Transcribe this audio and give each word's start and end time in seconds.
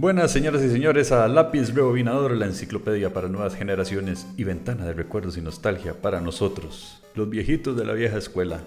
Buenas 0.00 0.30
señoras 0.30 0.62
y 0.62 0.70
señores 0.70 1.10
a 1.10 1.26
Lápiz 1.26 1.74
Rebobinador, 1.74 2.36
la 2.36 2.46
enciclopedia 2.46 3.12
para 3.12 3.26
nuevas 3.26 3.56
generaciones 3.56 4.28
y 4.36 4.44
ventana 4.44 4.84
de 4.84 4.92
recuerdos 4.92 5.36
y 5.36 5.40
nostalgia 5.40 5.92
para 6.00 6.20
nosotros, 6.20 7.02
los 7.16 7.28
viejitos 7.28 7.76
de 7.76 7.84
la 7.84 7.94
vieja 7.94 8.16
escuela. 8.16 8.60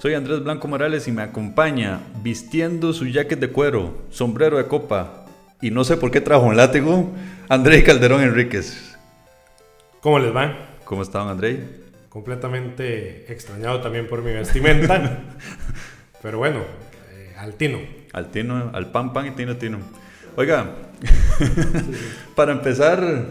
Soy 0.00 0.12
Andrés 0.12 0.44
Blanco 0.44 0.68
Morales 0.68 1.08
y 1.08 1.12
me 1.12 1.22
acompaña 1.22 2.00
vistiendo 2.22 2.92
su 2.92 3.06
jacket 3.06 3.40
de 3.40 3.48
cuero, 3.48 4.02
sombrero 4.10 4.58
de 4.58 4.66
copa 4.66 5.24
y 5.62 5.70
no 5.70 5.82
sé 5.82 5.96
por 5.96 6.10
qué 6.10 6.20
trajo 6.20 6.44
un 6.44 6.58
látigo, 6.58 7.10
André 7.48 7.82
Calderón 7.82 8.20
Enríquez. 8.20 8.98
¿Cómo 10.02 10.18
les 10.18 10.36
va? 10.36 10.76
¿Cómo 10.84 11.00
están, 11.00 11.28
André? 11.28 11.86
Completamente 12.10 13.32
extrañado 13.32 13.80
también 13.80 14.06
por 14.08 14.20
mi 14.20 14.32
vestimenta. 14.32 15.22
Pero 16.22 16.36
bueno, 16.36 16.58
eh, 17.14 17.34
al 17.38 17.54
tino. 17.54 17.78
Al 18.12 18.30
tino, 18.30 18.72
al 18.74 18.90
pan 18.90 19.14
pan 19.14 19.28
y 19.28 19.30
tino 19.30 19.56
tino. 19.56 19.78
Oiga, 20.38 20.76
para 22.34 22.52
empezar, 22.52 23.24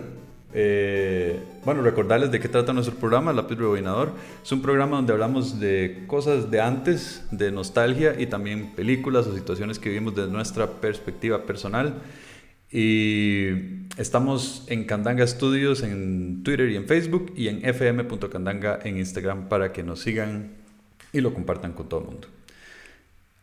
eh, 0.56 1.40
bueno, 1.64 1.84
recordarles 1.84 2.32
de 2.32 2.40
qué 2.40 2.50
trata 2.50 2.74
nuestro 2.74 2.96
programa, 2.96 3.32
Lápiz 3.32 3.60
Rebobinador. 3.60 4.14
Es 4.44 4.52
un 4.52 4.64
programa 4.64 4.96
donde 4.96 5.14
hablamos 5.14 5.60
de 5.60 6.06
cosas 6.08 6.50
de 6.50 6.62
antes, 6.62 7.24
de 7.30 7.52
nostalgia 7.52 8.20
y 8.20 8.26
también 8.26 8.72
películas 8.76 9.28
o 9.28 9.36
situaciones 9.36 9.78
que 9.78 9.90
vivimos 9.90 10.16
desde 10.16 10.32
nuestra 10.32 10.66
perspectiva 10.66 11.44
personal. 11.44 12.02
Y 12.72 13.50
estamos 13.98 14.66
en 14.66 14.86
Candanga 14.86 15.28
Studios 15.28 15.84
en 15.84 16.42
Twitter 16.42 16.72
y 16.72 16.76
en 16.76 16.88
Facebook 16.88 17.34
y 17.38 17.50
en 17.50 17.64
fm.candanga 17.64 18.80
en 18.84 18.98
Instagram 18.98 19.48
para 19.48 19.72
que 19.72 19.84
nos 19.84 20.00
sigan 20.00 20.54
y 21.14 21.22
lo 21.22 21.36
compartan 21.36 21.74
con 21.74 21.88
todo 21.88 22.00
el 22.00 22.06
mundo. 22.08 22.28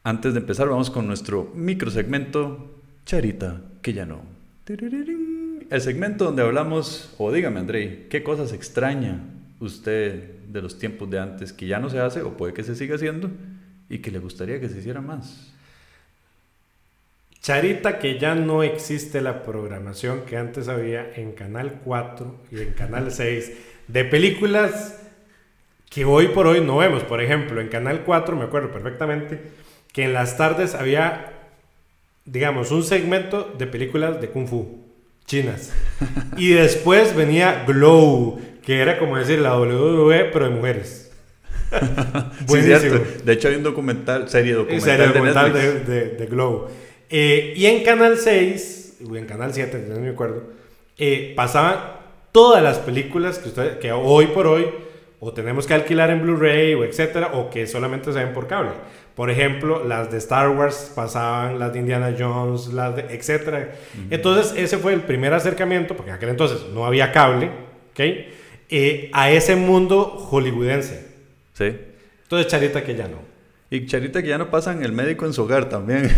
Antes 0.03 0.35
de 0.35 0.41
empezar, 0.41 0.69
vamos 0.69 0.91
con 0.91 1.07
nuestro 1.07 1.53
microsegmento 1.55 2.82
Charita, 3.05 3.61
que 3.83 3.93
ya 3.93 4.07
no. 4.07 4.23
El 4.67 5.81
segmento 5.81 6.27
donde 6.27 6.43
hablamos, 6.43 7.15
o 7.19 7.33
dígame 7.33 7.61
Andrei, 7.61 8.07
¿qué 8.09 8.23
cosas 8.23 8.53
extraña 8.53 9.25
usted 9.59 10.41
de 10.49 10.63
los 10.63 10.79
tiempos 10.79 11.11
de 11.11 11.19
antes 11.19 11.53
que 11.53 11.67
ya 11.67 11.79
no 11.79 11.91
se 11.91 11.99
hace 11.99 12.23
o 12.23 12.37
puede 12.37 12.53
que 12.53 12.63
se 12.63 12.75
siga 12.75 12.95
haciendo 12.95 13.31
y 13.89 13.99
que 13.99 14.11
le 14.11 14.19
gustaría 14.19 14.61
que 14.61 14.69
se 14.69 14.79
hiciera 14.79 15.01
más? 15.01 15.53
Charita, 17.43 17.99
que 17.99 18.21
ya 18.21 18.37
no 18.37 18.63
existe 18.63 19.21
la 19.21 19.43
programación 19.43 20.23
que 20.27 20.37
antes 20.37 20.69
había 20.69 21.13
en 21.17 21.33
Canal 21.33 21.81
4 21.85 22.41
y 22.53 22.61
en 22.61 22.73
Canal 22.73 23.11
6 23.11 23.53
de 23.89 24.05
películas 24.05 25.01
que 25.91 26.05
hoy 26.05 26.29
por 26.29 26.47
hoy 26.47 26.61
no 26.61 26.77
vemos. 26.77 27.03
Por 27.03 27.21
ejemplo, 27.21 27.61
en 27.61 27.69
Canal 27.69 28.05
4 28.05 28.37
me 28.37 28.45
acuerdo 28.45 28.71
perfectamente 28.71 29.43
que 29.93 30.05
en 30.05 30.13
las 30.13 30.37
tardes 30.37 30.75
había 30.75 31.32
digamos, 32.25 32.71
un 32.71 32.85
segmento 32.85 33.55
de 33.59 33.67
películas 33.67 34.21
de 34.21 34.29
Kung 34.29 34.47
Fu 34.47 34.83
chinas. 35.27 35.73
Y 36.37 36.51
después 36.51 37.15
venía 37.15 37.65
Glow, 37.67 38.41
que 38.63 38.81
era 38.81 38.99
como 38.99 39.17
decir 39.17 39.39
la 39.39 39.59
WWE, 39.59 40.25
pero 40.33 40.47
de 40.47 40.51
mujeres. 40.51 41.11
Buenísimo. 42.47 43.01
De 43.25 43.33
hecho, 43.33 43.49
hay 43.49 43.55
un 43.57 43.63
documental, 43.63 44.29
serie 44.29 44.55
documental, 44.55 45.53
de, 45.53 46.29
Glow. 46.31 46.69
Eh, 47.09 47.55
y 47.57 47.67
en 47.67 47.83
Canal 47.85 48.19
6, 48.19 48.99
o 49.09 49.17
en 49.17 49.27
Canal 49.27 49.55
7, 49.55 49.87
no 49.89 50.01
me 50.01 50.11
acuerdo, 50.11 50.51
eh, 50.99 51.33
pasaban 51.37 51.77
todas 52.31 52.63
las 52.63 52.79
películas 52.79 53.39
que, 53.39 53.49
usted, 53.49 53.79
que 53.79 53.93
hoy 53.93 54.27
por 54.29 54.47
hoy 54.47 54.67
o 55.25 55.33
tenemos 55.33 55.69
que 55.69 55.75
alquilar 55.75 56.11
en 56.11 56.21
Blu-ray 56.21 56.75
o 56.75 56.83
etcétera, 56.83 57.31
o 57.35 57.49
que 57.49 57.69
solamente 57.69 58.13
se 58.13 58.19
ven 58.19 58.35
por 58.35 58.49
cable. 58.49 58.73
Por 59.15 59.31
ejemplo, 59.31 59.85
las 59.85 60.11
de 60.11 60.19
Star 60.19 60.49
Wars 60.49 60.91
pasaban, 60.97 61.61
las 61.61 61.73
de 61.73 61.79
Indiana 61.79 62.13
Jones, 62.19 62.73
las 62.73 62.97
de 62.97 63.03
etcétera. 63.03 63.71
Entonces, 64.11 64.53
ese 64.57 64.79
fue 64.79 64.93
el 64.93 65.03
primer 65.03 65.33
acercamiento, 65.33 65.95
porque 65.95 66.11
en 66.11 66.17
aquel 66.17 66.31
entonces 66.31 66.67
no 66.75 66.87
había 66.87 67.13
cable, 67.13 67.51
¿ok? 67.93 68.01
Eh, 68.69 69.11
a 69.13 69.31
ese 69.31 69.55
mundo 69.55 70.07
hollywoodense. 70.07 71.07
Sí. 71.53 71.73
Entonces, 72.25 72.51
Charita 72.51 72.83
que 72.83 72.97
ya 72.97 73.07
no. 73.07 73.32
Y 73.73 73.87
Charita 73.87 74.21
que 74.21 74.29
ya 74.29 74.37
no 74.37 74.51
pasan 74.51 74.85
el 74.85 74.93
médico 74.93 75.25
en 75.25 75.33
su 75.33 75.45
hogar 75.45 75.71
también. 75.71 76.11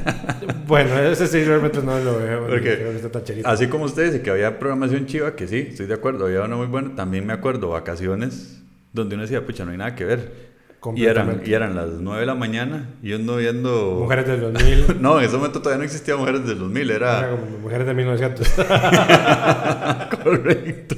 bueno, 0.66 0.98
ese 0.98 1.26
sí 1.26 1.42
realmente 1.42 1.80
no 1.82 1.98
lo 1.98 2.18
veo. 2.18 2.46
Porque, 2.46 3.00
así 3.44 3.68
como 3.68 3.86
ustedes, 3.86 4.20
que 4.20 4.28
había 4.28 4.58
programación 4.58 5.06
chiva, 5.06 5.34
que 5.34 5.48
sí, 5.48 5.68
estoy 5.70 5.86
de 5.86 5.94
acuerdo, 5.94 6.26
había 6.26 6.42
una 6.42 6.54
muy 6.56 6.66
buena. 6.66 6.94
También 6.94 7.24
me 7.24 7.32
acuerdo 7.32 7.70
vacaciones 7.70 8.62
donde 8.92 9.14
uno 9.14 9.22
decía, 9.22 9.46
pucha, 9.46 9.64
no 9.64 9.70
hay 9.70 9.78
nada 9.78 9.94
que 9.94 10.04
ver. 10.04 10.52
Y 10.94 11.06
eran, 11.06 11.40
y 11.46 11.54
eran 11.54 11.74
las 11.74 11.88
9 11.92 12.20
de 12.20 12.26
la 12.26 12.34
mañana 12.34 12.90
y 13.02 13.14
uno 13.14 13.36
viendo... 13.36 14.00
Mujeres 14.00 14.26
del 14.26 14.40
2000. 14.52 15.00
no, 15.00 15.18
en 15.18 15.24
ese 15.24 15.36
momento 15.38 15.60
todavía 15.62 15.78
no 15.78 15.84
existía 15.84 16.18
Mujeres 16.18 16.46
del 16.46 16.58
2000, 16.58 16.90
era... 16.90 17.18
era 17.20 17.30
como 17.30 17.46
mujeres 17.58 17.86
de 17.86 17.94
1900. 17.94 18.48
Correcto. 20.22 20.96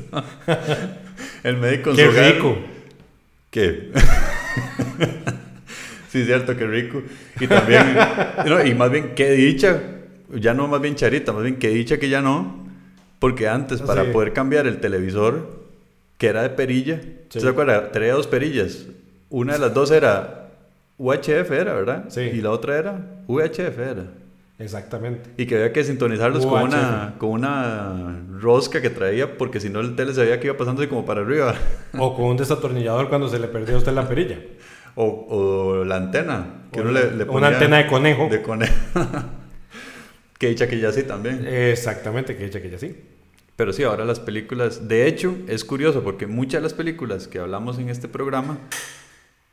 El 1.44 1.58
médico 1.58 1.90
en 1.90 1.96
Qué 1.96 2.08
rico. 2.08 2.58
¿Qué? 3.50 3.92
Sí, 6.14 6.24
cierto, 6.24 6.56
qué 6.56 6.64
rico. 6.64 7.02
Y 7.40 7.48
también, 7.48 7.82
y 8.66 8.74
más 8.74 8.88
bien, 8.88 9.14
qué 9.16 9.32
dicha, 9.32 9.80
ya 10.32 10.54
no 10.54 10.68
más 10.68 10.80
bien 10.80 10.94
charita, 10.94 11.32
más 11.32 11.42
bien 11.42 11.56
qué 11.56 11.70
dicha 11.70 11.98
que 11.98 12.08
ya 12.08 12.22
no, 12.22 12.68
porque 13.18 13.48
antes 13.48 13.80
Ah, 13.80 13.84
para 13.84 14.04
sí. 14.04 14.10
poder 14.12 14.32
cambiar 14.32 14.68
el 14.68 14.78
televisor, 14.78 15.64
que 16.16 16.28
era 16.28 16.42
de 16.42 16.50
perilla, 16.50 17.00
Sí. 17.30 17.40
¿se 17.40 17.48
acuerda? 17.48 17.90
Tenía 17.90 18.12
dos 18.12 18.28
perillas. 18.28 18.86
Una 19.28 19.54
de 19.54 19.58
las 19.58 19.74
dos 19.74 19.90
era 19.90 20.50
UHF, 20.98 21.50
era, 21.50 21.74
¿verdad? 21.74 22.04
Sí. 22.10 22.20
Y 22.20 22.40
la 22.40 22.50
otra 22.52 22.78
era 22.78 22.96
VHF, 23.26 23.76
era. 23.80 24.04
Exactamente. 24.60 25.30
Y 25.36 25.46
que 25.46 25.56
había 25.56 25.72
que 25.72 25.82
sintonizarlos 25.82 26.46
con 26.46 26.62
una, 26.62 27.14
con 27.18 27.30
una 27.30 28.20
rosca 28.40 28.80
que 28.80 28.88
traía, 28.90 29.36
porque 29.36 29.58
si 29.58 29.68
no 29.68 29.80
el 29.80 29.96
tele 29.96 30.14
se 30.14 30.20
veía 30.22 30.38
que 30.38 30.46
iba 30.46 30.56
pasando 30.56 30.80
así 30.80 30.88
como 30.88 31.04
para 31.04 31.22
arriba. 31.22 31.56
O 31.98 32.14
con 32.14 32.26
un 32.26 32.36
desatornillador 32.36 33.08
cuando 33.08 33.28
se 33.28 33.40
le 33.40 33.48
perdió 33.48 33.74
a 33.74 33.78
usted 33.78 33.92
la 33.92 34.08
perilla. 34.08 34.38
O, 34.96 35.26
o 35.28 35.84
la 35.84 35.96
antena, 35.96 36.66
que 36.72 36.80
O 36.80 36.82
uno 36.82 36.92
le, 36.92 37.10
le 37.10 37.24
una 37.24 37.26
ponía 37.26 37.48
antena 37.48 37.76
de 37.78 37.86
conejo. 37.86 38.28
De 38.28 38.42
conejo. 38.42 38.74
que 40.38 40.48
dicha 40.48 40.68
que 40.68 40.78
ya 40.78 40.92
sí 40.92 41.02
también. 41.02 41.46
Exactamente, 41.46 42.36
que 42.36 42.44
hecha 42.44 42.60
que 42.60 42.70
ya 42.70 42.78
sí. 42.78 42.96
Pero 43.56 43.72
sí, 43.72 43.84
ahora 43.84 44.04
las 44.04 44.20
películas. 44.20 44.88
De 44.88 45.06
hecho, 45.06 45.36
es 45.46 45.64
curioso 45.64 46.02
porque 46.02 46.26
muchas 46.26 46.60
de 46.60 46.62
las 46.64 46.74
películas 46.74 47.28
que 47.28 47.38
hablamos 47.38 47.78
en 47.78 47.88
este 47.88 48.08
programa, 48.08 48.58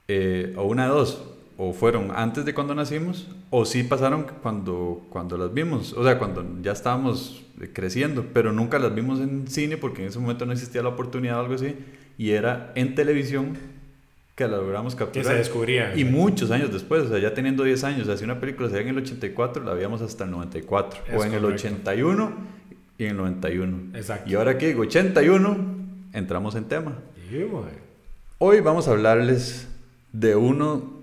eh, 0.07 0.53
o 0.57 0.63
una 0.63 0.83
de 0.85 0.89
dos, 0.89 1.23
o 1.57 1.73
fueron 1.73 2.11
antes 2.15 2.43
de 2.45 2.53
cuando 2.55 2.73
nacimos, 2.73 3.29
o 3.51 3.65
sí 3.65 3.83
pasaron 3.83 4.25
cuando, 4.41 5.05
cuando 5.09 5.37
las 5.37 5.53
vimos. 5.53 5.93
O 5.93 6.03
sea, 6.03 6.17
cuando 6.17 6.43
ya 6.61 6.71
estábamos 6.71 7.45
eh, 7.61 7.69
creciendo, 7.71 8.25
pero 8.33 8.51
nunca 8.51 8.79
las 8.79 8.95
vimos 8.95 9.19
en 9.19 9.47
cine 9.47 9.77
porque 9.77 10.01
en 10.01 10.07
ese 10.07 10.17
momento 10.17 10.45
no 10.47 10.53
existía 10.53 10.81
la 10.81 10.89
oportunidad 10.89 11.37
o 11.37 11.41
algo 11.41 11.53
así. 11.53 11.75
Y 12.17 12.31
era 12.31 12.71
en 12.75 12.95
televisión 12.95 13.57
que 14.35 14.47
la 14.47 14.57
logramos 14.57 14.95
Que 14.95 14.99
capturar. 15.05 15.27
se 15.27 15.33
descubría. 15.35 15.95
Y 15.95 16.03
muchos 16.05 16.51
años 16.51 16.71
después, 16.71 17.03
o 17.03 17.09
sea, 17.09 17.19
ya 17.19 17.33
teniendo 17.33 17.63
10 17.63 17.83
años, 17.83 18.01
o 18.03 18.05
sea, 18.05 18.17
si 18.17 18.23
una 18.23 18.39
película 18.39 18.67
se 18.69 18.75
veía 18.75 18.89
en 18.89 18.97
el 18.97 19.03
84, 19.03 19.63
la 19.63 19.73
veíamos 19.73 20.01
hasta 20.01 20.23
el 20.23 20.31
94. 20.31 21.01
Es 21.07 21.13
o 21.19 21.23
en 21.25 21.33
el 21.33 21.41
correcto. 21.41 21.67
81 21.67 22.31
y 22.97 23.03
en 23.05 23.09
el 23.11 23.17
91. 23.17 23.77
Exacto. 23.97 24.29
Y 24.29 24.35
ahora 24.35 24.57
que 24.57 24.67
digo 24.67 24.81
81, 24.83 25.57
entramos 26.13 26.55
en 26.55 26.65
tema. 26.65 26.97
Hoy 28.39 28.59
vamos 28.61 28.87
a 28.87 28.91
hablarles 28.91 29.67
de 30.11 30.35
uno, 30.35 31.01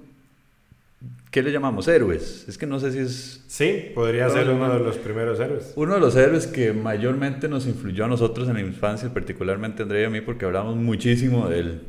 ¿qué 1.30 1.42
le 1.42 1.52
llamamos? 1.52 1.86
Héroes. 1.88 2.44
Es 2.48 2.58
que 2.58 2.66
no 2.66 2.80
sé 2.80 2.92
si 2.92 2.98
es 2.98 3.44
Sí, 3.46 3.92
podría 3.94 4.28
ser 4.30 4.50
uno 4.50 4.72
de 4.74 4.80
los 4.80 4.96
primeros 4.98 5.38
héroes. 5.40 5.72
uno 5.76 5.94
de 5.94 6.00
los 6.00 6.16
héroes 6.16 6.46
que 6.46 6.72
mayormente 6.72 7.48
nos 7.48 7.66
influyó 7.66 8.04
a 8.04 8.08
nosotros 8.08 8.48
en 8.48 8.54
la 8.54 8.60
infancia, 8.60 9.12
particularmente 9.14 9.82
Andrea 9.82 10.02
y 10.02 10.06
a 10.06 10.10
mí, 10.10 10.20
porque 10.20 10.44
hablamos 10.44 10.76
muchísimo 10.76 11.48
de 11.48 11.60
él. 11.60 11.80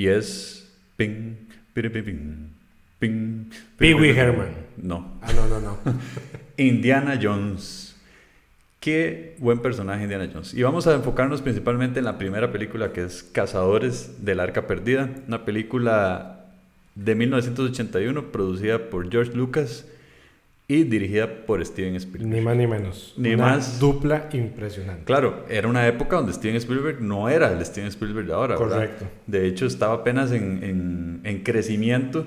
Y 0.00 0.08
es 0.08 0.66
Ping, 0.96 1.36
ping, 1.74 1.90
ping, 1.90 2.04
ping, 2.04 2.50
ping, 2.98 3.50
Pee 3.76 3.92
Wee 3.92 4.16
Herman. 4.16 4.48
No. 4.78 5.18
Ah, 5.20 5.30
no, 5.34 5.46
no, 5.46 5.60
no. 5.60 5.78
Indiana 6.56 7.20
Jones. 7.22 7.94
Qué 8.80 9.36
buen 9.40 9.58
personaje 9.58 10.04
Indiana 10.04 10.26
Jones. 10.32 10.54
Y 10.54 10.62
vamos 10.62 10.86
a 10.86 10.94
enfocarnos 10.94 11.42
principalmente 11.42 11.98
en 11.98 12.06
la 12.06 12.16
primera 12.16 12.50
película 12.50 12.94
que 12.94 13.04
es 13.04 13.22
Cazadores 13.22 14.24
del 14.24 14.40
Arca 14.40 14.66
Perdida, 14.66 15.10
una 15.28 15.44
película 15.44 16.46
de 16.94 17.14
1981 17.14 18.32
producida 18.32 18.88
por 18.88 19.10
George 19.10 19.34
Lucas 19.34 19.84
y 20.72 20.84
dirigida 20.84 21.44
por 21.46 21.64
Steven 21.66 21.96
Spielberg. 21.96 22.32
Ni 22.32 22.40
más 22.40 22.56
ni 22.56 22.66
menos. 22.68 23.14
Ni 23.16 23.34
Una 23.34 23.44
más. 23.46 23.80
Dupla 23.80 24.28
impresionante. 24.32 25.02
Claro, 25.04 25.44
era 25.48 25.66
una 25.66 25.84
época 25.88 26.14
donde 26.16 26.32
Steven 26.32 26.54
Spielberg 26.56 27.00
no 27.00 27.28
era 27.28 27.50
el 27.52 27.64
Steven 27.66 27.88
Spielberg 27.88 28.26
de 28.28 28.32
ahora, 28.34 28.56
¿verdad? 28.56 28.76
Correcto. 28.76 29.04
De 29.26 29.48
hecho, 29.48 29.66
estaba 29.66 29.94
apenas 29.94 30.30
en, 30.30 30.62
en- 30.62 31.20
en 31.24 31.42
crecimiento 31.42 32.26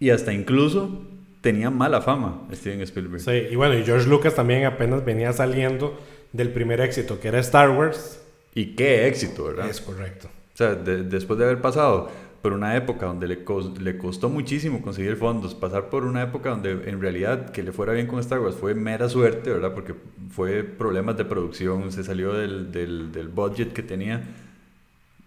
y 0.00 0.10
hasta 0.10 0.32
incluso 0.32 1.04
tenía 1.42 1.70
mala 1.70 2.00
fama 2.02 2.42
Steven 2.52 2.80
Spielberg. 2.80 3.20
Sí, 3.22 3.46
y 3.52 3.54
bueno, 3.54 3.78
y 3.78 3.84
George 3.84 4.08
Lucas 4.08 4.34
también 4.34 4.64
apenas 4.64 5.04
venía 5.04 5.32
saliendo 5.32 5.96
del 6.32 6.48
primer 6.50 6.80
éxito, 6.80 7.20
que 7.20 7.28
era 7.28 7.38
Star 7.38 7.70
Wars. 7.70 8.20
Y 8.52 8.74
qué 8.74 9.06
éxito, 9.06 9.44
¿verdad? 9.44 9.68
Es 9.70 9.80
correcto. 9.80 10.26
O 10.54 10.56
sea, 10.56 10.74
de- 10.74 11.04
después 11.04 11.38
de 11.38 11.44
haber 11.44 11.60
pasado 11.60 12.10
por 12.46 12.52
una 12.52 12.76
época 12.76 13.06
donde 13.06 13.26
le, 13.26 13.38
le 13.80 13.98
costó 13.98 14.28
muchísimo 14.28 14.80
conseguir 14.80 15.16
fondos, 15.16 15.52
pasar 15.52 15.90
por 15.90 16.04
una 16.04 16.22
época 16.22 16.50
donde 16.50 16.88
en 16.88 17.00
realidad 17.00 17.50
que 17.50 17.64
le 17.64 17.72
fuera 17.72 17.92
bien 17.92 18.06
con 18.06 18.20
Star 18.20 18.38
Wars 18.38 18.54
fue 18.54 18.72
mera 18.72 19.08
suerte, 19.08 19.50
¿verdad? 19.50 19.74
Porque 19.74 19.96
fue 20.30 20.62
problemas 20.62 21.16
de 21.16 21.24
producción, 21.24 21.90
se 21.90 22.04
salió 22.04 22.34
del, 22.34 22.70
del, 22.70 23.10
del 23.10 23.26
budget 23.26 23.72
que 23.72 23.82
tenía. 23.82 24.22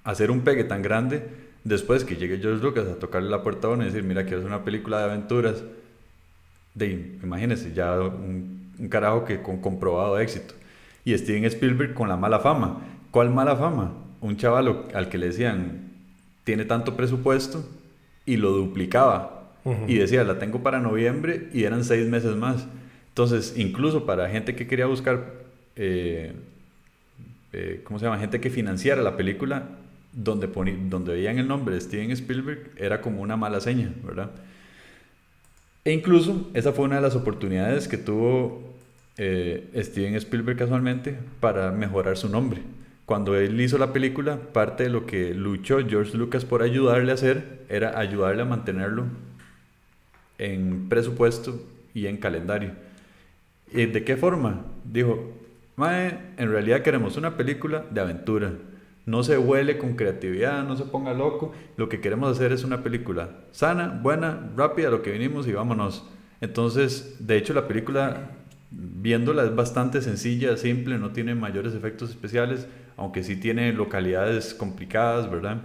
Hacer 0.06 0.32
un 0.32 0.46
pegue 0.46 0.64
tan 0.64 0.82
grande, 0.82 1.28
después 1.66 2.06
que 2.06 2.16
llegue 2.16 2.38
George 2.38 2.64
Lucas 2.64 2.88
a 2.88 2.96
tocarle 2.96 3.30
la 3.30 3.44
puerta 3.44 3.68
a 3.68 3.72
uno 3.72 3.84
y 3.84 3.88
decir, 3.88 4.04
mira, 4.04 4.24
quiero 4.24 4.38
hacer 4.38 4.48
una 4.48 4.64
película 4.64 5.00
de 5.00 5.04
aventuras, 5.04 5.66
de, 6.74 7.18
imagínense, 7.22 7.74
ya 7.74 8.00
un, 8.00 8.72
un 8.80 8.88
carajo 8.88 9.26
que 9.26 9.42
con 9.42 9.58
comprobado 9.60 10.18
éxito. 10.20 10.54
Y 11.04 11.18
Steven 11.18 11.44
Spielberg 11.44 11.94
con 11.94 12.08
la 12.08 12.16
mala 12.16 12.40
fama. 12.40 12.80
¿Cuál 13.12 13.30
mala 13.30 13.58
fama? 13.58 13.92
Un 14.22 14.38
chaval 14.38 14.86
al 14.94 15.10
que 15.10 15.18
le 15.18 15.26
decían, 15.26 15.89
tiene 16.44 16.66
tanto 16.66 16.96
presupuesto 16.96 17.64
y 18.26 18.38
lo 18.38 18.52
duplicaba. 18.52 19.36
Y 19.88 19.96
decía, 19.96 20.24
la 20.24 20.40
tengo 20.40 20.64
para 20.64 20.80
noviembre 20.80 21.50
y 21.54 21.64
eran 21.64 21.84
seis 21.84 22.08
meses 22.08 22.36
más. 22.36 22.66
Entonces, 23.10 23.54
incluso 23.56 24.06
para 24.06 24.28
gente 24.30 24.56
que 24.56 24.66
quería 24.66 24.88
buscar, 24.88 25.34
eh, 25.76 26.34
eh, 27.54 27.82
¿cómo 27.84 28.00
se 28.00 28.06
llama? 28.06 28.18
Gente 28.18 28.40
que 28.40 28.50
financiara 28.50 29.04
la 29.04 29.16
película, 29.16 29.68
donde, 30.12 30.48
donde 30.90 31.14
veían 31.14 31.38
el 31.38 31.48
nombre 31.48 31.76
de 31.76 31.82
Steven 31.82 32.10
Spielberg, 32.12 32.72
era 32.78 33.02
como 33.02 33.22
una 33.22 33.38
mala 33.38 33.60
seña, 33.60 33.94
¿verdad? 34.04 34.32
E 35.86 35.92
incluso 35.92 36.50
esa 36.56 36.72
fue 36.72 36.86
una 36.86 36.96
de 36.96 37.02
las 37.02 37.16
oportunidades 37.16 37.88
que 37.88 37.98
tuvo 37.98 38.74
eh, 39.18 39.70
Steven 39.76 40.16
Spielberg 40.16 40.58
casualmente 40.58 41.16
para 41.40 41.72
mejorar 41.72 42.18
su 42.18 42.28
nombre 42.28 42.62
cuando 43.10 43.36
él 43.36 43.60
hizo 43.60 43.80
la 43.80 43.92
película, 43.92 44.38
parte 44.54 44.84
de 44.84 44.92
lo 44.92 45.08
que 45.08 45.34
luchó 45.34 45.80
George 45.80 46.16
Lucas 46.16 46.46
por 46.46 46.62
ayudarle 46.62 47.10
a 47.10 47.16
hacer 47.16 47.66
era 47.68 47.98
ayudarle 47.98 48.44
a 48.44 48.46
mantenerlo 48.46 49.06
en 50.38 50.90
presupuesto 50.90 51.60
y 51.96 52.06
en 52.06 52.18
calendario. 52.18 52.74
¿Y 53.74 53.88
de 53.88 54.04
qué 54.04 54.16
forma? 54.16 54.64
Dijo, 54.84 55.34
Mae, 55.76 56.20
en 56.38 56.52
realidad 56.52 56.84
queremos 56.84 57.18
una 57.18 57.36
película 57.36 57.84
de 57.90 58.00
aventura. 58.00 58.52
No 59.08 59.24
se 59.24 59.40
huele 59.40 59.80
con 59.80 59.96
creatividad, 59.96 60.64
no 60.64 60.78
se 60.78 60.86
ponga 60.86 61.12
loco. 61.16 61.52
Lo 61.78 61.90
que 61.90 62.02
queremos 62.02 62.32
hacer 62.32 62.52
es 62.52 62.64
una 62.64 62.84
película 62.84 63.32
sana, 63.52 64.00
buena, 64.04 64.52
rápida, 64.56 64.92
lo 64.92 65.02
que 65.02 65.14
vinimos 65.14 65.48
y 65.48 65.54
vámonos. 65.54 66.06
Entonces, 66.42 67.16
de 67.18 67.38
hecho, 67.38 67.56
la 67.56 67.68
película, 67.68 68.34
viéndola, 68.70 69.46
es 69.46 69.56
bastante 69.56 70.00
sencilla, 70.04 70.58
simple, 70.58 71.00
no 71.00 71.10
tiene 71.10 71.34
mayores 71.34 71.74
efectos 71.74 72.12
especiales 72.12 72.68
aunque 73.00 73.24
sí 73.24 73.38
tiene 73.38 73.72
localidades 73.74 74.54
complicadas, 74.54 75.32
¿verdad? 75.32 75.62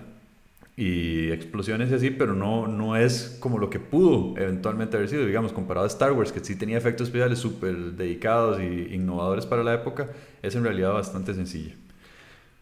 Y 0.76 1.30
explosiones 1.30 1.90
y 1.90 1.94
así, 1.94 2.10
pero 2.10 2.34
no, 2.34 2.66
no 2.66 2.96
es 2.96 3.36
como 3.40 3.58
lo 3.58 3.70
que 3.70 3.78
pudo 3.78 4.36
eventualmente 4.36 4.96
haber 4.96 5.08
sido, 5.08 5.26
digamos, 5.26 5.52
comparado 5.52 5.84
a 5.84 5.88
Star 5.88 6.12
Wars, 6.12 6.32
que 6.32 6.40
sí 6.40 6.56
tenía 6.56 6.78
efectos 6.78 7.08
especiales 7.08 7.38
súper 7.38 7.76
dedicados 7.92 8.58
e 8.60 8.94
innovadores 8.94 9.46
para 9.46 9.62
la 9.62 9.74
época, 9.74 10.08
es 10.42 10.54
en 10.54 10.64
realidad 10.64 10.92
bastante 10.92 11.34
sencilla. 11.34 11.74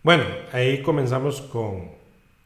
Bueno, 0.03 0.25
ahí 0.53 0.83
comenzamos 0.83 1.41
con 1.41 2.02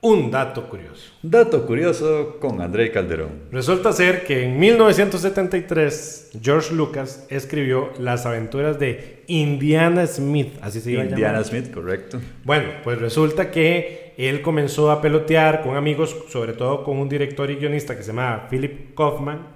un 0.07 0.31
dato 0.31 0.69
curioso. 0.69 1.11
Dato 1.21 1.67
curioso 1.67 2.37
con 2.39 2.61
André 2.61 2.93
Calderón. 2.93 3.31
Resulta 3.51 3.93
ser 3.93 4.25
que 4.25 4.45
en 4.45 4.57
1973 4.57 6.31
George 6.41 6.73
Lucas 6.73 7.27
escribió 7.29 7.91
Las 7.99 8.25
aventuras 8.25 8.79
de 8.79 9.25
Indiana 9.27 10.07
Smith, 10.07 10.59
así 10.63 10.81
se 10.81 10.93
llama. 10.93 11.07
Indiana 11.07 11.43
Smith, 11.43 11.73
correcto. 11.73 12.21
Bueno, 12.45 12.69
pues 12.85 13.01
resulta 13.01 13.51
que 13.51 14.15
él 14.17 14.43
comenzó 14.43 14.93
a 14.93 15.03
pelotear 15.03 15.63
con 15.63 15.75
amigos, 15.75 16.17
sobre 16.29 16.53
todo 16.53 16.85
con 16.85 16.99
un 16.99 17.09
director 17.09 17.51
y 17.51 17.57
guionista 17.57 17.97
que 17.97 18.05
se 18.05 18.13
llama 18.13 18.47
Philip 18.49 18.95
Kaufman. 18.95 19.49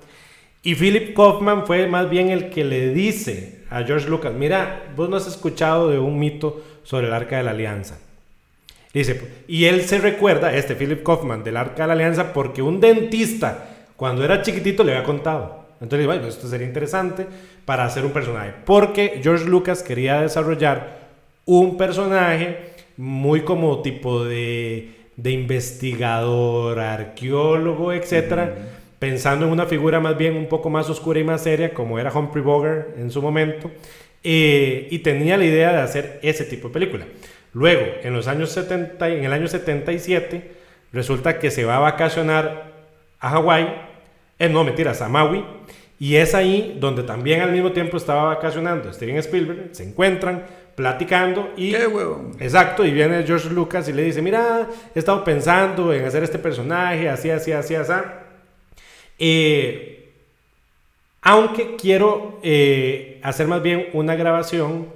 Y 0.65 0.75
Philip 0.75 1.15
Kaufman 1.15 1.65
fue 1.65 1.87
más 1.87 2.11
bien 2.11 2.31
el 2.31 2.51
que 2.51 2.65
le 2.65 2.93
dice 2.93 3.61
a 3.71 3.85
George 3.85 4.09
Lucas, 4.09 4.35
mira, 4.35 4.93
vos 4.97 5.09
no 5.09 5.17
has 5.17 5.29
escuchado 5.29 5.89
de 5.89 6.01
un 6.01 6.19
mito 6.19 6.61
sobre 6.83 7.07
el 7.07 7.13
Arca 7.13 7.37
de 7.37 7.45
la 7.45 7.53
Alianza. 7.53 8.01
Dice, 8.93 9.21
y 9.47 9.67
él 9.67 9.83
se 9.83 9.99
recuerda, 9.99 10.55
este 10.55 10.75
Philip 10.75 11.05
Kaufman 11.05 11.45
del 11.45 11.57
Arca 11.57 11.83
de 11.83 11.87
la 11.89 11.93
Alianza, 11.93 12.33
porque 12.33 12.61
un 12.61 12.81
dentista, 12.81 13.69
cuando 13.97 14.25
era 14.25 14.43
chiquitito, 14.43 14.83
le 14.83 14.93
había 14.93 15.05
contado. 15.05 15.67
Entonces, 15.81 16.07
bueno, 16.07 16.27
esto 16.27 16.49
sería 16.49 16.67
interesante 16.67 17.27
para 17.65 17.85
hacer 17.85 18.05
un 18.05 18.11
personaje. 18.11 18.53
Porque 18.65 19.21
George 19.23 19.45
Lucas 19.45 19.83
quería 19.83 20.21
desarrollar 20.21 20.99
un 21.45 21.77
personaje 21.77 22.71
muy 22.97 23.43
como 23.43 23.81
tipo 23.81 24.25
de, 24.25 24.91
de 25.17 25.31
investigador, 25.31 26.79
arqueólogo, 26.81 27.93
etcétera, 27.93 28.55
pensando 28.99 29.47
en 29.47 29.53
una 29.53 29.67
figura 29.67 30.01
más 30.01 30.19
bien 30.19 30.37
un 30.37 30.47
poco 30.47 30.69
más 30.69 30.91
oscura 30.91 31.21
y 31.21 31.25
más 31.25 31.43
seria, 31.43 31.73
como 31.73 31.99
era 31.99 32.13
Humphrey 32.13 32.43
Bogart 32.43 32.99
en 32.99 33.11
su 33.11 33.23
momento, 33.23 33.71
eh, 34.23 34.89
y 34.91 34.99
tenía 34.99 35.37
la 35.37 35.45
idea 35.45 35.73
de 35.73 35.79
hacer 35.79 36.19
ese 36.23 36.45
tipo 36.45 36.69
de 36.69 36.75
película. 36.75 37.07
Luego, 37.53 37.87
en 38.03 38.15
los 38.15 38.29
años 38.29 38.51
70, 38.53 39.09
en 39.09 39.25
el 39.25 39.33
año 39.33 39.49
77, 39.49 40.53
resulta 40.93 41.39
que 41.39 41.51
se 41.51 41.65
va 41.65 41.77
a 41.77 41.81
vacacionar 41.81 42.73
a 43.19 43.31
Hawái, 43.31 43.69
eh, 44.39 44.49
no 44.49 44.65
mentiras, 44.65 45.03
a 45.03 45.09
Maui, 45.09 45.45
y 45.99 46.17
es 46.17 46.35
ahí 46.35 46.79
donde 46.81 47.03
también 47.03 47.43
al 47.43 47.53
mismo 47.53 47.73
tiempo 47.73 47.97
estaba 47.97 48.35
vacacionando 48.35 48.93
Steven 48.93 49.17
Spielberg, 49.17 49.69
se 49.73 49.85
encuentran 49.85 50.45
platicando 50.75 51.53
y... 51.57 51.73
¡Qué 51.73 51.87
huevo! 51.87 52.33
Exacto, 52.39 52.87
y 52.87 52.91
viene 52.91 53.23
George 53.25 53.51
Lucas 53.51 53.89
y 53.89 53.93
le 53.93 54.03
dice, 54.03 54.23
mira, 54.23 54.69
he 54.95 54.99
estado 54.99 55.23
pensando 55.23 55.93
en 55.93 56.05
hacer 56.05 56.23
este 56.23 56.39
personaje, 56.39 57.09
así, 57.09 57.31
así, 57.31 57.53
así, 57.53 57.75
así. 57.75 57.93
Eh, 59.19 60.01
aunque 61.23 61.77
quiero 61.77 62.41
eh, 62.43 63.21
hacer 63.23 63.47
más 63.47 63.63
bien 63.63 63.89
una 63.93 64.15
grabación, 64.15 64.89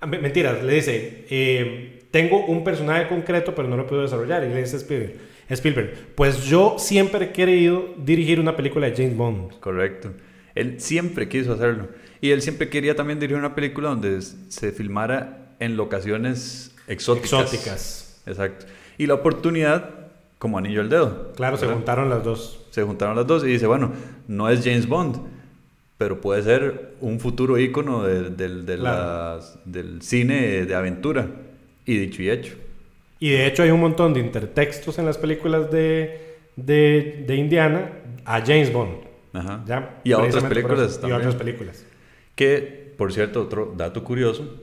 ah, 0.00 0.06
mentiras, 0.06 0.62
le 0.62 0.74
dice, 0.74 1.24
eh, 1.28 2.01
tengo 2.12 2.44
un 2.44 2.62
personaje 2.62 3.08
concreto, 3.08 3.54
pero 3.56 3.66
no 3.66 3.76
lo 3.76 3.86
puedo 3.88 4.02
desarrollar. 4.02 4.44
Y 4.44 4.50
le 4.50 4.60
dice 4.60 4.76
Spielberg, 4.76 5.14
Spielberg, 5.48 5.94
pues 6.14 6.44
yo 6.44 6.76
siempre 6.78 7.24
he 7.24 7.32
querido 7.32 7.94
dirigir 7.96 8.38
una 8.38 8.54
película 8.54 8.86
de 8.88 8.94
James 8.94 9.16
Bond. 9.16 9.58
Correcto. 9.58 10.12
Él 10.54 10.78
siempre 10.78 11.28
quiso 11.28 11.54
hacerlo. 11.54 11.88
Y 12.20 12.30
él 12.30 12.42
siempre 12.42 12.68
quería 12.68 12.94
también 12.94 13.18
dirigir 13.18 13.38
una 13.38 13.54
película 13.54 13.88
donde 13.88 14.20
se 14.20 14.70
filmara 14.70 15.54
en 15.58 15.76
locaciones 15.76 16.74
exóticas. 16.86 17.32
Exóticas. 17.32 18.22
Exacto. 18.26 18.66
Y 18.98 19.06
la 19.06 19.14
oportunidad, 19.14 19.90
como 20.38 20.58
anillo 20.58 20.82
al 20.82 20.90
dedo. 20.90 21.32
Claro, 21.34 21.56
se 21.56 21.66
juntaron 21.66 22.10
las 22.10 22.22
dos. 22.22 22.66
Se 22.70 22.82
juntaron 22.82 23.16
las 23.16 23.26
dos 23.26 23.42
y 23.42 23.48
dice, 23.48 23.66
bueno, 23.66 23.90
no 24.28 24.50
es 24.50 24.62
James 24.62 24.86
Bond, 24.86 25.16
pero 25.96 26.20
puede 26.20 26.42
ser 26.42 26.94
un 27.00 27.18
futuro 27.20 27.58
ícono 27.58 28.04
del 28.04 29.98
cine 30.02 30.66
de 30.66 30.74
aventura. 30.74 31.26
Y 31.84 31.96
dicho 31.96 32.22
y 32.22 32.30
hecho. 32.30 32.54
Y 33.18 33.30
de 33.30 33.46
hecho 33.46 33.62
hay 33.62 33.70
un 33.70 33.80
montón 33.80 34.14
de 34.14 34.20
intertextos 34.20 34.98
en 34.98 35.06
las 35.06 35.18
películas 35.18 35.70
de, 35.70 36.38
de, 36.56 37.24
de 37.26 37.36
Indiana 37.36 37.90
a 38.24 38.40
James 38.40 38.72
Bond. 38.72 38.94
Ajá. 39.32 39.64
¿ya? 39.66 40.00
Y 40.04 40.12
a 40.12 40.18
otras 40.18 40.44
películas 40.44 41.00
también. 41.00 41.10
Y 41.10 41.14
a 41.14 41.18
otras 41.18 41.34
películas. 41.36 41.86
Que, 42.34 42.92
por 42.96 43.12
cierto, 43.12 43.42
otro 43.42 43.74
dato 43.76 44.04
curioso, 44.04 44.62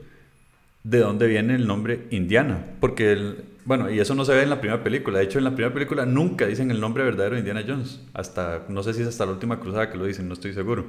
¿de 0.84 0.98
dónde 0.98 1.26
viene 1.26 1.54
el 1.54 1.66
nombre 1.66 2.06
Indiana? 2.10 2.64
Porque, 2.80 3.12
el, 3.12 3.44
bueno, 3.64 3.90
y 3.90 4.00
eso 4.00 4.14
no 4.14 4.24
se 4.24 4.34
ve 4.34 4.42
en 4.42 4.50
la 4.50 4.60
primera 4.60 4.82
película. 4.82 5.18
De 5.18 5.24
hecho, 5.24 5.38
en 5.38 5.44
la 5.44 5.54
primera 5.54 5.72
película 5.72 6.06
nunca 6.06 6.46
dicen 6.46 6.70
el 6.70 6.80
nombre 6.80 7.04
verdadero 7.04 7.34
de 7.34 7.40
Indiana 7.40 7.64
Jones. 7.66 8.00
Hasta, 8.14 8.64
no 8.68 8.82
sé 8.82 8.94
si 8.94 9.02
es 9.02 9.08
hasta 9.08 9.26
la 9.26 9.32
última 9.32 9.60
cruzada 9.60 9.90
que 9.90 9.98
lo 9.98 10.04
dicen, 10.04 10.28
no 10.28 10.34
estoy 10.34 10.52
seguro. 10.52 10.86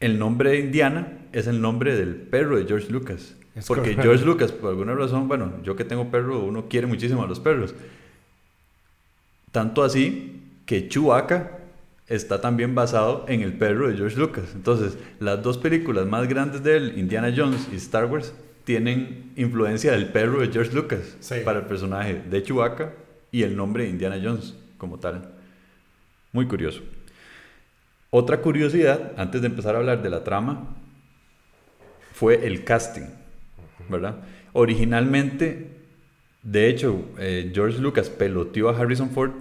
El 0.00 0.18
nombre 0.18 0.50
de 0.50 0.60
Indiana 0.60 1.18
es 1.32 1.46
el 1.46 1.60
nombre 1.60 1.94
del 1.94 2.16
perro 2.16 2.56
de 2.56 2.66
George 2.66 2.90
Lucas. 2.90 3.36
Porque 3.66 3.94
George 3.94 4.24
Lucas, 4.24 4.50
por 4.50 4.70
alguna 4.70 4.94
razón, 4.94 5.28
bueno, 5.28 5.52
yo 5.62 5.76
que 5.76 5.84
tengo 5.84 6.10
perro, 6.10 6.40
uno 6.40 6.68
quiere 6.68 6.86
muchísimo 6.86 7.22
a 7.22 7.26
los 7.26 7.38
perros. 7.38 7.74
Tanto 9.50 9.82
así 9.82 10.40
que 10.64 10.88
Chewbacca 10.88 11.58
está 12.08 12.40
también 12.40 12.74
basado 12.74 13.26
en 13.28 13.42
el 13.42 13.52
perro 13.52 13.88
de 13.88 13.96
George 13.96 14.16
Lucas. 14.18 14.44
Entonces, 14.54 14.96
las 15.20 15.42
dos 15.42 15.58
películas 15.58 16.06
más 16.06 16.28
grandes 16.28 16.62
de 16.62 16.76
él, 16.76 16.94
Indiana 16.96 17.32
Jones 17.34 17.68
y 17.72 17.76
Star 17.76 18.06
Wars, 18.06 18.32
tienen 18.64 19.32
influencia 19.36 19.92
del 19.92 20.08
perro 20.08 20.40
de 20.40 20.48
George 20.48 20.72
Lucas 20.72 21.16
para 21.44 21.60
el 21.60 21.66
personaje 21.66 22.22
de 22.28 22.42
Chewbacca 22.42 22.92
y 23.30 23.42
el 23.42 23.56
nombre 23.56 23.84
de 23.84 23.90
Indiana 23.90 24.18
Jones 24.22 24.54
como 24.78 24.98
tal. 24.98 25.30
Muy 26.32 26.46
curioso. 26.46 26.80
Otra 28.10 28.40
curiosidad, 28.40 29.12
antes 29.16 29.40
de 29.40 29.46
empezar 29.46 29.74
a 29.74 29.78
hablar 29.78 30.02
de 30.02 30.10
la 30.10 30.22
trama, 30.22 30.76
fue 32.12 32.46
el 32.46 32.64
casting. 32.64 33.06
¿Verdad? 33.88 34.16
Originalmente, 34.52 35.68
de 36.42 36.68
hecho, 36.68 37.04
eh, 37.18 37.50
George 37.54 37.78
Lucas 37.78 38.10
peloteó 38.10 38.68
a 38.68 38.78
Harrison 38.78 39.10
Ford 39.10 39.32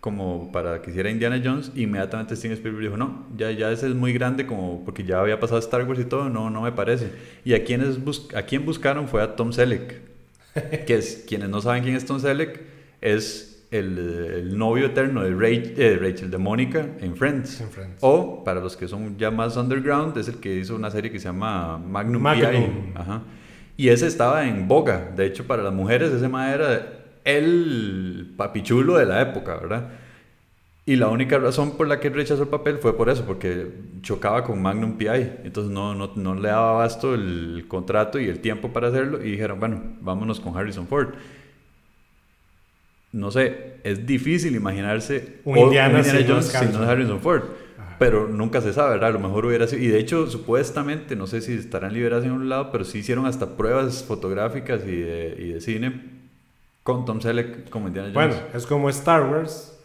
como 0.00 0.50
para 0.50 0.80
que 0.80 0.90
hiciera 0.90 1.10
Indiana 1.10 1.40
Jones, 1.44 1.72
inmediatamente 1.74 2.34
Steven 2.34 2.56
Spielberg 2.56 2.84
dijo, 2.84 2.96
no, 2.96 3.26
ya, 3.36 3.50
ya 3.50 3.70
ese 3.70 3.86
es 3.86 3.94
muy 3.94 4.12
grande 4.14 4.46
como 4.46 4.82
porque 4.84 5.04
ya 5.04 5.20
había 5.20 5.38
pasado 5.38 5.60
Star 5.60 5.86
Wars 5.86 6.00
y 6.00 6.04
todo, 6.04 6.30
no, 6.30 6.48
no 6.48 6.62
me 6.62 6.72
parece. 6.72 7.10
Y 7.44 7.52
a 7.52 7.64
quienes 7.64 7.98
a 8.34 8.42
quien 8.42 8.64
buscaron 8.64 9.08
fue 9.08 9.22
a 9.22 9.36
Tom 9.36 9.52
Selleck, 9.52 10.00
que 10.86 10.94
es, 10.94 11.24
quienes 11.28 11.50
no 11.50 11.60
saben 11.60 11.82
quién 11.82 11.96
es 11.96 12.06
Tom 12.06 12.18
Selleck, 12.18 12.60
es 13.02 13.62
el, 13.70 13.98
el 13.98 14.58
novio 14.58 14.86
eterno 14.86 15.22
de 15.22 15.34
Rachel, 15.34 15.74
eh, 15.76 15.98
Rachel, 16.00 16.30
de 16.30 16.38
Mónica 16.38 16.86
en 17.00 17.14
Friends. 17.14 17.60
En 17.60 17.70
Friends. 17.70 17.98
O, 18.00 18.42
para 18.42 18.60
los 18.60 18.76
que 18.76 18.88
son 18.88 19.18
ya 19.18 19.30
más 19.30 19.56
underground, 19.56 20.16
es 20.16 20.28
el 20.28 20.36
que 20.36 20.56
hizo 20.56 20.74
una 20.74 20.90
serie 20.90 21.12
que 21.12 21.18
se 21.18 21.26
llama 21.26 21.78
Magnum, 21.78 22.22
Magnum. 22.22 22.52
P.I. 22.52 22.92
Ajá. 22.94 23.22
Y 23.80 23.88
ese 23.88 24.06
estaba 24.06 24.46
en 24.46 24.68
boga. 24.68 25.10
De 25.16 25.24
hecho, 25.24 25.46
para 25.46 25.62
las 25.62 25.72
mujeres, 25.72 26.12
ese 26.12 26.28
mae 26.28 26.52
era 26.54 26.86
el 27.24 28.34
papichulo 28.36 28.98
de 28.98 29.06
la 29.06 29.22
época, 29.22 29.56
¿verdad? 29.56 29.88
Y 30.84 30.96
la 30.96 31.08
única 31.08 31.38
razón 31.38 31.78
por 31.78 31.88
la 31.88 31.98
que 31.98 32.10
rechazó 32.10 32.42
el 32.42 32.50
papel 32.50 32.76
fue 32.76 32.94
por 32.94 33.08
eso, 33.08 33.24
porque 33.24 33.68
chocaba 34.02 34.44
con 34.44 34.60
Magnum 34.60 34.98
P.I. 34.98 35.44
Entonces 35.44 35.72
no, 35.72 35.94
no, 35.94 36.12
no 36.14 36.34
le 36.34 36.48
daba 36.48 36.72
abasto 36.72 37.14
el 37.14 37.64
contrato 37.68 38.20
y 38.20 38.26
el 38.26 38.40
tiempo 38.40 38.70
para 38.70 38.88
hacerlo. 38.88 39.24
Y 39.24 39.30
dijeron, 39.30 39.58
bueno, 39.58 39.82
vámonos 40.02 40.40
con 40.40 40.54
Harrison 40.54 40.86
Ford. 40.86 41.14
No 43.12 43.30
sé, 43.30 43.76
es 43.82 44.06
difícil 44.06 44.54
imaginarse 44.56 45.38
Un 45.46 45.56
Indiana 45.56 46.00
es 46.00 46.26
Jones 46.28 46.48
si 46.48 46.52
no 46.52 46.58
Harrison. 46.58 46.82
es 46.82 46.88
Harrison 46.90 47.20
Ford. 47.20 47.44
Pero 48.00 48.26
nunca 48.26 48.60
se 48.62 48.72
sabe, 48.72 48.92
¿verdad? 48.92 49.10
A 49.10 49.12
lo 49.12 49.20
mejor 49.20 49.46
hubiera 49.46 49.68
sido. 49.68 49.80
Y 49.82 49.86
de 49.88 49.98
hecho, 50.00 50.26
supuestamente, 50.26 51.14
no 51.14 51.28
sé 51.28 51.40
si 51.42 51.52
estarán 51.52 51.92
liberados 51.94 52.24
en 52.24 52.32
un 52.32 52.48
lado, 52.48 52.72
pero 52.72 52.82
sí 52.84 52.98
hicieron 52.98 53.26
hasta 53.26 53.56
pruebas 53.56 54.02
fotográficas 54.02 54.82
y 54.84 54.96
de, 54.96 55.36
y 55.38 55.52
de 55.52 55.60
cine 55.60 56.00
con 56.82 57.04
Tom 57.04 57.20
Selleck 57.20 57.68
como 57.70 57.86
Indiana 57.88 58.10
Bueno, 58.12 58.32
Jones. 58.34 58.54
es 58.54 58.66
como 58.66 58.88
Star 58.90 59.22
Wars 59.30 59.78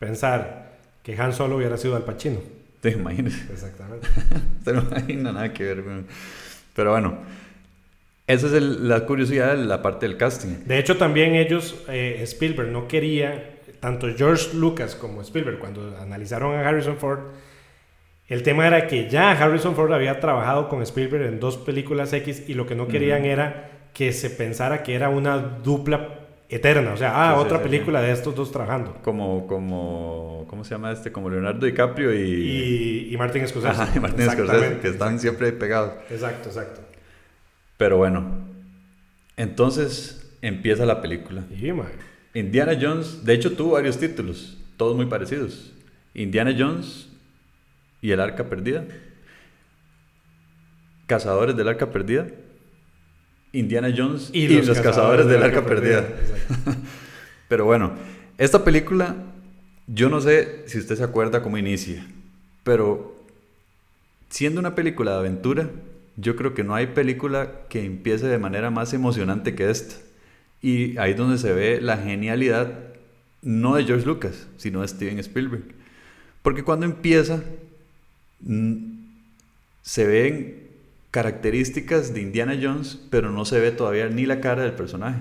pensar 0.00 0.78
que 1.04 1.14
Han 1.20 1.32
Solo 1.34 1.56
hubiera 1.56 1.76
sido 1.76 1.94
Al 1.94 2.04
Pacino. 2.04 2.40
Te 2.80 2.90
imaginas. 2.90 3.34
Exactamente. 3.50 4.08
Se 4.64 4.72
no 4.72 4.80
imagina 4.82 5.32
nada 5.32 5.52
que 5.52 5.64
ver. 5.64 5.84
Pero 6.74 6.92
bueno, 6.92 7.18
esa 8.26 8.46
es 8.46 8.52
el- 8.54 8.88
la 8.88 9.04
curiosidad 9.04 9.56
de 9.56 9.64
la 9.64 9.82
parte 9.82 10.06
del 10.08 10.16
casting. 10.16 10.64
De 10.66 10.78
hecho, 10.78 10.96
también 10.96 11.34
ellos, 11.34 11.76
eh, 11.88 12.20
Spielberg 12.22 12.70
no 12.70 12.88
quería, 12.88 13.58
tanto 13.80 14.06
George 14.16 14.56
Lucas 14.56 14.94
como 14.94 15.20
Spielberg, 15.22 15.58
cuando 15.58 15.96
analizaron 16.00 16.54
a 16.54 16.66
Harrison 16.66 16.96
Ford, 16.96 17.20
el 18.28 18.42
tema 18.42 18.66
era 18.66 18.86
que 18.86 19.08
ya 19.08 19.32
Harrison 19.32 19.74
Ford 19.74 19.92
había 19.92 20.20
trabajado 20.20 20.68
con 20.68 20.82
Spielberg 20.82 21.24
en 21.26 21.40
dos 21.40 21.56
películas 21.56 22.12
X 22.12 22.44
y 22.48 22.54
lo 22.54 22.66
que 22.66 22.74
no 22.74 22.86
querían 22.86 23.20
Ujú. 23.22 23.30
era 23.30 23.70
que 23.94 24.12
se 24.12 24.30
pensara 24.30 24.82
que 24.82 24.94
era 24.94 25.08
una 25.08 25.38
dupla 25.38 26.18
eterna. 26.48 26.92
O 26.92 26.96
sea, 26.96 27.12
ah, 27.14 27.34
Sí, 27.34 27.40
sí, 27.40 27.46
otra 27.46 27.58
sí, 27.58 27.64
película 27.64 28.00
de 28.02 28.12
estos 28.12 28.34
dos 28.34 28.52
trabajando. 28.52 28.96
Como, 29.02 29.46
como, 29.46 30.46
¿cómo 30.48 30.64
se 30.64 30.70
llama 30.74 30.92
este? 30.92 31.10
Como 31.10 31.30
Leonardo 31.30 31.64
DiCaprio 31.66 32.14
y... 32.14 32.18
Y, 32.20 33.14
y 33.14 33.16
Martin 33.16 33.46
Scorsese. 33.48 33.82
Ajá, 33.82 33.92
y 33.96 34.00
Martin 34.00 34.30
Scorsese, 34.30 34.78
que 34.80 34.88
están 34.88 35.18
siempre 35.18 35.52
pegados. 35.52 35.92
Exacto, 36.10 36.48
exacto. 36.48 36.80
Pero 37.76 37.96
bueno, 37.96 38.24
entonces 39.36 40.30
empieza 40.42 40.84
la 40.84 41.00
película. 41.00 41.44
Indiana 42.34 42.76
Jones, 42.80 43.24
de 43.24 43.34
hecho 43.34 43.52
tuvo 43.52 43.72
varios 43.72 43.98
títulos, 43.98 44.58
todos 44.76 44.96
muy 44.96 45.06
parecidos. 45.06 45.72
Indiana 46.14 46.54
Jones 46.56 47.07
y 48.00 48.10
el 48.10 48.20
Arca 48.20 48.48
Perdida. 48.48 48.84
Cazadores 51.06 51.56
del 51.56 51.68
Arca 51.68 51.90
Perdida. 51.90 52.26
Indiana 53.52 53.92
Jones 53.96 54.30
y, 54.32 54.48
los, 54.48 54.78
Cazadores, 54.80 55.26
del 55.26 55.42
Arca, 55.42 55.64
Perdida. 55.64 56.00
Exacto. 56.00 56.74
Pero 57.48 57.64
bueno, 57.64 57.92
esta 58.36 58.62
película, 58.62 59.16
yo 59.86 60.10
no 60.10 60.20
sé 60.20 60.64
si 60.66 60.78
usted 60.78 60.96
se 60.96 61.04
acuerda 61.04 61.42
cómo 61.42 61.56
inicia, 61.56 62.06
pero 62.62 63.24
siendo 64.28 64.60
una 64.60 64.74
película 64.74 65.12
de 65.12 65.18
aventura, 65.18 65.70
yo 66.16 66.36
creo 66.36 66.52
que 66.52 66.62
no 66.62 66.74
hay 66.74 66.88
película 66.88 67.62
que 67.70 67.86
empiece 67.86 68.26
de 68.26 68.36
manera 68.36 68.70
más 68.70 68.92
emocionante 68.92 69.54
que 69.54 69.70
esta. 69.70 69.94
Y 70.60 70.98
ahí 70.98 71.12
es 71.12 71.16
donde 71.16 71.38
se 71.38 71.54
ve 71.54 71.80
la 71.80 71.96
genialidad, 71.96 72.80
no 73.40 73.76
de 73.76 73.84
George 73.84 74.04
Lucas, 74.04 74.46
sino 74.58 74.82
de 74.82 74.88
Steven 74.88 75.18
Spielberg. 75.20 75.64
Porque 76.42 76.64
cuando 76.64 76.84
empieza, 76.84 77.42
se 79.82 80.06
ven 80.06 80.68
características 81.10 82.12
de 82.14 82.20
Indiana 82.20 82.56
Jones, 82.60 83.00
pero 83.10 83.30
no 83.30 83.44
se 83.44 83.60
ve 83.60 83.70
todavía 83.70 84.08
ni 84.08 84.26
la 84.26 84.40
cara 84.40 84.62
del 84.62 84.72
personaje. 84.72 85.20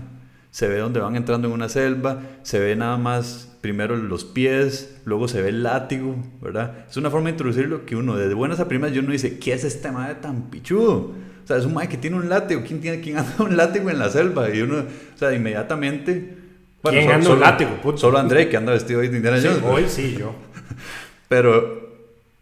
Se 0.51 0.67
ve 0.67 0.77
donde 0.77 0.99
van 0.99 1.15
entrando 1.15 1.47
en 1.47 1.53
una 1.53 1.69
selva, 1.69 2.21
se 2.43 2.59
ve 2.59 2.75
nada 2.75 2.97
más 2.97 3.55
primero 3.61 3.95
los 3.95 4.23
pies, 4.25 4.97
luego 5.05 5.27
se 5.27 5.41
ve 5.41 5.49
el 5.49 5.63
látigo, 5.63 6.15
¿verdad? 6.41 6.85
Es 6.89 6.97
una 6.97 7.09
forma 7.09 7.25
de 7.25 7.31
introducirlo 7.31 7.85
que 7.85 7.95
uno, 7.95 8.15
desde 8.15 8.33
buenas 8.33 8.59
a 8.59 8.67
primeras, 8.67 8.95
yo 8.95 9.01
uno 9.01 9.11
dice, 9.11 9.39
¿qué 9.39 9.53
es 9.53 9.63
este 9.63 9.91
madre 9.91 10.15
tan 10.15 10.43
pichudo? 10.49 11.13
O 11.43 11.47
sea, 11.47 11.57
es 11.57 11.65
un 11.65 11.73
madre 11.73 11.89
que 11.89 11.97
tiene 11.97 12.17
un 12.17 12.27
látigo. 12.27 12.61
¿Quién, 12.65 12.81
tiene, 12.81 12.99
quién 12.99 13.17
anda 13.17 13.35
un 13.39 13.55
látigo 13.55 13.89
en 13.89 13.99
la 13.99 14.09
selva? 14.09 14.53
Y 14.53 14.61
uno, 14.61 14.79
o 14.79 15.17
sea, 15.17 15.33
inmediatamente... 15.33 16.35
¿Quién 16.83 17.03
solo- 17.03 17.13
anda 17.15 17.29
un 17.33 17.39
látigo, 17.39 17.81
puto? 17.81 17.97
Solo 17.97 18.17
André, 18.17 18.49
que 18.49 18.57
anda 18.57 18.73
vestido 18.73 18.99
hoy 18.99 19.07
de 19.09 19.17
Indiana 19.17 19.39
Jones. 19.41 19.61
hoy 19.63 19.85
sí, 19.87 20.15
yo. 20.17 20.33
Pero, 21.29 21.86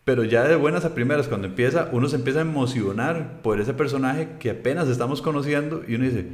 pero 0.05 0.23
ya 0.23 0.47
de 0.47 0.55
buenas 0.55 0.85
a 0.85 0.93
primeras, 0.93 1.27
cuando 1.27 1.47
empieza, 1.47 1.89
uno 1.91 2.07
se 2.07 2.15
empieza 2.15 2.39
a 2.39 2.43
emocionar 2.43 3.41
por 3.41 3.59
ese 3.59 3.73
personaje 3.73 4.29
que 4.39 4.51
apenas 4.51 4.87
estamos 4.87 5.21
conociendo 5.21 5.83
y 5.87 5.95
uno 5.95 6.05
dice, 6.05 6.27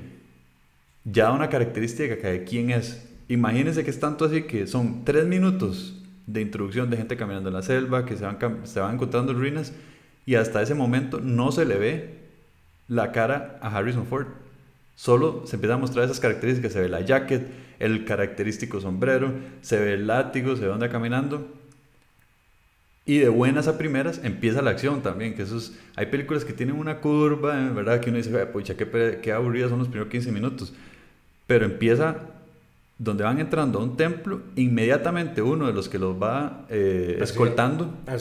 ya 1.05 1.31
una 1.31 1.49
característica 1.49 2.15
de 2.27 2.43
quién 2.43 2.69
es. 2.69 3.07
Imagínense 3.29 3.85
que 3.85 3.89
es 3.89 3.99
tanto 3.99 4.25
así 4.25 4.43
que 4.43 4.67
son 4.67 5.05
tres 5.05 5.25
minutos 5.25 5.97
de 6.27 6.41
introducción 6.41 6.89
de 6.89 6.97
gente 6.97 7.15
caminando 7.15 7.47
en 7.47 7.55
la 7.55 7.61
selva, 7.61 8.05
que 8.05 8.17
se 8.17 8.25
van, 8.25 8.37
se 8.65 8.81
van 8.81 8.95
encontrando 8.95 9.33
ruinas 9.33 9.73
y 10.25 10.35
hasta 10.35 10.61
ese 10.61 10.75
momento 10.75 11.21
no 11.21 11.53
se 11.53 11.65
le 11.65 11.77
ve 11.77 12.19
la 12.89 13.13
cara 13.13 13.57
a 13.61 13.75
Harrison 13.75 14.05
Ford. 14.05 14.27
Solo 14.95 15.43
se 15.47 15.55
empiezan 15.55 15.77
a 15.77 15.81
mostrar 15.81 16.03
esas 16.03 16.19
características. 16.19 16.73
Se 16.73 16.81
ve 16.81 16.89
la 16.89 17.01
jacket, 17.01 17.47
el 17.79 18.03
característico 18.03 18.81
sombrero, 18.81 19.33
se 19.61 19.79
ve 19.79 19.93
el 19.93 20.07
látigo, 20.07 20.57
se 20.57 20.63
ve 20.63 20.67
dónde 20.67 20.89
caminando. 20.89 21.60
Y 23.05 23.17
de 23.17 23.29
buenas 23.29 23.67
a 23.67 23.77
primeras 23.77 24.21
empieza 24.23 24.61
la 24.61 24.71
acción 24.71 25.01
también, 25.01 25.33
que 25.33 25.41
eso 25.41 25.57
es- 25.57 25.77
hay 25.95 26.05
películas 26.07 26.45
que 26.45 26.53
tienen 26.53 26.75
una 26.75 26.99
curva, 26.99 27.55
¿verdad? 27.71 27.99
Que 27.99 28.09
uno 28.09 28.17
dice, 28.17 28.37
"Ay, 28.39 28.47
pucha, 28.53 28.75
qué, 28.77 29.19
qué 29.21 29.31
aburridas 29.31 29.69
son 29.69 29.79
los 29.79 29.87
primeros 29.87 30.11
15 30.11 30.31
minutos. 30.31 30.73
Pero 31.47 31.65
empieza 31.65 32.17
donde 32.99 33.23
van 33.23 33.39
entrando 33.39 33.79
a 33.79 33.83
un 33.83 33.97
templo, 33.97 34.41
inmediatamente 34.55 35.41
uno 35.41 35.65
de 35.65 35.73
los 35.73 35.89
que 35.89 35.97
los 35.97 36.21
va 36.21 36.65
eh, 36.69 37.17
escoltando 37.19 37.91
Ah, 38.05 38.15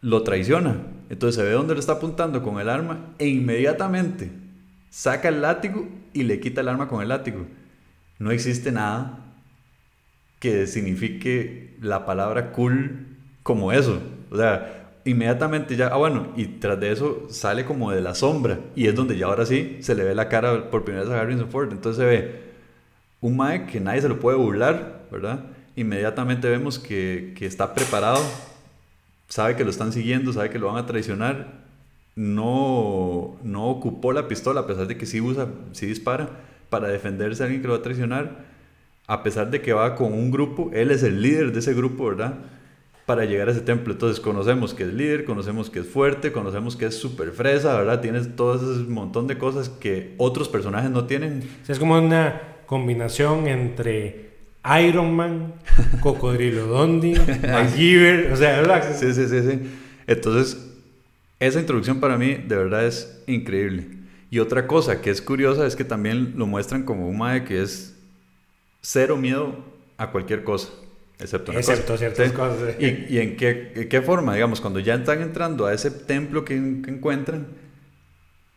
lo 0.00 0.22
traiciona. 0.22 0.76
Entonces 1.10 1.34
se 1.34 1.42
ve 1.42 1.50
dónde 1.52 1.74
le 1.74 1.80
está 1.80 1.94
apuntando 1.94 2.42
con 2.42 2.60
el 2.60 2.68
arma 2.68 3.00
e 3.18 3.26
inmediatamente 3.28 4.30
saca 4.90 5.28
el 5.28 5.42
látigo 5.42 5.88
y 6.12 6.22
le 6.22 6.38
quita 6.38 6.60
el 6.60 6.68
arma 6.68 6.86
con 6.88 7.02
el 7.02 7.08
látigo. 7.08 7.44
No 8.20 8.30
existe 8.30 8.70
nada 8.70 9.18
que 10.38 10.66
signifique 10.68 11.76
la 11.80 12.06
palabra 12.06 12.52
cool 12.52 13.06
como 13.42 13.72
eso. 13.72 14.00
O 14.30 14.36
sea, 14.36 14.88
inmediatamente 15.04 15.76
ya, 15.76 15.88
ah 15.88 15.96
bueno, 15.96 16.28
y 16.36 16.46
tras 16.46 16.78
de 16.78 16.92
eso 16.92 17.26
sale 17.30 17.64
como 17.64 17.90
de 17.90 18.00
la 18.00 18.14
sombra 18.14 18.60
y 18.76 18.86
es 18.86 18.94
donde 18.94 19.18
ya 19.18 19.26
ahora 19.26 19.46
sí 19.46 19.78
se 19.80 19.94
le 19.94 20.04
ve 20.04 20.14
la 20.14 20.28
cara 20.28 20.70
por 20.70 20.84
primera 20.84 21.04
vez 21.04 21.12
a 21.12 21.20
Harrison 21.20 21.48
Ford. 21.50 21.72
Entonces 21.72 22.02
se 22.02 22.08
ve 22.08 22.42
un 23.20 23.36
Mae 23.36 23.66
que 23.66 23.80
nadie 23.80 24.02
se 24.02 24.08
lo 24.08 24.20
puede 24.20 24.36
burlar, 24.36 25.02
¿verdad? 25.10 25.40
Inmediatamente 25.76 26.48
vemos 26.48 26.78
que, 26.78 27.34
que 27.36 27.46
está 27.46 27.74
preparado, 27.74 28.22
sabe 29.28 29.56
que 29.56 29.64
lo 29.64 29.70
están 29.70 29.92
siguiendo, 29.92 30.32
sabe 30.32 30.50
que 30.50 30.58
lo 30.58 30.66
van 30.66 30.76
a 30.76 30.86
traicionar, 30.86 31.62
no, 32.14 33.38
no 33.42 33.68
ocupó 33.68 34.12
la 34.12 34.28
pistola, 34.28 34.60
a 34.60 34.66
pesar 34.66 34.86
de 34.86 34.98
que 34.98 35.06
sí 35.06 35.20
usa, 35.20 35.48
sí 35.72 35.86
dispara, 35.86 36.28
para 36.68 36.88
defenderse 36.88 37.42
a 37.42 37.46
alguien 37.46 37.62
que 37.62 37.68
lo 37.68 37.74
va 37.74 37.80
a 37.80 37.82
traicionar, 37.82 38.44
a 39.06 39.22
pesar 39.22 39.50
de 39.50 39.60
que 39.62 39.72
va 39.72 39.94
con 39.94 40.12
un 40.12 40.30
grupo, 40.30 40.70
él 40.74 40.90
es 40.90 41.02
el 41.02 41.22
líder 41.22 41.52
de 41.52 41.60
ese 41.60 41.74
grupo, 41.74 42.06
¿verdad? 42.06 42.34
Para 43.06 43.24
llegar 43.24 43.48
a 43.48 43.52
ese 43.52 43.60
templo. 43.60 43.92
Entonces 43.92 44.20
conocemos 44.20 44.74
que 44.74 44.84
es 44.84 44.92
líder, 44.92 45.24
conocemos 45.24 45.70
que 45.70 45.80
es 45.80 45.86
fuerte, 45.86 46.32
conocemos 46.32 46.76
que 46.76 46.86
es 46.86 46.96
súper 46.96 47.32
fresa, 47.32 47.76
¿verdad? 47.76 48.00
Tienes 48.00 48.36
todo 48.36 48.54
ese 48.54 48.88
montón 48.88 49.26
de 49.26 49.38
cosas 49.38 49.68
que 49.68 50.14
otros 50.18 50.48
personajes 50.48 50.90
no 50.90 51.06
tienen. 51.06 51.42
Es 51.66 51.78
como 51.78 51.98
una 51.98 52.40
combinación 52.66 53.48
entre 53.48 54.30
Iron 54.80 55.14
Man, 55.14 55.54
Cocodrilo 56.00 56.66
Dondi, 56.66 57.14
MacGyver, 57.42 58.32
o 58.32 58.36
sea, 58.36 58.60
¿verdad? 58.60 58.96
Sí, 58.96 59.12
sí, 59.12 59.26
sí, 59.26 59.40
sí. 59.40 59.70
Entonces, 60.06 60.72
esa 61.40 61.58
introducción 61.58 61.98
para 61.98 62.16
mí 62.16 62.34
de 62.34 62.56
verdad 62.56 62.86
es 62.86 63.22
increíble. 63.26 63.88
Y 64.30 64.38
otra 64.38 64.66
cosa 64.66 65.02
que 65.02 65.10
es 65.10 65.20
curiosa 65.20 65.66
es 65.66 65.76
que 65.76 65.84
también 65.84 66.34
lo 66.36 66.46
muestran 66.46 66.84
como 66.84 67.08
un 67.08 67.18
mae 67.18 67.44
que 67.44 67.60
es 67.60 67.98
cero 68.80 69.16
miedo 69.16 69.56
a 69.98 70.10
cualquier 70.10 70.44
cosa, 70.44 70.68
excepto 71.22 71.52
Excepto 71.52 71.96
ciertas 71.96 72.28
Sí. 72.28 72.34
cosas. 72.34 72.58
sí. 72.78 72.84
¿Y, 73.08 73.14
y 73.14 73.18
en, 73.20 73.36
qué, 73.36 73.72
en 73.74 73.88
qué 73.88 74.02
forma? 74.02 74.34
Digamos, 74.34 74.60
cuando 74.60 74.78
ya 74.80 74.94
están 74.94 75.22
entrando 75.22 75.66
a 75.66 75.72
ese 75.74 75.90
templo 75.90 76.44
que, 76.44 76.54
que 76.84 76.90
encuentran, 76.90 77.46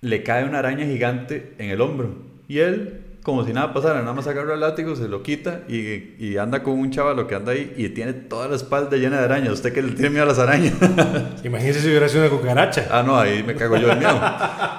le 0.01 0.24
cae 0.24 0.43
una 0.45 0.60
araña 0.60 0.86
gigante 0.86 1.53
en 1.57 1.69
el 1.69 1.81
hombro. 1.81 2.15
Y 2.48 2.60
él, 2.60 3.01
como 3.24 3.43
si 3.43 3.53
nada 3.53 3.74
pasara, 3.74 4.01
nada 4.01 4.13
más 4.13 4.27
agarra 4.27 4.53
el 4.53 4.60
látigo, 4.60 4.95
se 4.95 5.07
lo 5.07 5.24
quita 5.24 5.62
y, 5.67 6.13
y 6.19 6.38
anda 6.38 6.62
con 6.62 6.77
un 6.77 6.91
chavalo 6.91 7.25
que 7.25 7.34
anda 7.34 7.53
ahí 7.53 7.74
y 7.75 7.89
tiene 7.89 8.13
toda 8.13 8.48
la 8.48 8.55
espalda 8.55 8.98
llena 8.98 9.17
de 9.17 9.24
arañas. 9.25 9.53
¿Usted 9.53 9.74
que 9.74 9.81
le 9.81 9.93
tiene 9.93 10.12
miedo 10.12 10.24
a 10.24 10.27
las 10.27 10.38
arañas? 10.38 10.74
Imagínese 11.43 11.79
si 11.81 11.88
hubiera 11.88 12.07
sido 12.07 12.22
una 12.27 12.29
cucaracha. 12.38 12.88
ah, 12.91 13.01
no, 13.01 13.17
ahí 13.17 13.41
me 13.41 13.55
cago 13.55 13.77
yo 13.77 13.88
de 13.88 13.95
miedo. 13.95 14.22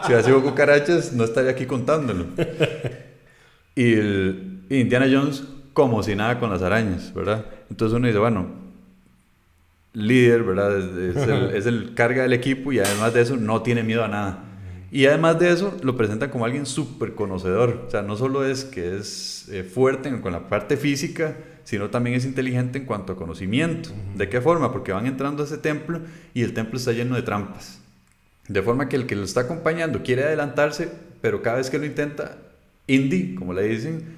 Si 0.03 0.07
hubiera 0.09 0.23
sido 0.23 0.43
cucarachas, 0.45 1.13
no 1.13 1.25
estaría 1.25 1.51
aquí 1.51 1.67
contándolo. 1.67 2.27
Y 3.75 3.93
el- 3.93 4.61
y 4.71 4.81
Indiana 4.81 5.07
Jones 5.11 5.45
como 5.75 6.03
si 6.03 6.15
nada 6.17 6.39
con 6.41 6.49
las 6.51 6.63
arañas, 6.63 7.13
¿verdad? 7.15 7.45
Entonces 7.71 7.97
uno 7.97 8.07
dice, 8.07 8.19
bueno, 8.19 8.47
líder, 9.93 10.43
¿verdad? 10.43 10.79
Es, 10.79 11.17
es 11.17 11.29
el, 11.29 11.51
es 11.51 11.67
el 11.67 11.95
carga 11.95 12.23
del 12.23 12.33
equipo 12.33 12.73
y 12.73 12.79
además 12.79 13.15
de 13.15 13.23
eso 13.23 13.37
no 13.37 13.63
tiene 13.63 13.83
miedo 13.83 14.05
a 14.05 14.09
nada. 14.09 14.43
Y 14.91 15.07
además 15.07 15.39
de 15.39 15.51
eso, 15.51 15.77
lo 15.83 15.97
presentan 15.97 16.31
como 16.31 16.45
alguien 16.45 16.65
súper 16.65 17.15
conocedor. 17.15 17.85
O 17.89 17.91
sea, 17.91 18.03
no 18.03 18.17
solo 18.17 18.47
es 18.47 18.65
que 18.65 18.97
es 18.97 19.49
eh, 19.51 19.65
fuerte 19.65 20.21
con 20.21 20.33
la 20.33 20.49
parte 20.49 20.77
física, 20.77 21.37
sino 21.65 21.91
también 21.91 22.17
es 22.17 22.25
inteligente 22.25 22.79
en 22.79 22.85
cuanto 22.85 23.13
a 23.13 23.17
conocimiento. 23.17 23.91
¿De 24.15 24.29
qué 24.29 24.41
forma? 24.41 24.73
Porque 24.73 24.93
van 24.93 25.07
entrando 25.07 25.43
a 25.43 25.47
ese 25.47 25.59
templo 25.59 26.01
y 26.33 26.43
el 26.43 26.55
templo 26.55 26.79
está 26.79 26.93
lleno 26.93 27.17
de 27.17 27.23
trampas. 27.23 27.81
De 28.49 28.63
forma 28.63 28.89
que 28.89 28.97
el 28.97 29.07
que 29.07 29.17
lo 29.17 29.25
está 29.25 29.41
acompañando 29.43 30.05
quiere 30.05 30.23
adelantarse, 30.23 30.89
pero 31.21 31.43
cada 31.43 31.57
vez 31.57 31.69
que 31.69 31.79
lo 31.79 31.85
intenta, 31.85 32.39
Indy, 32.87 33.35
como 33.35 33.53
le 33.53 33.65
dicen, 33.65 34.16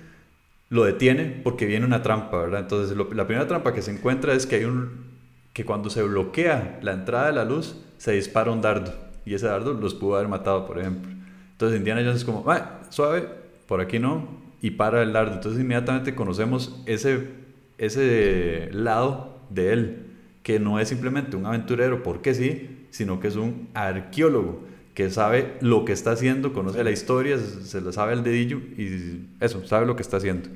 lo 0.70 0.84
detiene 0.84 1.40
porque 1.42 1.66
viene 1.66 1.86
una 1.86 2.02
trampa, 2.02 2.38
¿verdad? 2.38 2.60
Entonces, 2.60 2.96
la 2.96 3.26
primera 3.26 3.46
trampa 3.46 3.72
que 3.72 3.82
se 3.82 3.90
encuentra 3.90 4.34
es 4.34 4.46
que 4.46 4.56
hay 4.56 4.64
un 4.64 5.08
que 5.52 5.64
cuando 5.64 5.90
se 5.90 6.02
bloquea 6.02 6.78
la 6.82 6.92
entrada 6.92 7.26
de 7.26 7.32
la 7.32 7.44
luz, 7.44 7.76
se 7.96 8.12
dispara 8.12 8.52
un 8.52 8.60
dardo 8.60 8.94
y 9.26 9.34
ese 9.34 9.46
dardo 9.46 9.72
los 9.72 9.94
pudo 9.94 10.16
haber 10.16 10.28
matado, 10.28 10.66
por 10.66 10.78
ejemplo. 10.78 11.10
Entonces, 11.52 11.78
Indiana 11.78 12.02
Jones 12.02 12.18
es 12.18 12.24
como, 12.24 12.48
"Ah, 12.50 12.80
suave, 12.90 13.28
por 13.66 13.80
aquí 13.80 13.98
no", 13.98 14.28
y 14.62 14.70
para 14.72 15.02
el 15.02 15.12
dardo. 15.12 15.34
Entonces, 15.34 15.60
inmediatamente 15.60 16.14
conocemos 16.14 16.80
ese 16.86 17.48
ese 17.78 18.70
lado 18.72 19.38
de 19.50 19.72
él, 19.72 20.06
que 20.42 20.58
no 20.58 20.80
es 20.80 20.88
simplemente 20.88 21.36
un 21.36 21.46
aventurero 21.46 22.02
porque 22.02 22.34
sí, 22.34 22.86
sino 22.90 23.20
que 23.20 23.28
es 23.28 23.36
un 23.36 23.68
arqueólogo 23.74 24.64
que 24.98 25.10
sabe 25.10 25.54
lo 25.60 25.84
que 25.84 25.92
está 25.92 26.10
haciendo, 26.10 26.52
conoce 26.52 26.82
la 26.82 26.90
historia, 26.90 27.38
se, 27.38 27.80
lo 27.80 27.92
sabe 27.92 28.14
al 28.14 28.24
dedillo 28.24 28.58
y 28.76 29.28
eso, 29.38 29.64
sabe 29.64 29.86
lo 29.86 29.94
que 29.94 30.02
está 30.02 30.16
haciendo. 30.16 30.48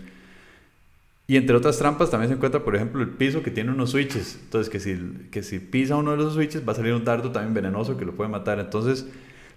Y 1.28 1.36
entre 1.36 1.54
otras 1.54 1.78
trampas 1.78 2.10
también 2.10 2.28
se 2.28 2.34
encuentra, 2.34 2.64
por 2.64 2.74
ejemplo, 2.74 3.00
el 3.02 3.10
piso 3.10 3.44
que 3.44 3.52
tiene 3.52 3.70
unos 3.70 3.90
switches. 3.90 4.40
Entonces, 4.42 4.68
que 4.68 4.80
si, 4.80 5.28
que 5.30 5.44
si 5.44 5.60
pisa 5.60 5.94
uno 5.94 6.10
de 6.10 6.16
los 6.16 6.34
switches 6.34 6.66
va 6.66 6.72
a 6.72 6.74
salir 6.74 6.92
un 6.92 7.04
dardo 7.04 7.30
también 7.30 7.54
venenoso 7.54 7.96
que 7.96 8.04
lo 8.04 8.16
puede 8.16 8.30
matar. 8.30 8.58
Entonces, 8.58 9.06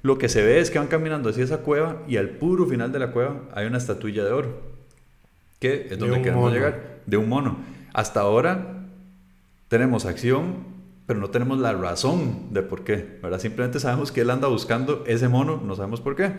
lo 0.04 0.20
que 0.20 0.30
se 0.30 0.44
ve 0.44 0.60
es 0.60 0.70
que 0.70 0.78
van 0.78 0.88
caminando 0.88 1.32
hacia 1.32 1.44
esa 1.44 1.62
cueva 1.62 2.04
y 2.08 2.18
al 2.18 2.30
puro 2.30 2.68
final 2.68 2.92
de 2.92 3.00
la 3.00 3.10
cueva 3.10 3.42
hay 3.56 3.66
una 3.66 3.80
estatuilla 3.80 4.24
de 4.24 4.34
oro. 4.34 4.62
Que 5.60 5.86
es 5.86 5.90
De 5.90 5.98
donde 5.98 6.20
queremos 6.20 6.44
mono. 6.44 6.54
llegar. 6.54 7.00
De 7.08 7.18
un 7.18 7.28
mono. 7.28 7.58
Hasta 7.92 8.20
ahora 8.20 8.86
tenemos 9.68 10.06
acción, 10.06 10.75
pero 11.06 11.20
no 11.20 11.30
tenemos 11.30 11.60
la 11.60 11.74
razón 11.74 12.54
de 12.54 12.62
por 12.62 12.84
qué. 12.84 13.20
¿verdad? 13.22 13.40
Simplemente 13.40 13.80
sabemos 13.80 14.12
que 14.12 14.22
él 14.22 14.30
anda 14.30 14.48
buscando 14.48 15.04
ese 15.08 15.28
mono, 15.28 15.62
no 15.64 15.76
sabemos 15.76 16.02
por 16.02 16.16
qué. 16.16 16.32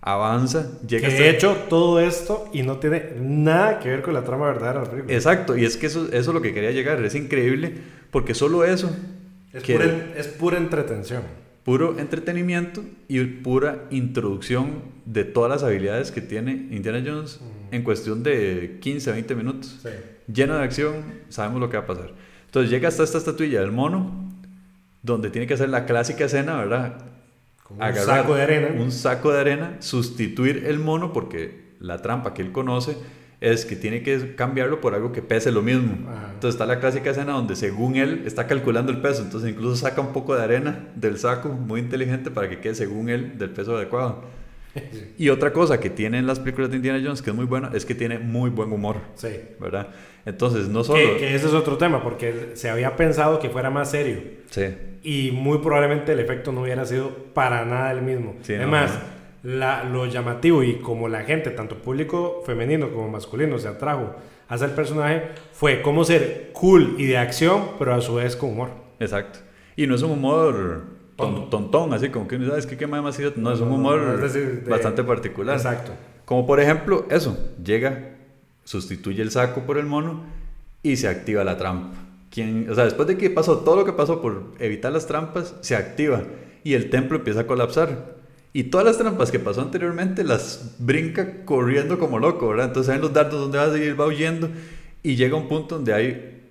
Avanza, 0.00 0.78
Que 0.82 0.86
llega 0.96 1.08
hasta- 1.08 1.22
de 1.22 1.30
hecho 1.30 1.56
todo 1.68 1.98
esto 2.00 2.48
y 2.52 2.62
no 2.62 2.78
tiene 2.78 3.14
nada 3.20 3.80
que 3.80 3.88
ver 3.88 4.02
con 4.02 4.14
la 4.14 4.22
trama 4.22 4.46
verdadera 4.46 4.80
de 4.80 4.84
la 4.86 4.90
película. 4.90 5.14
Exacto, 5.14 5.56
y 5.56 5.64
es 5.64 5.76
que 5.76 5.86
eso, 5.86 6.06
eso 6.06 6.16
es 6.16 6.26
lo 6.28 6.40
que 6.42 6.54
quería 6.54 6.70
llegar. 6.70 7.02
Es 7.04 7.14
increíble 7.14 7.74
porque 8.10 8.34
solo 8.34 8.64
eso, 8.64 8.88
Es, 9.52 9.62
que- 9.64 9.74
pura, 9.74 9.86
es 10.16 10.28
pura 10.28 10.58
entretención. 10.58 11.22
puro 11.64 11.98
entretenimiento 11.98 12.84
y 13.08 13.24
pura 13.24 13.86
introducción 13.90 14.94
de 15.06 15.24
todas 15.24 15.50
las 15.50 15.64
habilidades 15.64 16.12
que 16.12 16.20
tiene 16.20 16.52
Indiana 16.70 17.02
Jones 17.04 17.40
en 17.72 17.82
cuestión 17.82 18.22
de 18.22 18.78
15, 18.80 19.10
20 19.10 19.34
minutos. 19.34 19.80
Sí. 19.82 19.88
Lleno 20.32 20.54
de 20.56 20.62
acción, 20.62 20.94
sabemos 21.30 21.60
lo 21.60 21.68
que 21.68 21.76
va 21.78 21.82
a 21.82 21.86
pasar. 21.86 22.12
Entonces 22.46 22.70
llega 22.70 22.88
hasta 22.88 23.02
esta 23.02 23.18
estatuilla 23.18 23.60
del 23.60 23.72
mono, 23.72 24.10
donde 25.02 25.30
tiene 25.30 25.46
que 25.46 25.54
hacer 25.54 25.68
la 25.68 25.84
clásica 25.84 26.24
escena, 26.24 26.56
¿verdad? 26.56 26.98
Un 27.68 27.82
Agarrar 27.82 28.20
saco 28.20 28.34
de 28.34 28.42
arena. 28.42 28.80
Un 28.80 28.92
saco 28.92 29.32
de 29.32 29.40
arena, 29.40 29.76
sustituir 29.80 30.64
el 30.66 30.78
mono, 30.78 31.12
porque 31.12 31.74
la 31.80 32.00
trampa 32.02 32.32
que 32.34 32.42
él 32.42 32.52
conoce 32.52 32.96
es 33.40 33.66
que 33.66 33.76
tiene 33.76 34.02
que 34.02 34.34
cambiarlo 34.34 34.80
por 34.80 34.94
algo 34.94 35.12
que 35.12 35.22
pese 35.22 35.52
lo 35.52 35.62
mismo. 35.62 36.08
Ajá. 36.08 36.30
Entonces 36.34 36.54
está 36.54 36.66
la 36.66 36.80
clásica 36.80 37.10
escena 37.10 37.32
donde 37.32 37.56
según 37.56 37.96
él 37.96 38.22
está 38.24 38.46
calculando 38.46 38.92
el 38.92 39.00
peso, 39.00 39.22
entonces 39.22 39.50
incluso 39.50 39.76
saca 39.76 40.00
un 40.00 40.12
poco 40.12 40.34
de 40.34 40.42
arena 40.42 40.88
del 40.94 41.18
saco, 41.18 41.48
muy 41.48 41.80
inteligente 41.80 42.30
para 42.30 42.48
que 42.48 42.60
quede 42.60 42.74
según 42.74 43.08
él 43.08 43.38
del 43.38 43.50
peso 43.50 43.76
adecuado. 43.76 44.24
Y 45.18 45.28
otra 45.30 45.52
cosa 45.52 45.80
que 45.80 45.88
tienen 45.90 46.26
las 46.26 46.38
películas 46.40 46.70
de 46.70 46.76
Indiana 46.76 47.00
Jones 47.02 47.22
que 47.22 47.30
es 47.30 47.36
muy 47.36 47.46
buena 47.46 47.70
es 47.74 47.84
que 47.86 47.94
tiene 47.94 48.18
muy 48.18 48.50
buen 48.50 48.70
humor, 48.72 48.96
Sí. 49.14 49.28
¿verdad? 49.58 49.88
Entonces 50.26 50.68
no 50.68 50.82
solo... 50.84 50.98
Que, 50.98 51.16
que 51.18 51.34
ese 51.34 51.46
es 51.46 51.52
otro 51.54 51.76
tema, 51.78 52.02
porque 52.02 52.50
se 52.54 52.68
había 52.68 52.96
pensado 52.96 53.38
que 53.38 53.48
fuera 53.48 53.70
más 53.70 53.90
serio. 53.92 54.18
Sí, 54.50 54.64
Y 55.02 55.30
muy 55.32 55.58
probablemente 55.58 56.12
el 56.12 56.20
efecto 56.20 56.52
no 56.52 56.62
hubiera 56.62 56.84
sido 56.84 57.10
para 57.32 57.64
nada 57.64 57.92
el 57.92 58.02
mismo. 58.02 58.34
Sí, 58.42 58.52
no, 58.54 58.58
Además, 58.62 58.98
no. 59.44 59.52
la- 59.58 59.84
lo 59.84 60.06
llamativo 60.06 60.62
y 60.64 60.74
como 60.80 61.08
la 61.08 61.22
gente, 61.22 61.50
tanto 61.50 61.76
público 61.80 62.42
femenino 62.44 62.90
como 62.90 63.08
masculino, 63.08 63.58
se 63.58 63.68
atrajo 63.68 64.14
hacia 64.48 64.66
el 64.66 64.72
personaje 64.72 65.22
fue 65.52 65.80
cómo 65.82 66.04
ser 66.04 66.50
cool 66.52 66.94
y 66.98 67.06
de 67.06 67.18
acción, 67.18 67.70
pero 67.78 67.94
a 67.94 68.00
su 68.00 68.16
vez 68.16 68.36
con 68.36 68.50
humor. 68.50 68.70
exacto. 69.00 69.38
Y 69.76 69.86
no 69.86 69.94
es 69.94 70.02
un 70.02 70.12
humor 70.12 70.84
tontón, 71.16 71.92
así 71.94 72.08
como 72.10 72.28
que 72.28 72.36
uno 72.36 72.46
sabe, 72.46 72.58
es 72.58 72.66
que 72.66 72.76
qué 72.76 72.86
más 72.86 73.18
idiota. 73.18 73.40
No, 73.40 73.52
es 73.52 73.60
un 73.60 73.68
No, 73.68 73.74
no, 73.74 73.78
humor 73.80 74.00
no, 74.00 74.14
es 74.14 74.32
decir, 74.32 74.62
de- 74.64 74.70
bastante 74.70 75.02
particular. 75.02 75.56
Exacto. 75.56 75.92
Como 76.24 76.46
por 76.46 76.60
ejemplo, 76.60 77.06
eso, 77.10 77.38
llega, 77.64 78.10
sustituye 78.64 79.22
el 79.22 79.30
saco 79.30 79.62
por 79.62 79.78
el 79.78 79.86
mono 79.86 80.24
y 80.82 80.96
se 80.96 81.08
activa 81.08 81.44
la 81.44 81.56
trampa. 81.56 81.96
Quien, 82.30 82.68
o 82.70 82.74
sea, 82.74 82.84
después 82.84 83.08
de 83.08 83.16
que 83.16 83.30
pasó 83.30 83.58
todo 83.58 83.76
lo 83.76 83.84
que 83.84 83.92
pasó 83.92 84.20
por 84.20 84.52
evitar 84.58 84.92
las 84.92 85.06
trampas, 85.06 85.54
se 85.60 85.74
activa 85.76 86.22
y 86.64 86.74
el 86.74 86.90
templo 86.90 87.16
empieza 87.18 87.40
a 87.40 87.46
colapsar. 87.46 88.16
Y 88.52 88.64
todas 88.64 88.86
las 88.86 88.98
trampas 88.98 89.30
que 89.30 89.38
pasó 89.38 89.60
anteriormente 89.62 90.24
las 90.24 90.74
brinca 90.78 91.44
corriendo 91.44 91.98
como 91.98 92.18
loco, 92.18 92.48
¿verdad? 92.48 92.66
Entonces 92.66 92.92
hay 92.94 93.00
los 93.00 93.12
dardos 93.12 93.40
donde 93.40 93.58
va 93.58 93.64
a 93.64 93.72
seguir, 93.72 93.98
va 94.00 94.06
huyendo 94.06 94.48
y 95.02 95.14
llega 95.14 95.36
un 95.36 95.46
punto 95.48 95.76
donde 95.76 95.92
hay 95.94 96.42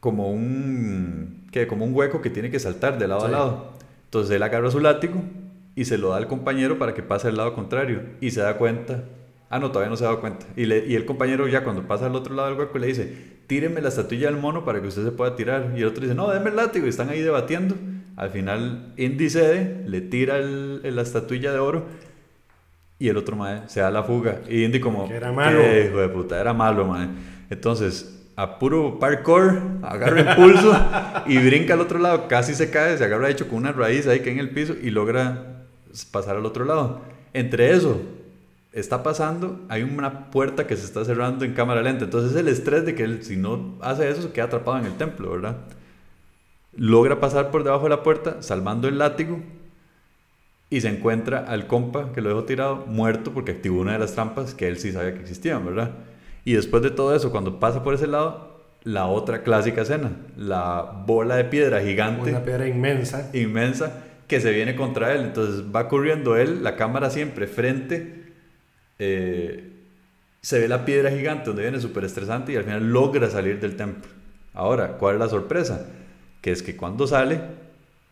como 0.00 0.30
un, 0.30 1.43
¿qué? 1.54 1.66
como 1.66 1.84
un 1.84 1.94
hueco 1.94 2.20
que 2.20 2.30
tiene 2.30 2.50
que 2.50 2.58
saltar 2.58 2.98
de 2.98 3.06
lado 3.08 3.24
a 3.24 3.28
lado. 3.28 3.72
Entonces 4.06 4.34
él 4.36 4.42
agarra 4.42 4.70
su 4.70 4.80
látigo 4.80 5.22
y 5.76 5.84
se 5.86 5.98
lo 5.98 6.10
da 6.10 6.16
al 6.18 6.26
compañero 6.26 6.78
para 6.78 6.94
que 6.94 7.02
pase 7.02 7.28
al 7.28 7.36
lado 7.36 7.54
contrario 7.54 8.02
y 8.20 8.30
se 8.32 8.40
da 8.40 8.56
cuenta. 8.58 9.04
Ah, 9.50 9.58
no, 9.60 9.70
todavía 9.70 9.90
no 9.90 9.96
se 9.96 10.04
ha 10.04 10.08
dado 10.08 10.20
cuenta. 10.20 10.46
Y, 10.56 10.66
le- 10.66 10.84
y 10.86 10.94
el 10.96 11.04
compañero 11.06 11.46
ya 11.48 11.62
cuando 11.62 11.82
pasa 11.86 12.06
al 12.06 12.14
otro 12.16 12.34
lado 12.34 12.48
del 12.50 12.58
hueco 12.58 12.76
le 12.78 12.88
dice, 12.88 13.14
tíreme 13.46 13.80
la 13.80 13.88
estatuilla 13.90 14.26
del 14.26 14.36
mono 14.40 14.64
para 14.64 14.80
que 14.82 14.88
usted 14.88 15.04
se 15.04 15.12
pueda 15.12 15.36
tirar. 15.36 15.72
Y 15.76 15.80
el 15.82 15.86
otro 15.86 16.02
dice, 16.02 16.14
no, 16.14 16.28
déme 16.30 16.50
el 16.50 16.56
látigo. 16.56 16.86
Y 16.86 16.88
están 16.88 17.08
ahí 17.10 17.20
debatiendo. 17.22 17.76
Al 18.16 18.30
final 18.30 18.92
Indy 18.96 19.30
cede, 19.30 19.82
le 19.86 20.00
tira 20.00 20.38
el- 20.38 20.80
el- 20.84 20.96
la 20.96 21.02
estatuilla 21.02 21.52
de 21.52 21.58
oro 21.60 21.84
y 22.98 23.08
el 23.08 23.16
otro 23.16 23.36
mae 23.36 23.62
se 23.68 23.80
da 23.80 23.90
la 23.90 24.02
fuga. 24.04 24.40
Y 24.48 24.64
Indy 24.64 24.80
como, 24.80 25.08
Que 25.08 25.14
era 25.16 25.32
malo. 25.32 25.58
"¿Qué 25.60 25.86
hijo 25.88 25.98
de 26.00 26.08
puta, 26.08 26.40
era 26.40 26.52
malo, 26.52 26.84
mae. 26.86 27.08
Entonces, 27.50 28.13
a 28.36 28.58
puro 28.58 28.98
parkour, 28.98 29.62
agarra 29.82 30.32
impulso 30.32 30.74
y 31.26 31.38
brinca 31.38 31.74
al 31.74 31.80
otro 31.80 31.98
lado, 31.98 32.26
casi 32.28 32.54
se 32.54 32.70
cae, 32.70 32.98
se 32.98 33.04
agarra 33.04 33.30
hecho 33.30 33.48
con 33.48 33.58
una 33.58 33.72
raíz 33.72 34.06
ahí 34.06 34.20
que 34.20 34.30
en 34.30 34.38
el 34.38 34.50
piso 34.50 34.74
y 34.80 34.90
logra 34.90 35.64
pasar 36.10 36.36
al 36.36 36.46
otro 36.46 36.64
lado. 36.64 37.00
Entre 37.32 37.72
eso, 37.72 38.00
está 38.72 39.02
pasando, 39.02 39.60
hay 39.68 39.82
una 39.82 40.30
puerta 40.30 40.66
que 40.66 40.76
se 40.76 40.84
está 40.84 41.04
cerrando 41.04 41.44
en 41.44 41.54
cámara 41.54 41.82
lenta. 41.82 42.04
Entonces 42.04 42.32
es 42.32 42.36
el 42.36 42.48
estrés 42.48 42.84
de 42.84 42.94
que 42.94 43.04
él, 43.04 43.22
si 43.22 43.36
no 43.36 43.76
hace 43.80 44.10
eso, 44.10 44.22
se 44.22 44.32
queda 44.32 44.46
atrapado 44.46 44.78
en 44.78 44.86
el 44.86 44.96
templo, 44.96 45.30
¿verdad? 45.30 45.56
Logra 46.76 47.20
pasar 47.20 47.52
por 47.52 47.62
debajo 47.62 47.84
de 47.84 47.90
la 47.90 48.02
puerta, 48.02 48.42
salvando 48.42 48.88
el 48.88 48.98
látigo, 48.98 49.40
y 50.70 50.80
se 50.80 50.88
encuentra 50.88 51.38
al 51.38 51.68
compa 51.68 52.12
que 52.12 52.20
lo 52.20 52.30
dejó 52.30 52.44
tirado, 52.44 52.84
muerto 52.86 53.32
porque 53.32 53.52
activó 53.52 53.80
una 53.80 53.92
de 53.92 54.00
las 54.00 54.14
trampas 54.14 54.54
que 54.54 54.66
él 54.66 54.78
sí 54.78 54.90
sabía 54.90 55.14
que 55.14 55.20
existían, 55.20 55.64
¿verdad? 55.64 55.92
Y 56.44 56.54
después 56.54 56.82
de 56.82 56.90
todo 56.90 57.14
eso, 57.14 57.30
cuando 57.30 57.58
pasa 57.58 57.82
por 57.82 57.94
ese 57.94 58.06
lado, 58.06 58.60
la 58.82 59.06
otra 59.06 59.42
clásica 59.42 59.82
escena, 59.82 60.12
la 60.36 61.02
bola 61.06 61.36
de 61.36 61.44
piedra 61.44 61.80
gigante 61.80 62.30
Una 62.30 62.42
piedra 62.42 62.66
inmensa. 62.68 63.30
inmensa 63.32 64.04
que 64.28 64.40
se 64.40 64.50
viene 64.52 64.76
contra 64.76 65.14
él. 65.14 65.22
Entonces 65.22 65.64
va 65.74 65.88
corriendo 65.88 66.36
él, 66.36 66.62
la 66.62 66.76
cámara 66.76 67.10
siempre 67.10 67.46
frente. 67.46 68.22
eh, 68.98 69.70
se 70.42 70.58
ve 70.58 70.68
la 70.68 70.84
piedra 70.84 71.10
gigante 71.10 71.46
donde 71.46 71.62
viene 71.62 71.80
súper 71.80 72.04
estresante 72.04 72.52
y 72.52 72.56
al 72.56 72.64
final 72.64 72.92
logra 72.92 73.30
salir 73.30 73.58
del 73.60 73.76
templo. 73.76 74.10
Ahora, 74.52 74.98
¿cuál 74.98 75.14
es 75.14 75.20
la 75.20 75.28
sorpresa? 75.28 75.86
Que 76.42 76.50
es 76.52 76.62
que 76.62 76.76
cuando 76.76 77.06
sale, 77.06 77.40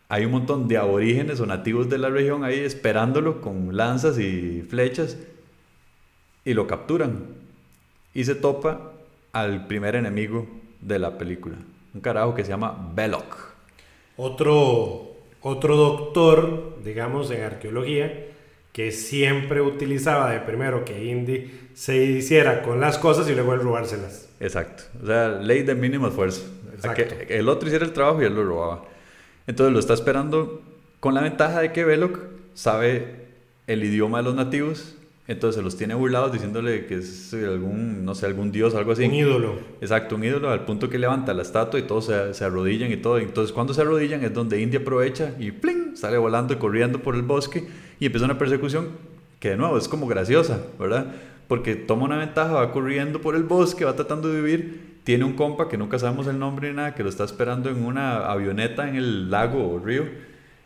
hay 0.09 0.25
un 0.25 0.31
montón 0.31 0.67
de 0.67 0.77
aborígenes 0.77 1.39
o 1.39 1.45
nativos 1.45 1.89
de 1.91 1.99
la 1.99 2.09
región 2.09 2.43
ahí 2.43 2.57
esperándolo 2.59 3.39
con 3.39 3.77
lanzas 3.77 4.17
y 4.17 4.63
flechas 4.67 5.15
y 6.43 6.55
lo 6.55 6.65
capturan. 6.65 7.42
Y 8.13 8.23
se 8.25 8.35
topa 8.35 8.91
al 9.31 9.67
primer 9.67 9.95
enemigo 9.95 10.47
de 10.81 10.99
la 10.99 11.17
película, 11.17 11.55
un 11.93 12.01
carajo 12.01 12.35
que 12.35 12.43
se 12.43 12.49
llama 12.49 12.91
Belloc. 12.93 13.53
Otro, 14.17 15.15
otro 15.41 15.75
doctor, 15.75 16.77
digamos, 16.83 17.31
en 17.31 17.43
arqueología, 17.43 18.27
que 18.71 18.91
siempre 18.91 19.61
utilizaba 19.61 20.31
de 20.31 20.39
primero 20.39 20.85
que 20.85 21.05
Indy 21.05 21.69
se 21.73 21.97
hiciera 21.97 22.61
con 22.61 22.79
las 22.79 22.97
cosas 22.97 23.29
y 23.29 23.33
luego 23.33 23.53
él 23.53 23.61
robárselas. 23.61 24.29
Exacto. 24.39 24.83
O 25.01 25.05
sea, 25.05 25.29
ley 25.29 25.63
de 25.63 25.75
mínimo 25.75 26.07
esfuerzo. 26.07 26.43
Exacto. 26.73 27.17
Que, 27.17 27.25
que 27.27 27.37
el 27.37 27.49
otro 27.49 27.67
hiciera 27.67 27.85
el 27.85 27.93
trabajo 27.93 28.21
y 28.21 28.25
él 28.25 28.35
lo 28.35 28.43
robaba. 28.43 28.85
Entonces 29.47 29.73
lo 29.73 29.79
está 29.79 29.93
esperando 29.93 30.61
con 30.99 31.13
la 31.13 31.21
ventaja 31.21 31.59
de 31.61 31.71
que 31.71 31.83
Belloc 31.83 32.19
sabe 32.53 33.23
el 33.67 33.83
idioma 33.83 34.19
de 34.19 34.23
los 34.23 34.35
nativos 34.35 34.95
Entonces 35.25 35.55
se 35.55 35.63
los 35.63 35.77
tiene 35.77 35.93
burlados 35.93 36.33
diciéndole 36.33 36.85
que 36.85 36.95
es 36.95 37.33
algún, 37.33 38.03
no 38.03 38.13
sé, 38.13 38.25
algún 38.25 38.51
dios 38.51 38.75
algo 38.75 38.91
así. 38.91 39.05
Un 39.05 39.13
ídolo. 39.13 39.55
Exacto, 39.79 40.15
un 40.15 40.23
ídolo 40.23 40.49
al 40.49 40.65
punto 40.65 40.89
que 40.89 40.99
levanta 40.99 41.33
la 41.33 41.43
estatua 41.43 41.79
y 41.79 41.83
todos 41.83 42.07
se, 42.07 42.33
se 42.33 42.43
arrodillan 42.43 42.91
y 42.91 42.97
todo. 42.97 43.19
Entonces 43.19 43.53
cuando 43.53 43.73
se 43.73 43.81
arrodillan 43.81 44.23
es 44.23 44.33
donde 44.33 44.61
Indy 44.61 44.77
aprovecha 44.77 45.33
y 45.39 45.51
¡pling! 45.51 45.95
sale 45.95 46.17
volando 46.17 46.53
y 46.53 46.57
corriendo 46.57 46.99
por 46.99 47.15
el 47.15 47.21
bosque 47.21 47.67
y 47.99 48.05
empieza 48.05 48.25
una 48.25 48.37
persecución 48.37 48.89
que 49.39 49.51
de 49.51 49.57
nuevo 49.57 49.77
es 49.77 49.87
como 49.87 50.07
graciosa, 50.07 50.61
¿verdad? 50.77 51.07
Porque 51.47 51.75
toma 51.75 52.03
una 52.03 52.17
ventaja, 52.17 52.53
va 52.53 52.71
corriendo 52.71 53.21
por 53.21 53.35
el 53.35 53.43
bosque, 53.43 53.85
va 53.85 53.95
tratando 53.95 54.27
de 54.27 54.41
vivir. 54.41 54.93
Tiene 55.05 55.23
un 55.23 55.33
compa 55.33 55.69
que 55.69 55.77
nunca 55.77 55.99
sabemos 55.99 56.27
el 56.27 56.39
nombre 56.39 56.69
ni 56.69 56.75
nada, 56.75 56.95
que 56.95 57.03
lo 57.03 57.09
está 57.09 57.23
esperando 57.23 57.69
en 57.69 57.83
una 57.85 58.25
avioneta 58.25 58.87
en 58.89 58.95
el 58.95 59.31
lago 59.31 59.73
o 59.73 59.79
río 59.79 60.03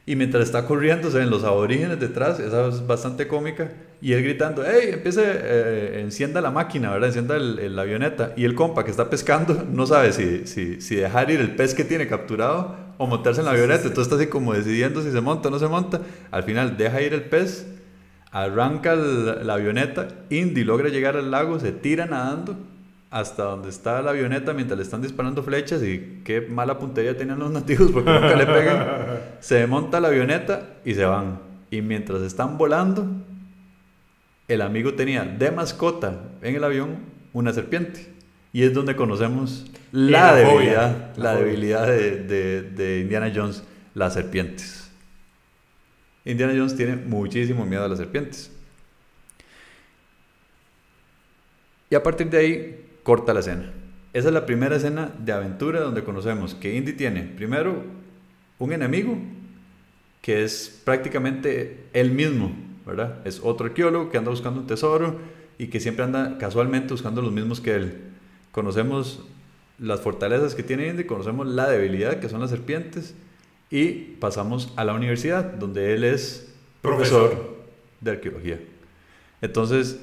y 0.08 0.16
mientras 0.16 0.46
está 0.46 0.66
corriendo, 0.66 1.12
se 1.12 1.20
ven 1.20 1.30
los 1.30 1.44
aborígenes 1.44 2.00
detrás, 2.00 2.40
esa 2.40 2.70
es 2.70 2.88
bastante 2.88 3.28
cómica. 3.28 3.74
Y 4.00 4.14
él 4.14 4.24
gritando, 4.24 4.64
hey, 4.66 4.92
empiece, 4.94 5.24
eh, 5.26 6.02
encienda 6.02 6.40
la 6.40 6.52
máquina, 6.52 6.92
¿verdad? 6.92 7.08
Encienda 7.08 7.36
el, 7.36 7.76
la 7.76 7.82
avioneta. 7.82 8.34
Y 8.38 8.46
el 8.46 8.54
compa 8.54 8.84
que 8.84 8.92
está 8.92 9.10
pescando 9.10 9.66
no 9.72 9.88
sabe 9.88 10.12
si, 10.14 10.46
si, 10.46 10.82
si, 10.82 10.96
dejar 10.96 11.32
ir 11.32 11.40
el 11.40 11.56
pez 11.56 11.74
que 11.74 11.84
tiene 11.84 12.08
capturado 12.08 12.76
o 12.98 13.08
montarse 13.08 13.42
en 13.42 13.46
la 13.46 13.54
avioneta. 13.54 13.88
Entonces 13.88 14.04
está 14.04 14.16
así 14.16 14.28
como 14.28 14.54
decidiendo 14.54 15.02
si 15.02 15.12
se 15.12 15.22
monta 15.22 15.48
o 15.48 15.52
no 15.52 15.60
se 15.60 15.68
monta. 15.68 16.02
Al 16.30 16.44
final 16.44 16.78
deja 16.78 17.02
ir 17.02 17.14
el 17.14 17.24
pez, 17.24 17.68
arranca 18.32 18.96
la 18.96 19.54
avioneta, 19.56 20.10
Indy 20.30 20.64
logra 20.64 20.90
llegar 20.90 21.18
al 21.18 21.32
lago, 21.32 21.60
se 21.60 21.72
tira 21.72 22.06
nadando 22.06 22.56
hasta 23.10 23.44
donde 23.44 23.70
está 23.70 24.02
la 24.02 24.12
avioneta 24.12 24.54
mientras 24.54 24.78
le 24.78 24.84
están 24.84 25.02
disparando 25.02 25.42
flechas 25.42 25.82
y 25.82 26.22
qué 26.26 26.42
mala 26.42 26.78
puntería 26.78 27.16
tienen 27.16 27.40
los 27.40 27.52
nativos 27.52 27.92
porque 27.92 28.12
nunca 28.12 28.36
le 28.36 28.46
pegan. 28.46 28.88
Se 29.40 29.66
monta 29.66 30.00
la 30.00 30.10
avioneta 30.10 30.62
y 30.84 30.94
se 30.94 31.06
van. 31.06 31.40
Y 31.70 31.82
mientras 31.82 32.22
están 32.22 32.58
volando, 32.58 33.08
el 34.48 34.62
amigo 34.62 34.94
tenía 34.94 35.24
de 35.24 35.52
mascota 35.52 36.32
en 36.42 36.56
el 36.56 36.64
avión 36.64 36.98
una 37.34 37.54
serpiente. 37.54 38.08
Y 38.54 38.64
es 38.64 38.74
donde 38.74 38.96
conocemos 38.96 39.66
la, 39.92 40.34
debilidad, 40.34 41.16
la, 41.18 41.36
debilidad 41.36 41.88
de, 41.88 42.62
de 42.64 43.00
Indiana 43.02 43.32
Jones, 43.34 43.64
las 43.94 44.14
serpientes. 44.14 44.90
Indiana 46.26 46.54
Jones 46.56 46.76
tiene 46.76 46.96
muchísimo 46.96 47.66
miedo 47.66 47.86
a 47.86 47.88
las 47.88 48.00
serpientes. 48.00 48.52
Y 51.90 51.96
a 51.96 52.04
partir 52.04 52.30
de 52.30 52.38
ahí 52.38 53.00
corta 53.04 53.34
la 53.34 53.40
escena. 53.40 53.72
Esa 54.14 54.30
es 54.30 54.34
la 54.34 54.46
primera 54.46 54.76
escena 54.76 55.12
de 55.20 55.32
aventura 55.32 55.80
donde 55.80 56.04
conocemos 56.04 56.56
que 56.56 56.76
Indy 56.76 56.94
tiene 56.94 57.22
primero 57.22 57.84
un 58.60 58.74
enemigo 58.74 59.18
que 60.22 60.44
es 60.44 60.82
prácticamente 60.84 61.86
él 61.94 62.12
mismo, 62.12 62.52
¿verdad? 62.88 63.18
Es 63.26 63.42
otro 63.44 63.68
arqueólogo 63.68 64.10
que 64.10 64.18
anda 64.18 64.32
buscando 64.32 64.62
un 64.62 64.68
tesoro 64.68 65.20
y 65.58 65.68
que 65.68 65.80
siempre 65.80 66.06
anda 66.06 66.38
casualmente 66.38 66.94
buscando 66.94 67.22
los 67.22 67.32
mismos 67.32 67.60
que 67.60 67.76
él. 67.76 68.02
Conocemos 68.52 69.24
las 69.78 70.02
fortalezas 70.02 70.56
que 70.56 70.64
tiene 70.64 70.88
Indy, 70.88 71.04
conocemos 71.04 71.46
la 71.48 71.70
debilidad 71.70 72.20
que 72.20 72.30
son 72.30 72.42
las 72.42 72.50
serpientes 72.50 73.14
y 73.70 73.92
pasamos 74.20 74.74
a 74.76 74.86
la 74.86 74.94
universidad 74.94 75.44
donde 75.44 75.94
él 75.94 76.04
es 76.04 76.54
profesor, 76.82 77.32
profesor. 77.32 77.58
de 78.02 78.12
arqueología. 78.12 78.60
Entonces, 79.42 80.00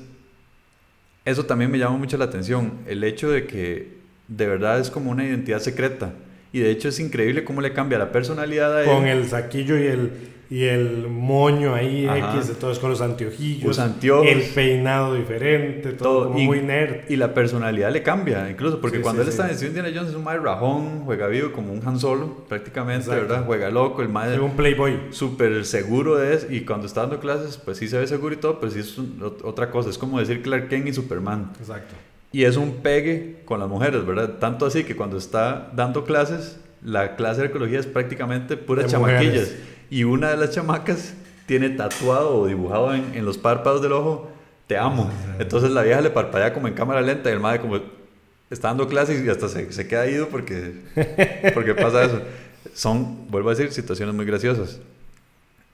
eso 1.25 1.47
también 1.47 1.71
me 1.71 1.79
llama 1.79 1.97
mucho 1.97 2.17
la 2.17 2.27
atención, 2.27 2.81
el 2.87 3.03
hecho 3.03 3.31
de 3.31 3.47
que 3.47 3.95
de 4.29 4.47
verdad 4.47 4.79
es 4.79 4.91
como 4.91 5.11
una 5.11 5.25
identidad 5.25 5.61
secreta. 5.61 6.13
Y 6.53 6.61
de 6.61 6.71
hecho 6.71 6.89
es 6.89 7.01
increíble 7.01 7.43
cómo 7.43 7.61
le 7.61 7.73
cambia 7.73 7.99
la 7.99 8.13
personalidad 8.13 8.77
a 8.77 8.83
él. 8.83 8.89
Con 8.89 9.07
el 9.09 9.27
saquillo 9.27 9.77
y 9.77 9.87
el, 9.87 10.13
y 10.55 10.69
el 10.69 11.09
moño 11.09 11.75
ahí, 11.75 12.07
X, 12.07 12.47
de 12.47 12.55
todos 12.55 12.79
con 12.79 12.89
los 12.89 13.01
anteojillos. 13.01 13.67
Los 13.67 13.81
anteojos. 13.81 14.29
El 14.29 14.43
peinado 14.43 15.17
diferente, 15.17 15.95
todo, 15.95 16.29
como 16.29 16.39
muy 16.39 16.61
nerd. 16.61 17.11
Y 17.11 17.17
la 17.17 17.35
personalidad 17.35 17.91
le 17.91 18.05
cambia, 18.05 18.49
incluso, 18.49 18.81
porque 18.81 19.01
cuando 19.01 19.23
él 19.23 19.29
está 19.29 19.51
en 19.51 19.67
Indiana 19.67 19.91
Jones 19.93 20.11
es 20.11 20.15
un 20.15 20.23
mae 20.23 20.39
rajón, 20.39 21.01
juega 21.07 21.27
vivo 21.27 21.51
como 21.51 21.73
un 21.73 21.85
Han 21.85 21.99
Solo, 21.99 22.45
prácticamente, 22.49 23.11
¿verdad? 23.11 23.45
Juega 23.45 23.69
loco, 23.69 24.01
el 24.01 24.11
mae. 24.11 24.33
Es 24.33 24.39
un 24.39 24.53
playboy. 24.53 24.97
Súper 25.11 25.65
seguro 25.65 26.23
eso, 26.23 26.47
y 26.49 26.61
cuando 26.61 26.87
está 26.87 27.01
dando 27.01 27.19
clases, 27.19 27.57
pues 27.57 27.79
sí 27.79 27.89
se 27.89 27.99
ve 27.99 28.07
seguro 28.07 28.33
y 28.33 28.39
todo, 28.39 28.61
pero 28.61 28.71
sí 28.71 28.79
es 28.79 28.97
otra 29.43 29.73
cosa, 29.73 29.91
es 29.91 29.99
como 29.99 30.21
decir 30.21 30.41
Clark 30.41 30.69
Kent 30.69 30.87
y 30.87 30.93
Superman. 30.93 31.51
Exacto. 31.59 31.97
Y 32.31 32.45
es 32.45 32.57
un 32.57 32.75
pegue 32.75 33.39
con 33.45 33.59
las 33.59 33.69
mujeres, 33.69 34.07
¿verdad? 34.07 34.35
Tanto 34.39 34.67
así 34.67 34.85
que 34.85 34.95
cuando 34.95 35.17
está 35.17 35.73
dando 35.75 36.05
clases, 36.05 36.61
la 36.81 37.17
clase 37.17 37.41
de 37.41 37.47
arqueología 37.49 37.81
es 37.81 37.87
prácticamente 37.87 38.57
puras 38.57 38.87
chamaquillas. 38.89 39.53
Y 39.91 40.05
una 40.05 40.31
de 40.31 40.37
las 40.37 40.51
chamacas 40.51 41.15
tiene 41.47 41.71
tatuado 41.71 42.39
o 42.39 42.47
dibujado 42.47 42.95
en, 42.95 43.25
los 43.25 43.39
párpados 43.39 43.83
del 43.83 43.93
ojo, 43.93 44.31
te 44.67 44.77
amo. 44.79 45.11
Entonces 45.39 45.71
la 45.71 45.83
vieja 45.83 46.01
le 46.01 46.11
parpadea 46.11 46.55
como 46.55 46.69
en 46.69 46.75
cámara 46.75 47.01
lenta 47.01 47.31
y 47.31 47.33
el 47.33 47.41
madre 47.41 47.61
como 47.61 47.81
está 48.51 48.69
dando 48.69 48.89
clases 48.89 49.25
y 49.25 49.29
hasta 49.29 49.49
se, 49.49 49.73
se 49.73 49.87
queda 49.87 50.09
ido 50.09 50.29
porque, 50.29 50.75
porque 51.55 51.75
pasa 51.75 52.05
eso. 52.05 52.21
Son, 52.73 53.31
vuelvo 53.31 53.51
a 53.51 53.55
decir, 53.55 53.73
situaciones 53.73 54.15
muy 54.15 54.25
graciosas. 54.25 54.81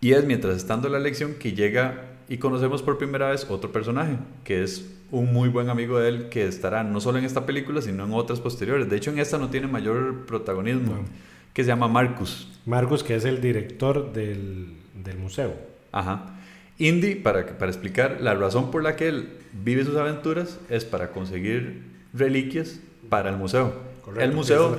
Y 0.01 0.13
es 0.13 0.25
mientras 0.25 0.57
estando 0.57 0.89
la 0.89 0.99
lección 0.99 1.35
que 1.35 1.53
llega 1.53 2.07
y 2.29 2.39
conocemos 2.39 2.83
por 2.83 2.97
primera 2.97 3.31
vez 3.31 3.47
otro 3.49 3.71
personaje, 3.71 4.17
que 4.45 4.63
es 4.63 4.87
un 5.11 5.33
muy 5.33 5.49
buen 5.49 5.69
amigo 5.69 5.99
de 5.99 6.09
él, 6.09 6.29
que 6.29 6.47
estará 6.47 6.85
no 6.85 7.01
solo 7.01 7.19
en 7.19 7.25
esta 7.25 7.45
película, 7.45 7.83
sino 7.83 8.05
en 8.05 8.13
otras 8.13 8.41
posteriores. 8.41 8.89
De 8.89 8.97
hecho, 8.97 9.11
en 9.11 9.19
esta 9.19 9.37
no 9.37 9.51
tiene 9.51 9.67
mayor 9.67 10.27
protagonismo, 10.27 11.05
que 11.53 11.65
se 11.65 11.69
llama 11.69 11.89
Marcus. 11.89 12.49
Marcus, 12.67 13.03
que 13.03 13.15
es 13.17 13.25
el 13.25 13.41
director 13.41 14.13
del, 14.13 14.75
del 14.95 15.19
museo. 15.19 15.55
Ajá. 15.93 16.37
Indy, 16.79 17.15
para, 17.17 17.47
para 17.59 17.71
explicar, 17.71 18.19
la 18.21 18.35
razón 18.35 18.71
por 18.71 18.83
la 18.83 18.97
que 18.97 19.09
él 19.09 19.29
vive 19.53 19.85
sus 19.85 19.97
aventuras 19.97 20.59
es 20.71 20.85
para 20.85 21.11
conseguir 21.11 21.83
reliquias 22.15 22.81
para 23.09 23.31
el 23.31 23.37
museo. 23.37 23.75
el 24.19 24.33
museo 24.33 24.79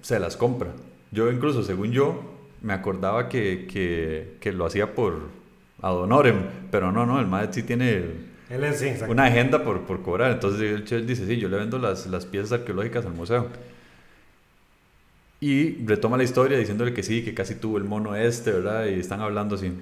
se 0.00 0.18
las 0.18 0.36
compra. 0.36 0.70
Yo 1.10 1.30
incluso, 1.30 1.62
según 1.62 1.92
yo, 1.92 2.34
me 2.62 2.72
acordaba 2.72 3.28
que, 3.28 3.66
que, 3.70 4.36
que 4.40 4.52
lo 4.52 4.64
hacía 4.64 4.94
por 4.94 5.28
ad 5.82 5.96
honorem, 5.96 6.36
pero 6.70 6.92
no, 6.92 7.04
no, 7.04 7.20
el 7.20 7.26
maestro 7.26 7.54
sí 7.54 7.62
tiene 7.62 8.02
una 9.08 9.24
agenda 9.24 9.64
por, 9.64 9.82
por 9.82 10.02
cobrar. 10.02 10.32
Entonces 10.32 10.90
él 10.92 11.06
dice, 11.06 11.26
sí, 11.26 11.36
yo 11.36 11.48
le 11.48 11.58
vendo 11.58 11.78
las, 11.78 12.06
las 12.06 12.26
piezas 12.26 12.52
arqueológicas 12.52 13.04
al 13.04 13.12
museo. 13.12 13.48
Y 15.40 15.84
retoma 15.84 16.16
la 16.16 16.24
historia 16.24 16.58
diciéndole 16.58 16.94
que 16.94 17.02
sí, 17.02 17.22
que 17.22 17.34
casi 17.34 17.54
tuvo 17.56 17.78
el 17.78 17.84
mono 17.84 18.16
este, 18.16 18.50
¿verdad? 18.50 18.86
Y 18.86 18.98
están 18.98 19.20
hablando 19.20 19.56
así. 19.56 19.72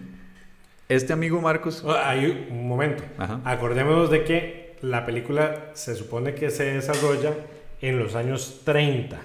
Este 0.88 1.12
amigo 1.12 1.40
Marcos... 1.40 1.82
Oh, 1.84 1.92
hay 1.92 2.46
un 2.50 2.66
momento. 2.66 3.02
Acordémonos 3.44 4.10
de 4.10 4.24
que 4.24 4.76
la 4.80 5.06
película 5.06 5.70
se 5.74 5.94
supone 5.94 6.34
que 6.34 6.50
se 6.50 6.64
desarrolla 6.64 7.32
en 7.80 7.98
los 7.98 8.14
años 8.14 8.62
30. 8.64 9.20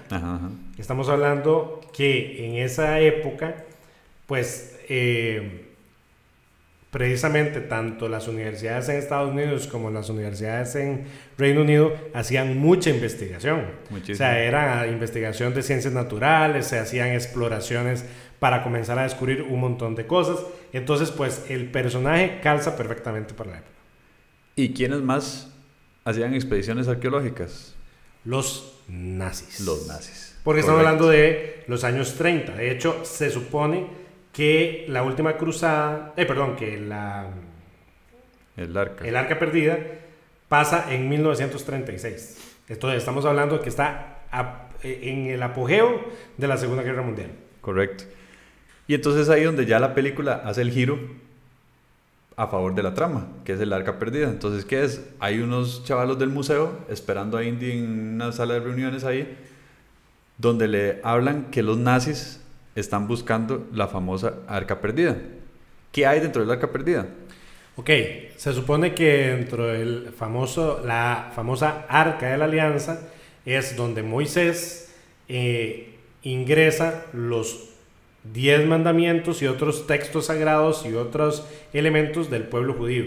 Estamos 0.78 1.08
hablando 1.08 1.80
que 1.92 2.46
en 2.46 2.56
esa 2.56 3.00
época, 3.00 3.64
pues... 4.26 4.78
Eh, 4.88 5.67
precisamente 6.98 7.60
tanto 7.60 8.08
las 8.08 8.26
universidades 8.26 8.88
en 8.88 8.96
Estados 8.96 9.30
Unidos 9.30 9.68
como 9.68 9.88
las 9.88 10.10
universidades 10.10 10.74
en 10.74 11.04
Reino 11.38 11.60
Unido 11.60 11.92
hacían 12.12 12.58
mucha 12.58 12.90
investigación. 12.90 13.66
O 13.92 14.14
sea, 14.16 14.42
era 14.42 14.84
investigación 14.88 15.54
de 15.54 15.62
ciencias 15.62 15.94
naturales, 15.94 16.66
se 16.66 16.76
hacían 16.76 17.10
exploraciones 17.10 18.04
para 18.40 18.64
comenzar 18.64 18.98
a 18.98 19.04
descubrir 19.04 19.42
un 19.42 19.60
montón 19.60 19.94
de 19.94 20.08
cosas. 20.08 20.44
Entonces, 20.72 21.12
pues 21.12 21.44
el 21.48 21.70
personaje 21.70 22.40
calza 22.42 22.76
perfectamente 22.76 23.32
para 23.32 23.52
la 23.52 23.58
época. 23.58 23.72
¿Y 24.56 24.70
quiénes 24.70 25.00
más 25.00 25.54
hacían 26.04 26.34
expediciones 26.34 26.88
arqueológicas? 26.88 27.76
Los 28.24 28.82
nazis. 28.88 29.60
Los 29.60 29.86
nazis. 29.86 30.36
Porque 30.42 30.62
estamos 30.62 30.80
hablando 30.80 31.08
de 31.08 31.62
los 31.68 31.84
años 31.84 32.14
30. 32.14 32.56
De 32.56 32.72
hecho, 32.72 33.04
se 33.04 33.30
supone 33.30 33.86
que 34.38 34.84
la 34.86 35.02
última 35.02 35.36
cruzada, 35.36 36.12
eh, 36.16 36.24
perdón, 36.24 36.54
que 36.54 36.78
la... 36.78 37.26
El 38.56 38.76
arca. 38.76 39.04
El 39.04 39.16
arca 39.16 39.36
perdida 39.36 39.76
pasa 40.48 40.94
en 40.94 41.08
1936. 41.08 42.60
Entonces 42.68 43.00
estamos 43.00 43.24
hablando 43.24 43.56
de 43.56 43.62
que 43.64 43.68
está 43.68 44.20
en 44.84 45.26
el 45.26 45.42
apogeo 45.42 46.04
de 46.36 46.46
la 46.46 46.56
Segunda 46.56 46.84
Guerra 46.84 47.02
Mundial. 47.02 47.32
Correcto. 47.60 48.04
Y 48.86 48.94
entonces 48.94 49.28
ahí 49.28 49.42
donde 49.42 49.66
ya 49.66 49.80
la 49.80 49.92
película 49.92 50.40
hace 50.44 50.62
el 50.62 50.70
giro 50.70 51.00
a 52.36 52.46
favor 52.46 52.76
de 52.76 52.84
la 52.84 52.94
trama, 52.94 53.26
que 53.44 53.54
es 53.54 53.60
el 53.60 53.72
arca 53.72 53.98
perdida. 53.98 54.28
Entonces, 54.28 54.64
¿qué 54.64 54.84
es? 54.84 55.04
Hay 55.18 55.40
unos 55.40 55.82
chavalos 55.82 56.16
del 56.16 56.28
museo 56.28 56.78
esperando 56.88 57.38
a 57.38 57.42
Indy 57.42 57.72
en 57.72 58.14
una 58.14 58.30
sala 58.30 58.54
de 58.54 58.60
reuniones 58.60 59.02
ahí, 59.02 59.36
donde 60.36 60.68
le 60.68 61.00
hablan 61.02 61.50
que 61.50 61.64
los 61.64 61.76
nazis 61.76 62.40
están 62.80 63.08
buscando 63.08 63.66
la 63.72 63.88
famosa 63.88 64.34
arca 64.46 64.80
perdida. 64.80 65.16
¿Qué 65.92 66.06
hay 66.06 66.20
dentro 66.20 66.42
del 66.42 66.50
arca 66.50 66.70
perdida? 66.70 67.06
Ok, 67.76 67.90
se 68.36 68.52
supone 68.52 68.94
que 68.94 69.28
dentro 69.28 69.66
del 69.66 70.10
famoso, 70.16 70.82
la 70.84 71.30
famosa 71.34 71.86
arca 71.88 72.30
de 72.30 72.38
la 72.38 72.46
alianza 72.46 73.00
es 73.44 73.76
donde 73.76 74.02
Moisés 74.02 74.94
eh, 75.28 75.94
ingresa 76.22 77.04
los 77.12 77.70
diez 78.24 78.66
mandamientos 78.66 79.42
y 79.42 79.46
otros 79.46 79.86
textos 79.86 80.26
sagrados 80.26 80.84
y 80.86 80.94
otros 80.94 81.46
elementos 81.72 82.30
del 82.30 82.44
pueblo 82.44 82.74
judío. 82.74 83.04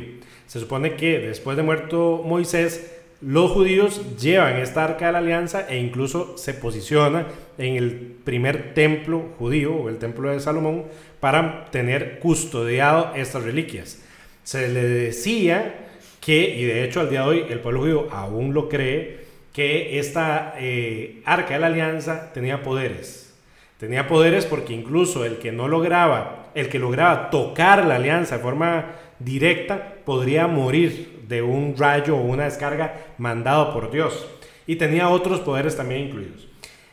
Se 0.48 0.60
supone 0.60 0.96
que 0.96 1.20
después 1.20 1.58
de 1.58 1.64
muerto 1.64 2.24
Moisés, 2.26 3.01
los 3.22 3.52
judíos 3.52 4.18
llevan 4.20 4.58
esta 4.58 4.84
arca 4.84 5.06
de 5.06 5.12
la 5.12 5.20
alianza 5.20 5.68
e 5.70 5.78
incluso 5.78 6.38
se 6.38 6.56
posiciona 6.56 7.28
en 7.58 7.76
el 7.76 8.16
primer 8.24 8.74
templo 8.74 9.30
judío 9.38 9.76
o 9.76 9.90
el 9.90 10.00
templo 10.00 10.32
de 10.32 10.40
Salomón 10.40 10.86
para 11.20 11.70
tener 11.70 12.18
custodiado 12.20 13.14
estas 13.16 13.44
reliquias. 13.44 14.04
Se 14.44 14.68
le 14.70 14.84
decía 14.84 15.88
que, 16.20 16.56
y 16.56 16.66
de 16.66 16.84
hecho 16.84 17.00
al 17.00 17.12
día 17.12 17.22
de 17.22 17.28
hoy 17.28 17.46
el 17.48 17.60
pueblo 17.60 17.82
judío 17.82 18.08
aún 18.12 18.56
lo 18.56 18.68
cree, 18.70 19.22
que 19.54 20.00
esta 20.00 20.56
eh, 20.58 21.22
arca 21.26 21.54
de 21.54 21.60
la 21.60 21.68
alianza 21.68 22.34
tenía 22.34 22.64
poderes. 22.64 23.36
Tenía 23.78 24.08
poderes 24.08 24.46
porque 24.46 24.74
incluso 24.74 25.26
el 25.26 25.38
que 25.38 25.52
no 25.52 25.68
lograba, 25.68 26.50
el 26.56 26.70
que 26.70 26.80
lograba 26.80 27.30
tocar 27.30 27.86
la 27.86 27.96
alianza 27.96 28.38
de 28.38 28.44
forma 28.44 28.86
directa, 29.20 29.96
podría 30.06 30.48
morir 30.48 31.11
de 31.32 31.42
un 31.42 31.76
rayo 31.78 32.16
o 32.16 32.22
una 32.22 32.44
descarga 32.44 32.94
mandado 33.18 33.74
por 33.74 33.90
Dios. 33.90 34.28
Y 34.68 34.76
tenía 34.76 35.10
otros 35.10 35.40
poderes 35.40 35.76
también 35.76 36.02
incluidos. 36.02 36.48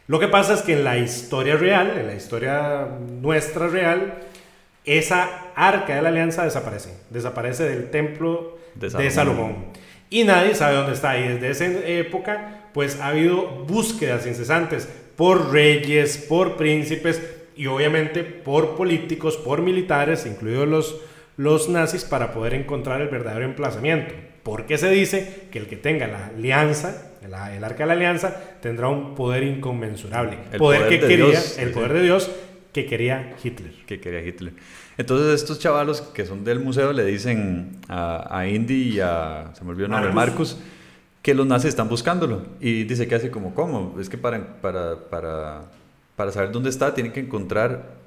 Lo 0.07 0.19
que 0.19 0.29
pasa 0.29 0.55
es 0.55 0.63
que 0.63 0.73
en 0.73 0.85
la 0.85 0.97
historia 0.97 1.57
real, 1.57 1.93
en 1.99 2.07
la 2.07 2.15
historia 2.15 2.89
nuestra 3.21 3.69
real, 3.69 4.15
esa 4.87 5.51
arca 5.55 5.97
de 5.97 6.03
la 6.03 6.09
alianza 6.09 6.45
desaparece. 6.45 6.95
Desaparece 7.11 7.65
del 7.65 7.91
templo 7.91 8.57
de 8.75 9.11
Salomón. 9.11 9.67
Y 10.09 10.25
nadie 10.25 10.55
sabe 10.55 10.77
dónde 10.77 10.95
está. 10.95 11.19
Y 11.19 11.29
desde 11.29 11.51
esa 11.51 11.87
época, 11.87 12.71
pues 12.73 12.99
ha 13.01 13.09
habido 13.09 13.65
búsquedas 13.67 14.27
incesantes 14.27 14.89
por 15.17 15.53
reyes, 15.53 16.17
por 16.17 16.57
príncipes 16.57 17.21
y 17.57 17.67
obviamente 17.67 18.23
por 18.23 18.77
políticos, 18.77 19.37
por 19.37 19.63
militares, 19.63 20.25
incluidos 20.27 20.69
los, 20.69 21.01
los 21.37 21.69
nazis, 21.69 22.05
para 22.05 22.33
poder 22.33 22.55
encontrar 22.55 23.01
el 23.01 23.09
verdadero 23.09 23.45
emplazamiento. 23.45 24.15
Porque 24.49 24.79
se 24.79 24.89
dice 24.89 25.49
que 25.53 25.59
el 25.59 25.67
que 25.67 25.77
tenga 25.77 26.07
la 26.07 26.29
alianza, 26.29 27.11
el, 27.21 27.35
arca 27.35 27.83
de 27.83 27.87
la 27.87 27.93
alianza, 27.93 28.35
tendrá 28.63 28.89
un 28.89 29.15
poder 29.15 29.43
inconmensurable. 29.43 30.39
El 30.51 30.59
poder, 30.59 30.89
que 30.89 31.01
quería, 31.01 31.39
el 31.59 31.71
poder 31.71 31.93
de 31.93 32.03
Dios 32.05 32.31
que 32.73 32.87
quería 32.87 33.37
Hitler. 33.45 33.75
Que 33.85 34.01
quería 34.01 34.23
Hitler. 34.23 34.55
Entonces 34.97 35.43
estos 35.43 35.59
chavalos 35.59 36.01
que 36.01 36.25
son 36.25 36.45
del 36.45 36.61
museo 36.61 36.95
le 36.95 37.05
dicen 37.05 37.77
a, 37.91 38.47
Indy 38.51 38.95
y 38.95 39.01
a, 39.01 39.51
se 39.53 39.65
me 39.65 39.73
olvidó 39.73 39.85
el 39.85 39.93
nombre, 39.93 40.13
Marcus, 40.13 40.57
que 41.21 41.35
los 41.35 41.47
nazis 41.47 41.69
están 41.69 41.91
buscándolo. 41.91 42.47
Y 42.59 42.85
dice 42.85 43.07
que 43.07 43.17
hace 43.17 43.31
como, 43.31 43.55
¿cómo? 43.55 44.01
Es 44.01 44.09
que 44.09 44.17
para, 44.17 44.63
para, 44.63 44.97
para, 45.11 45.65
para 46.17 46.33
saber 46.33 46.53
dónde 46.53 46.71
está 46.71 46.95
tienen 46.95 47.13
que 47.13 47.21
encontrar 47.21 47.99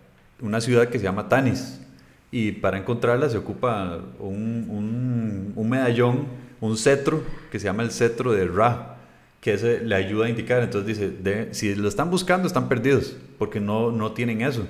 una 0.42 0.60
ciudad 0.60 0.90
que 0.90 0.98
se 0.98 1.04
llama 1.04 1.30
Tanis 1.30 1.82
y 2.32 2.54
para 2.54 2.78
encontrarla 2.78 3.30
se 3.30 3.38
ocupa 3.38 4.00
un, 4.20 5.54
un, 5.56 5.70
medallón, 5.70 6.28
un 6.62 6.78
cetro, 6.78 7.22
que 7.52 7.60
se 7.60 7.66
llama 7.66 7.84
el 7.84 7.92
cetro 7.92 8.32
de 8.32 8.48
Ra, 8.48 8.98
que 9.42 9.54
ese 9.54 9.82
le 9.82 9.96
ayuda 9.96 10.28
a 10.28 10.30
indicar. 10.30 10.64
Entonces 10.64 10.98
dice, 10.98 11.50
si 11.54 11.76
lo 11.76 11.90
están 11.90 12.10
buscando, 12.10 12.48
están 12.48 12.70
perdidos, 12.70 13.18
porque 13.38 13.60
no, 13.60 13.92
no 13.92 14.14
tienen 14.14 14.42
eso. 14.42 14.66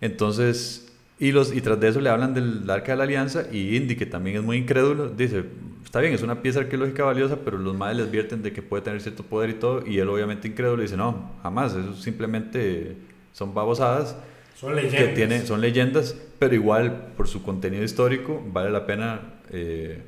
Entonces, 0.00 0.92
y, 1.20 1.30
los, 1.30 1.54
y 1.54 1.60
tras 1.60 1.78
de 1.78 1.88
eso 1.88 2.00
le 2.00 2.10
hablan 2.10 2.34
del 2.34 2.68
arca 2.68 2.92
de 2.92 2.98
la 2.98 3.04
alianza, 3.04 3.46
y 3.52 3.76
Indy, 3.76 3.94
que 3.94 4.06
también 4.06 4.38
es 4.38 4.42
muy 4.42 4.56
incrédulo, 4.56 5.08
dice, 5.08 5.44
está 5.84 6.00
bien, 6.00 6.12
es 6.12 6.22
una 6.22 6.42
pieza 6.42 6.60
arqueológica 6.60 7.04
valiosa, 7.04 7.38
pero 7.44 7.56
los 7.56 7.76
madres 7.76 7.98
le 7.98 8.02
advierten 8.02 8.42
de 8.42 8.52
que 8.52 8.62
puede 8.62 8.82
tener 8.82 9.00
cierto 9.00 9.22
poder 9.22 9.50
y 9.50 9.54
todo, 9.54 9.86
y 9.86 9.98
él 9.98 10.08
obviamente 10.08 10.48
incrédulo 10.48 10.82
dice, 10.82 10.96
no, 10.96 11.30
jamás, 11.44 11.72
eso 11.74 11.94
simplemente 11.94 12.96
son 13.32 13.54
babosadas 13.54 14.16
son 14.58 14.74
leyendas. 14.74 15.00
Que 15.00 15.08
tiene, 15.08 15.46
son 15.46 15.60
leyendas, 15.60 16.16
pero 16.38 16.54
igual 16.54 17.08
por 17.16 17.28
su 17.28 17.42
contenido 17.42 17.84
histórico 17.84 18.42
vale 18.46 18.70
la 18.70 18.86
pena 18.86 19.20
eh, 19.52 20.02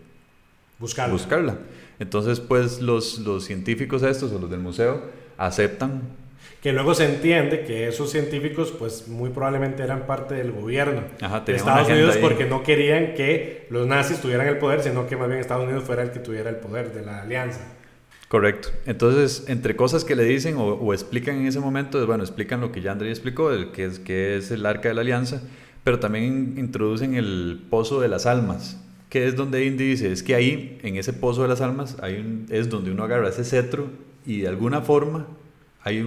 buscarla. 0.78 1.12
buscarla. 1.12 1.58
Entonces, 1.98 2.40
pues 2.40 2.80
los, 2.80 3.18
los 3.18 3.44
científicos 3.44 4.02
estos 4.02 4.32
o 4.32 4.38
los 4.38 4.50
del 4.50 4.60
museo 4.60 5.02
aceptan 5.36 6.02
que 6.62 6.72
luego 6.72 6.92
se 6.94 7.04
entiende 7.04 7.64
que 7.64 7.86
esos 7.86 8.10
científicos 8.10 8.72
pues 8.76 9.06
muy 9.06 9.30
probablemente 9.30 9.82
eran 9.82 10.06
parte 10.06 10.34
del 10.34 10.50
gobierno 10.50 11.02
de 11.46 11.54
Estados 11.54 11.88
Unidos 11.88 12.16
porque 12.16 12.46
no 12.46 12.64
querían 12.64 13.14
que 13.14 13.66
los 13.70 13.86
nazis 13.86 14.20
tuvieran 14.20 14.48
el 14.48 14.58
poder, 14.58 14.82
sino 14.82 15.06
que 15.06 15.16
más 15.16 15.28
bien 15.28 15.40
Estados 15.40 15.64
Unidos 15.64 15.84
fuera 15.84 16.02
el 16.02 16.10
que 16.10 16.18
tuviera 16.18 16.50
el 16.50 16.56
poder 16.56 16.92
de 16.92 17.04
la 17.04 17.22
alianza. 17.22 17.60
Correcto. 18.28 18.68
Entonces, 18.84 19.44
entre 19.48 19.74
cosas 19.74 20.04
que 20.04 20.14
le 20.14 20.24
dicen 20.24 20.56
o, 20.58 20.92
explican 20.92 21.36
en 21.36 21.46
ese 21.46 21.60
momento, 21.60 22.06
bueno, 22.06 22.22
explican 22.22 22.60
lo 22.60 22.70
que 22.70 22.82
ya 22.82 22.92
André 22.92 23.10
explicó, 23.10 23.50
el, 23.50 23.72
que, 23.72 23.86
es, 23.86 23.98
que 23.98 24.36
es 24.36 24.50
el 24.50 24.66
arca 24.66 24.88
de 24.88 24.94
la 24.94 25.00
alianza, 25.00 25.42
pero 25.82 25.98
también 25.98 26.54
introducen 26.58 27.14
el 27.14 27.64
pozo 27.70 28.00
de 28.00 28.08
las 28.08 28.26
almas, 28.26 28.78
que 29.08 29.26
es 29.26 29.34
donde 29.34 29.64
Indy 29.64 29.88
dice, 29.88 30.12
es 30.12 30.22
que 30.22 30.34
ahí, 30.34 30.78
en 30.82 30.96
ese 30.96 31.14
pozo 31.14 31.40
de 31.42 31.48
las 31.48 31.62
almas, 31.62 31.96
hay 32.02 32.44
es 32.50 32.68
donde 32.68 32.90
uno 32.90 33.04
agarra 33.04 33.30
ese 33.30 33.44
cetro 33.44 33.88
y 34.26 34.40
de 34.40 34.48
alguna 34.48 34.82
forma 34.82 35.26
hay 35.82 36.02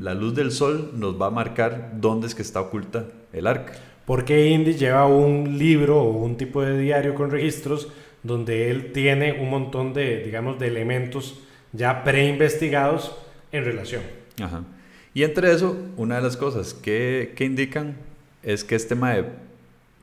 la 0.00 0.12
luz 0.12 0.34
del 0.34 0.50
sol 0.50 0.90
nos 0.94 1.18
va 1.20 1.28
a 1.28 1.30
marcar 1.30 1.92
dónde 1.98 2.26
es 2.26 2.34
que 2.34 2.42
está 2.42 2.60
oculta 2.60 3.06
el 3.32 3.46
arca. 3.46 3.72
Porque 4.04 4.50
Indy 4.50 4.74
lleva 4.74 5.06
un 5.06 5.56
libro 5.56 6.02
o 6.02 6.22
un 6.22 6.36
tipo 6.36 6.60
de 6.60 6.78
diario 6.78 7.14
con 7.14 7.30
registros 7.30 7.88
donde 8.22 8.70
él 8.70 8.92
tiene 8.92 9.40
un 9.40 9.48
montón 9.48 9.94
de, 9.94 10.22
digamos, 10.22 10.58
de 10.58 10.66
elementos 10.66 11.40
ya 11.74 12.02
preinvestigados 12.04 13.14
en 13.52 13.64
relación. 13.64 14.02
Ajá. 14.40 14.62
Y 15.12 15.22
entre 15.22 15.52
eso, 15.52 15.76
una 15.96 16.16
de 16.16 16.22
las 16.22 16.36
cosas 16.36 16.72
que, 16.74 17.34
que 17.36 17.44
indican 17.44 17.96
es 18.42 18.64
que 18.64 18.74
este 18.74 18.94
mae 18.94 19.26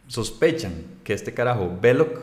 sospechan 0.07 0.73
que 1.03 1.13
este 1.13 1.33
carajo, 1.33 1.77
Belloc, 1.81 2.19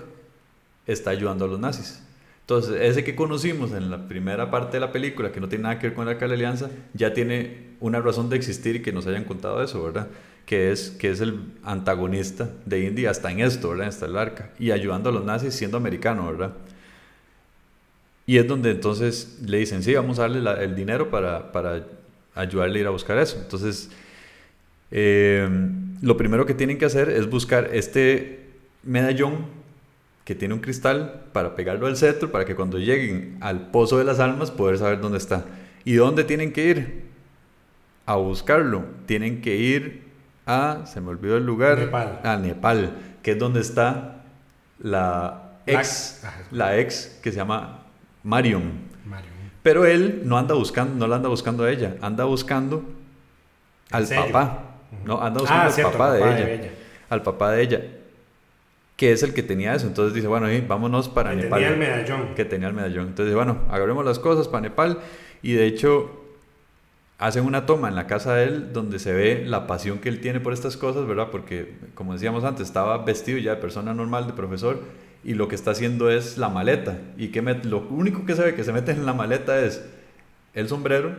está 0.87 1.11
ayudando 1.11 1.45
a 1.45 1.49
los 1.49 1.59
nazis. 1.59 2.03
Entonces, 2.41 2.81
ese 2.81 3.05
que 3.05 3.15
conocimos 3.15 3.73
en 3.73 3.91
la 3.91 4.09
primera 4.09 4.51
parte 4.51 4.79
de 4.79 4.81
la 4.81 4.91
película, 4.91 5.33
que 5.33 5.41
no 5.41 5.49
tiene 5.49 5.65
nada 5.65 5.79
que 5.79 5.89
ver 5.89 5.95
con 5.95 6.07
la 6.07 6.13
Alianza, 6.13 6.71
ya 6.95 7.13
tiene 7.13 7.75
una 7.81 8.01
razón 8.01 8.31
de 8.31 8.37
existir 8.37 8.77
y 8.77 8.83
que 8.83 8.91
nos 8.91 9.07
hayan 9.07 9.25
contado 9.25 9.63
eso, 9.63 9.83
¿verdad? 9.83 10.09
Que 10.47 10.73
es, 10.73 10.91
que 10.91 11.11
es 11.11 11.21
el 11.21 11.41
antagonista 11.63 12.49
de 12.65 12.85
India 12.85 13.11
hasta 13.11 13.31
en 13.31 13.41
esto, 13.41 13.69
¿verdad? 13.69 13.89
Está 13.89 14.07
el 14.07 14.17
arca. 14.17 14.51
Y 14.59 14.71
ayudando 14.71 15.11
a 15.11 15.13
los 15.13 15.27
nazis 15.27 15.55
siendo 15.55 15.77
americano, 15.77 16.27
¿verdad? 16.27 16.55
Y 18.29 18.37
es 18.37 18.47
donde 18.47 18.73
entonces 18.73 19.39
le 19.47 19.57
dicen, 19.57 19.83
sí, 19.83 19.95
vamos 19.95 20.19
a 20.19 20.29
darle 20.29 20.63
el 20.63 20.77
dinero 20.77 21.09
para, 21.09 21.51
para, 21.51 21.87
ayudarle 22.35 22.79
a 22.79 22.83
ir 22.83 22.87
a 22.87 22.91
buscar 22.91 23.17
eso. 23.17 23.39
Entonces, 23.41 23.89
eh, 24.91 25.49
lo 26.03 26.15
primero 26.19 26.45
que 26.45 26.53
tienen 26.53 26.77
que 26.77 26.85
hacer 26.85 27.09
es 27.09 27.31
buscar 27.31 27.71
este 27.73 28.51
medallón 28.83 29.47
que 30.27 30.35
tiene 30.35 30.53
un 30.53 30.61
cristal 30.61 31.23
para 31.33 31.57
pegarlo 31.57 31.87
al 31.87 31.97
cetro, 31.97 32.31
para 32.31 32.45
que 32.45 32.55
cuando 32.55 32.79
lleguen 32.79 33.39
al 33.41 33.71
pozo 33.71 33.97
de 33.97 34.05
las 34.05 34.21
almas 34.21 34.51
poder 34.51 34.77
saber 34.77 35.01
dónde 35.01 35.17
está. 35.17 35.47
¿Y 35.87 35.95
dónde 35.95 36.23
tienen 36.23 36.53
que 36.53 36.67
ir? 36.67 37.05
A 38.05 38.17
buscarlo. 38.17 38.85
Tienen 39.07 39.41
que 39.41 39.57
ir 39.57 40.03
a, 40.45 40.85
se 40.85 41.01
me 41.01 41.09
olvidó 41.09 41.39
el 41.39 41.47
lugar, 41.47 41.79
Nepal. 41.79 42.21
a 42.23 42.37
Nepal, 42.37 42.93
que 43.23 43.31
es 43.31 43.39
donde 43.39 43.61
está 43.61 44.23
la 44.81 45.61
ex, 45.65 46.23
la 46.51 46.79
ex 46.79 47.19
que 47.23 47.33
se 47.33 47.39
llama 47.39 47.87
Marion. 48.23 48.89
Pero 49.63 49.85
él 49.85 50.23
no 50.25 50.39
anda 50.39 50.55
buscando, 50.55 50.95
no 50.95 51.07
la 51.07 51.17
anda 51.17 51.29
buscando 51.29 51.65
a 51.65 51.71
ella, 51.71 51.97
anda 52.01 52.25
buscando 52.25 52.85
al 53.91 54.07
papá. 54.07 54.65
No, 55.05 55.21
anda 55.21 55.41
buscando 55.41 55.65
ah, 55.65 55.87
al 55.87 55.93
papá, 55.93 56.13
de, 56.13 56.55
ella, 56.55 56.71
Al 57.11 57.23
papá 57.23 57.53
de 57.53 57.63
ella. 57.63 57.83
Que 58.97 59.13
es 59.13 59.23
el 59.23 59.35
que 59.35 59.43
tenía 59.43 59.75
eso. 59.75 59.87
Entonces 59.87 60.15
dice, 60.15 60.27
bueno, 60.27 60.47
vámonos 60.67 61.09
para 61.09 61.31
que 61.31 61.37
Nepal. 61.37 61.61
Tenía 61.61 61.69
el 61.69 61.79
medallón. 61.79 62.35
Que 62.35 62.45
tenía 62.45 62.69
el 62.69 62.75
medallón. 62.75 63.09
Entonces, 63.09 63.35
bueno, 63.35 63.59
agarremos 63.69 64.05
las 64.05 64.19
cosas 64.19 64.49
para 64.49 64.63
Nepal. 64.63 64.99
Y 65.43 65.53
de 65.53 65.67
hecho, 65.67 66.25
hacen 67.19 67.45
una 67.45 67.67
toma 67.67 67.89
en 67.89 67.95
la 67.95 68.07
casa 68.07 68.35
de 68.35 68.45
él 68.45 68.73
donde 68.73 68.99
se 68.99 69.13
ve 69.13 69.45
la 69.47 69.67
pasión 69.67 69.99
que 69.99 70.09
él 70.09 70.21
tiene 70.21 70.41
por 70.41 70.53
estas 70.53 70.77
cosas, 70.77 71.07
¿verdad? 71.07 71.29
Porque, 71.31 71.77
como 71.95 72.15
decíamos 72.15 72.45
antes, 72.45 72.67
estaba 72.67 72.99
vestido 73.05 73.39
ya 73.39 73.55
de 73.55 73.61
persona 73.61 73.95
normal, 73.95 74.27
de 74.27 74.33
profesor 74.33 74.81
y 75.25 75.35
lo 75.35 75.49
que 75.49 75.55
está 75.55 75.73
haciendo 75.73 76.11
es 76.11 76.39
la 76.39 76.49
maleta. 76.49 76.99
Y 77.17 77.29
que 77.29 77.43
lo 77.43 77.81
único 77.91 78.25
que 78.25 78.35
se 78.35 78.43
ve 78.43 78.55
que 78.55 78.65
se 78.65 78.73
mete 78.73 78.93
en 78.93 79.05
la 79.07 79.13
maleta 79.13 79.61
es 79.61 79.85
el 80.55 80.69
sombrero, 80.69 81.13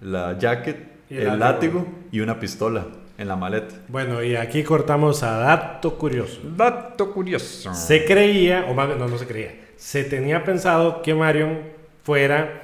la 0.00 0.38
jacket, 0.38 0.76
el, 1.10 1.38
látigo 1.38 1.86
y 2.10 2.20
una 2.20 2.40
pistola 2.40 2.86
en 3.18 3.28
la 3.28 3.36
maleta. 3.36 3.74
Bueno, 3.88 4.22
y 4.22 4.36
aquí 4.36 4.62
cortamos 4.62 5.22
a 5.22 5.38
dato 5.38 5.98
curioso. 5.98 6.40
Dato 6.56 7.12
curioso. 7.12 7.74
Se 7.74 8.04
creía, 8.04 8.66
o 8.68 8.74
más 8.74 8.96
no, 8.96 9.08
no 9.08 9.18
se 9.18 9.26
creía, 9.26 9.54
se 9.76 10.04
tenía 10.04 10.44
pensado 10.44 11.02
que 11.02 11.14
Marion 11.14 11.60
fuera 12.04 12.62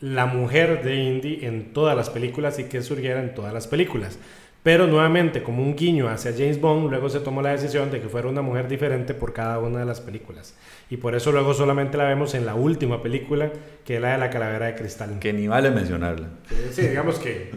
la 0.00 0.26
mujer 0.26 0.82
de 0.82 0.96
Indy 0.96 1.40
en 1.42 1.72
todas 1.72 1.96
las 1.96 2.10
películas 2.10 2.58
y 2.58 2.64
que 2.64 2.82
surgiera 2.82 3.20
en 3.20 3.34
todas 3.34 3.52
las 3.54 3.68
películas. 3.68 4.18
Pero 4.62 4.86
nuevamente, 4.86 5.42
como 5.42 5.62
un 5.62 5.74
guiño 5.74 6.08
hacia 6.08 6.32
James 6.32 6.60
Bond, 6.60 6.88
luego 6.88 7.08
se 7.08 7.18
tomó 7.18 7.42
la 7.42 7.50
decisión 7.50 7.90
de 7.90 8.00
que 8.00 8.08
fuera 8.08 8.28
una 8.28 8.42
mujer 8.42 8.68
diferente 8.68 9.12
por 9.12 9.32
cada 9.32 9.58
una 9.58 9.80
de 9.80 9.86
las 9.86 10.00
películas. 10.00 10.54
Y 10.88 10.98
por 10.98 11.16
eso 11.16 11.32
luego 11.32 11.52
solamente 11.52 11.96
la 11.96 12.04
vemos 12.04 12.34
en 12.34 12.46
la 12.46 12.54
última 12.54 13.02
película, 13.02 13.50
que 13.84 13.96
es 13.96 14.00
la 14.00 14.12
de 14.12 14.18
la 14.18 14.30
calavera 14.30 14.66
de 14.66 14.76
cristal. 14.76 15.18
Que 15.18 15.32
ni 15.32 15.48
vale 15.48 15.70
mencionarla. 15.70 16.28
Sí, 16.70 16.82
digamos 16.82 17.18
que, 17.18 17.50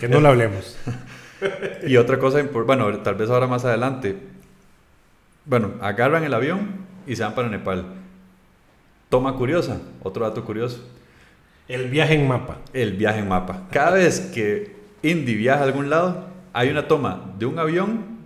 que 0.00 0.08
no 0.08 0.20
la 0.20 0.30
hablemos. 0.30 0.76
Y 1.86 1.96
otra 1.96 2.18
cosa, 2.18 2.42
bueno, 2.42 2.98
tal 2.98 3.14
vez 3.14 3.30
ahora 3.30 3.46
más 3.46 3.64
adelante. 3.64 4.16
Bueno, 5.44 5.74
agarran 5.80 6.24
el 6.24 6.34
avión 6.34 6.86
y 7.06 7.14
se 7.14 7.22
van 7.22 7.36
para 7.36 7.48
Nepal. 7.48 7.84
Toma 9.08 9.34
curiosa, 9.34 9.80
otro 10.02 10.28
dato 10.28 10.44
curioso. 10.44 10.84
El 11.68 11.90
viaje 11.90 12.14
en 12.14 12.26
mapa. 12.26 12.58
El 12.72 12.94
viaje 12.94 13.20
en 13.20 13.28
mapa. 13.28 13.68
Cada 13.70 13.92
vez 13.92 14.20
que 14.34 14.74
Indy 15.02 15.34
viaja 15.36 15.60
a 15.60 15.64
algún 15.64 15.90
lado, 15.90 16.26
hay 16.58 16.68
una 16.70 16.88
toma 16.88 17.32
de 17.38 17.46
un 17.46 17.58
avión 17.58 18.18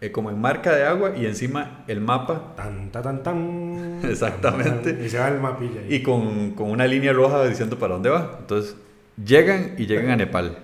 eh, 0.00 0.10
como 0.12 0.30
en 0.30 0.40
marca 0.40 0.74
de 0.74 0.84
agua 0.84 1.12
y 1.16 1.26
encima 1.26 1.84
el 1.88 2.00
mapa 2.00 2.54
Tan, 2.56 2.90
tan, 2.90 3.02
tan, 3.02 3.22
tan. 3.22 4.00
Exactamente. 4.10 4.98
Y 5.04 5.08
se 5.08 5.18
va 5.18 5.28
el 5.28 5.40
mapilla 5.40 5.80
ahí. 5.80 5.94
y 5.96 6.02
con, 6.02 6.52
con 6.52 6.70
una 6.70 6.86
línea 6.86 7.12
roja 7.12 7.44
diciendo 7.46 7.78
para 7.78 7.94
dónde 7.94 8.08
va. 8.10 8.36
Entonces, 8.40 8.76
llegan 9.22 9.74
y 9.76 9.86
llegan 9.86 10.10
a 10.10 10.16
Nepal. 10.16 10.56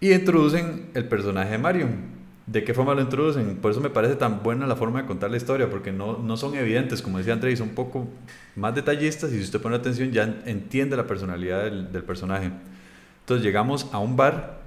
Y 0.00 0.12
introducen 0.12 0.86
el 0.94 1.06
personaje 1.06 1.50
de 1.50 1.58
Marion. 1.58 2.18
¿De 2.46 2.64
qué 2.64 2.72
forma 2.72 2.94
lo 2.94 3.02
introducen? 3.02 3.56
Por 3.56 3.72
eso 3.72 3.80
me 3.80 3.90
parece 3.90 4.14
tan 4.14 4.42
buena 4.42 4.66
la 4.66 4.76
forma 4.76 5.02
de 5.02 5.06
contar 5.06 5.30
la 5.30 5.36
historia, 5.36 5.68
porque 5.68 5.92
no, 5.92 6.16
no 6.18 6.36
son 6.38 6.54
evidentes, 6.54 7.02
como 7.02 7.18
decía 7.18 7.34
André, 7.34 7.54
son 7.56 7.68
un 7.70 7.74
poco 7.74 8.06
más 8.56 8.74
detallistas 8.74 9.30
y 9.32 9.36
si 9.38 9.42
usted 9.44 9.60
pone 9.60 9.76
atención 9.76 10.10
ya 10.12 10.22
en- 10.22 10.40
entiende 10.46 10.96
la 10.96 11.06
personalidad 11.06 11.64
del, 11.64 11.92
del 11.92 12.04
personaje. 12.04 12.50
Entonces 13.20 13.44
llegamos 13.44 13.90
a 13.92 13.98
un 13.98 14.16
bar 14.16 14.57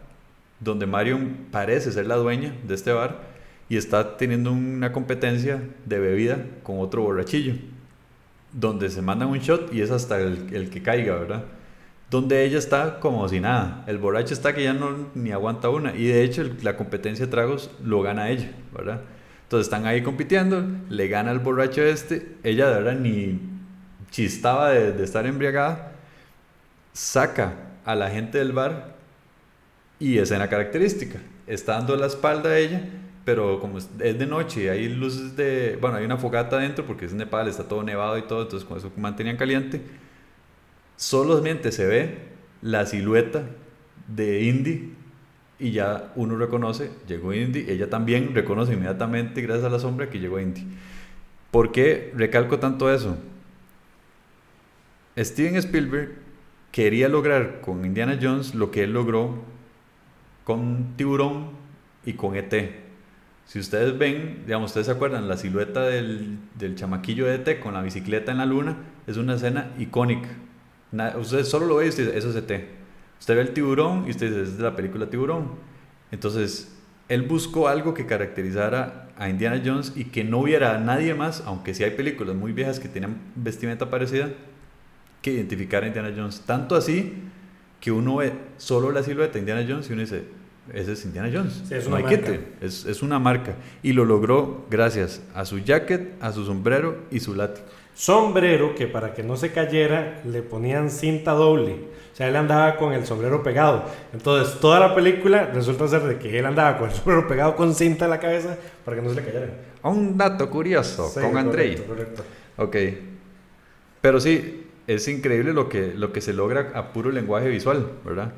donde 0.62 0.86
Marion 0.86 1.48
parece 1.52 1.92
ser 1.92 2.08
la 2.08 2.16
dueña 2.16 2.56
de 2.66 2.76
este 2.76 2.94
bar 2.94 3.20
y 3.68 3.78
está 3.78 4.16
teniendo 4.18 4.52
una 4.52 4.94
competencia 4.94 5.62
de 5.86 6.00
bebida 6.00 6.46
con 6.64 6.80
otro 6.80 7.02
borrachillo, 7.02 7.56
donde 8.54 8.90
se 8.90 9.02
mandan 9.02 9.30
un 9.30 9.40
shot 9.40 9.74
y 9.74 9.82
es 9.82 9.92
hasta 9.92 10.20
el, 10.20 10.54
el 10.54 10.70
que 10.70 10.82
caiga, 10.82 11.16
¿verdad? 11.16 11.46
Donde 12.10 12.44
ella 12.46 12.60
está 12.60 13.00
como 13.00 13.28
si 13.28 13.40
nada, 13.40 13.84
el 13.88 13.98
borracho 13.98 14.34
está 14.34 14.54
que 14.54 14.64
ya 14.64 14.74
no 14.74 15.08
ni 15.16 15.32
aguanta 15.32 15.70
una 15.70 15.96
y 15.96 16.06
de 16.06 16.24
hecho 16.24 16.44
la 16.62 16.78
competencia 16.78 17.26
de 17.26 17.32
tragos 17.32 17.72
lo 17.84 18.02
gana 18.02 18.30
ella, 18.30 18.52
¿verdad? 18.74 19.02
Entonces 19.44 19.68
están 19.68 19.86
ahí 19.86 20.04
compitiendo, 20.04 20.64
le 20.90 21.08
gana 21.08 21.32
el 21.32 21.40
borracho 21.40 21.82
este, 21.82 22.36
ella 22.44 22.68
de 22.70 22.76
verdad 22.76 23.00
ni 23.00 23.40
chistaba 24.12 24.70
de, 24.70 24.92
de 24.92 25.04
estar 25.04 25.26
embriagada, 25.26 25.94
saca 26.94 27.54
a 27.86 27.96
la 27.96 28.10
gente 28.10 28.38
del 28.38 28.52
bar 28.52 28.91
y 30.02 30.18
escena 30.18 30.50
característica. 30.50 31.20
Está 31.46 31.74
dando 31.74 31.96
la 31.96 32.08
espalda 32.08 32.50
a 32.50 32.58
ella, 32.58 32.82
pero 33.24 33.60
como 33.60 33.78
es 33.78 33.88
de 34.00 34.26
noche, 34.26 34.72
hay 34.72 34.90
luces 34.90 35.36
de. 35.38 35.78
Bueno, 35.80 35.98
hay 35.98 36.06
una 36.06 36.18
fogata 36.18 36.58
adentro 36.58 36.86
porque 36.86 37.06
es 37.06 37.14
Nepal, 37.14 37.48
está 37.48 37.68
todo 37.68 37.84
nevado 37.84 38.18
y 38.18 38.24
todo, 38.24 38.42
entonces 38.42 38.68
con 38.68 38.80
eso 38.80 38.92
mantenían 38.98 39.38
caliente. 39.38 39.80
Solamente 40.96 41.72
se 41.72 41.86
ve 41.86 42.18
la 42.64 42.88
silueta 42.88 43.44
de 44.08 44.42
Indy 44.42 44.96
y 45.60 45.72
ya 45.72 46.12
uno 46.16 46.36
reconoce, 46.36 46.90
llegó 47.08 47.32
Indy, 47.32 47.66
ella 47.70 47.88
también 47.88 48.34
reconoce 48.34 48.74
inmediatamente, 48.74 49.42
gracias 49.44 49.66
a 49.66 49.70
la 49.70 49.78
sombra, 49.78 50.10
que 50.10 50.20
llegó 50.20 50.40
Indy. 50.40 50.66
¿Por 51.52 51.72
qué 51.72 52.12
recalco 52.16 52.58
tanto 52.58 52.92
eso? 52.92 53.18
Steven 55.16 55.58
Spielberg 55.58 56.16
quería 56.72 57.08
lograr 57.08 57.62
con 57.62 57.86
Indiana 57.86 58.18
Jones 58.20 58.56
lo 58.56 58.72
que 58.72 58.84
él 58.84 58.94
logró 58.94 59.51
con 60.44 60.96
Tiburón 60.96 61.50
y 62.06 62.14
con 62.14 62.36
ET. 62.36 62.54
Si 63.46 63.60
ustedes 63.60 63.98
ven, 63.98 64.44
digamos, 64.46 64.72
ustedes 64.72 64.88
se 64.88 64.94
acuerdan, 64.94 65.28
la 65.28 65.38
silueta 65.38 65.82
del, 65.82 66.38
del 66.58 66.76
chamaquillo 66.76 67.26
de 67.26 67.36
ET 67.36 67.60
con 67.60 67.74
la 67.74 67.82
bicicleta 67.82 68.32
en 68.32 68.38
la 68.38 68.46
luna, 68.46 68.78
es 69.08 69.18
una 69.18 69.36
escena 69.36 69.72
icónica. 69.78 70.30
Usted 71.20 71.44
solo 71.44 71.66
lo 71.66 71.76
ve 71.76 71.86
y 71.86 71.90
dice, 71.90 72.18
eso 72.18 72.30
es 72.30 72.36
ET. 72.36 72.82
Usted 73.20 73.36
ve 73.36 73.42
el 73.42 73.54
tiburón 73.54 74.06
y 74.08 74.12
usted 74.12 74.30
dice, 74.30 74.42
es 74.44 74.58
de 74.58 74.64
la 74.64 74.76
película 74.76 75.10
Tiburón. 75.10 75.52
Entonces, 76.12 76.76
él 77.08 77.24
buscó 77.24 77.68
algo 77.68 77.94
que 77.94 78.06
caracterizara 78.06 79.10
a 79.18 79.30
Indiana 79.30 79.62
Jones 79.64 79.94
y 79.96 80.06
que 80.06 80.24
no 80.24 80.40
hubiera 80.40 80.76
a 80.76 80.80
nadie 80.80 81.14
más, 81.14 81.44
aunque 81.46 81.74
sí 81.74 81.84
hay 81.84 81.92
películas 81.92 82.36
muy 82.36 82.54
viejas 82.54 82.80
que 82.80 82.88
tienen 82.88 83.18
vestimenta 83.36 83.90
parecida, 83.90 84.30
que 85.22 85.34
identificar 85.34 85.84
a 85.84 85.88
Indiana 85.88 86.14
Jones. 86.16 86.42
Tanto 86.42 86.76
así 86.76 87.14
que 87.82 87.92
uno 87.92 88.16
ve 88.18 88.32
solo 88.58 88.92
la 88.92 89.04
silueta 89.04 89.34
de 89.34 89.40
Indiana 89.40 89.66
Jones 89.68 89.90
y 89.90 89.94
uno 89.94 90.02
dice, 90.04 90.24
ese 90.74 90.94
es 90.94 91.04
Indiana 91.04 91.30
Jones. 91.34 91.64
Sí, 91.68 91.74
es 91.76 91.84
no 91.90 91.96
una 91.98 92.08
hay 92.08 92.16
marca. 92.18 92.32
es, 92.62 92.86
es 92.86 93.02
una 93.02 93.20
marca. 93.20 93.56
Y 93.84 93.92
lo 93.94 94.06
logró 94.06 94.66
gracias 94.70 95.22
a 95.34 95.44
su 95.44 95.60
jacket, 95.60 96.14
a 96.22 96.32
su 96.32 96.46
sombrero 96.46 96.96
y 97.12 97.20
su 97.20 97.36
látigo. 97.36 97.66
Sombrero 97.96 98.74
que 98.76 98.88
para 98.88 99.14
que 99.14 99.22
no 99.24 99.36
se 99.36 99.52
cayera 99.52 100.22
le 100.26 100.42
ponían 100.44 100.90
cinta 100.90 101.32
doble. 101.34 101.74
O 102.14 102.16
sea, 102.16 102.28
él 102.28 102.36
andaba 102.36 102.78
con 102.78 102.94
el 102.94 103.06
sombrero 103.06 103.42
pegado. 103.44 103.84
Entonces, 104.14 104.60
toda 104.60 104.80
la 104.80 104.96
película 104.96 105.50
resulta 105.54 105.88
ser 105.88 106.04
de 106.04 106.18
que 106.18 106.38
él 106.40 106.46
andaba 106.46 106.78
con 106.78 106.90
el 106.90 106.96
sombrero 106.96 107.28
pegado 107.28 107.56
con 107.56 107.74
cinta 107.76 108.06
en 108.06 108.12
la 108.12 108.20
cabeza 108.20 108.58
para 108.86 108.98
que 108.98 109.04
no 109.04 109.10
se 109.10 109.16
le 109.16 109.24
cayera. 109.26 109.48
Un 109.84 110.18
dato 110.18 110.50
curioso 110.50 111.10
Sí, 111.10 111.20
con 111.20 111.36
Andrei. 111.38 111.76
correcto, 111.76 112.24
correcto. 112.24 112.24
Ok. 112.58 112.76
Pero 114.02 114.20
sí, 114.20 114.61
es 114.96 115.08
increíble 115.08 115.54
lo 115.54 115.70
que, 115.70 115.94
lo 115.96 116.12
que 116.14 116.22
se 116.22 116.34
logra 116.34 116.72
a 116.76 116.94
puro 116.94 117.12
lenguaje 117.12 117.50
visual, 117.50 117.88
¿verdad? 118.06 118.34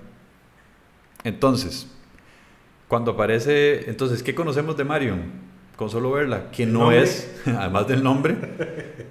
Entonces, 1.24 1.88
cuando 2.88 3.12
aparece, 3.12 3.90
entonces, 3.90 4.24
¿qué 4.24 4.36
conocemos 4.36 4.76
de 4.78 4.84
Marion? 4.84 5.22
Con 5.76 5.90
solo 5.90 6.12
verla, 6.12 6.52
que 6.52 6.66
no 6.66 6.80
nombre. 6.82 7.04
es, 7.04 7.42
además 7.46 7.88
del 7.88 8.04
nombre, 8.04 8.36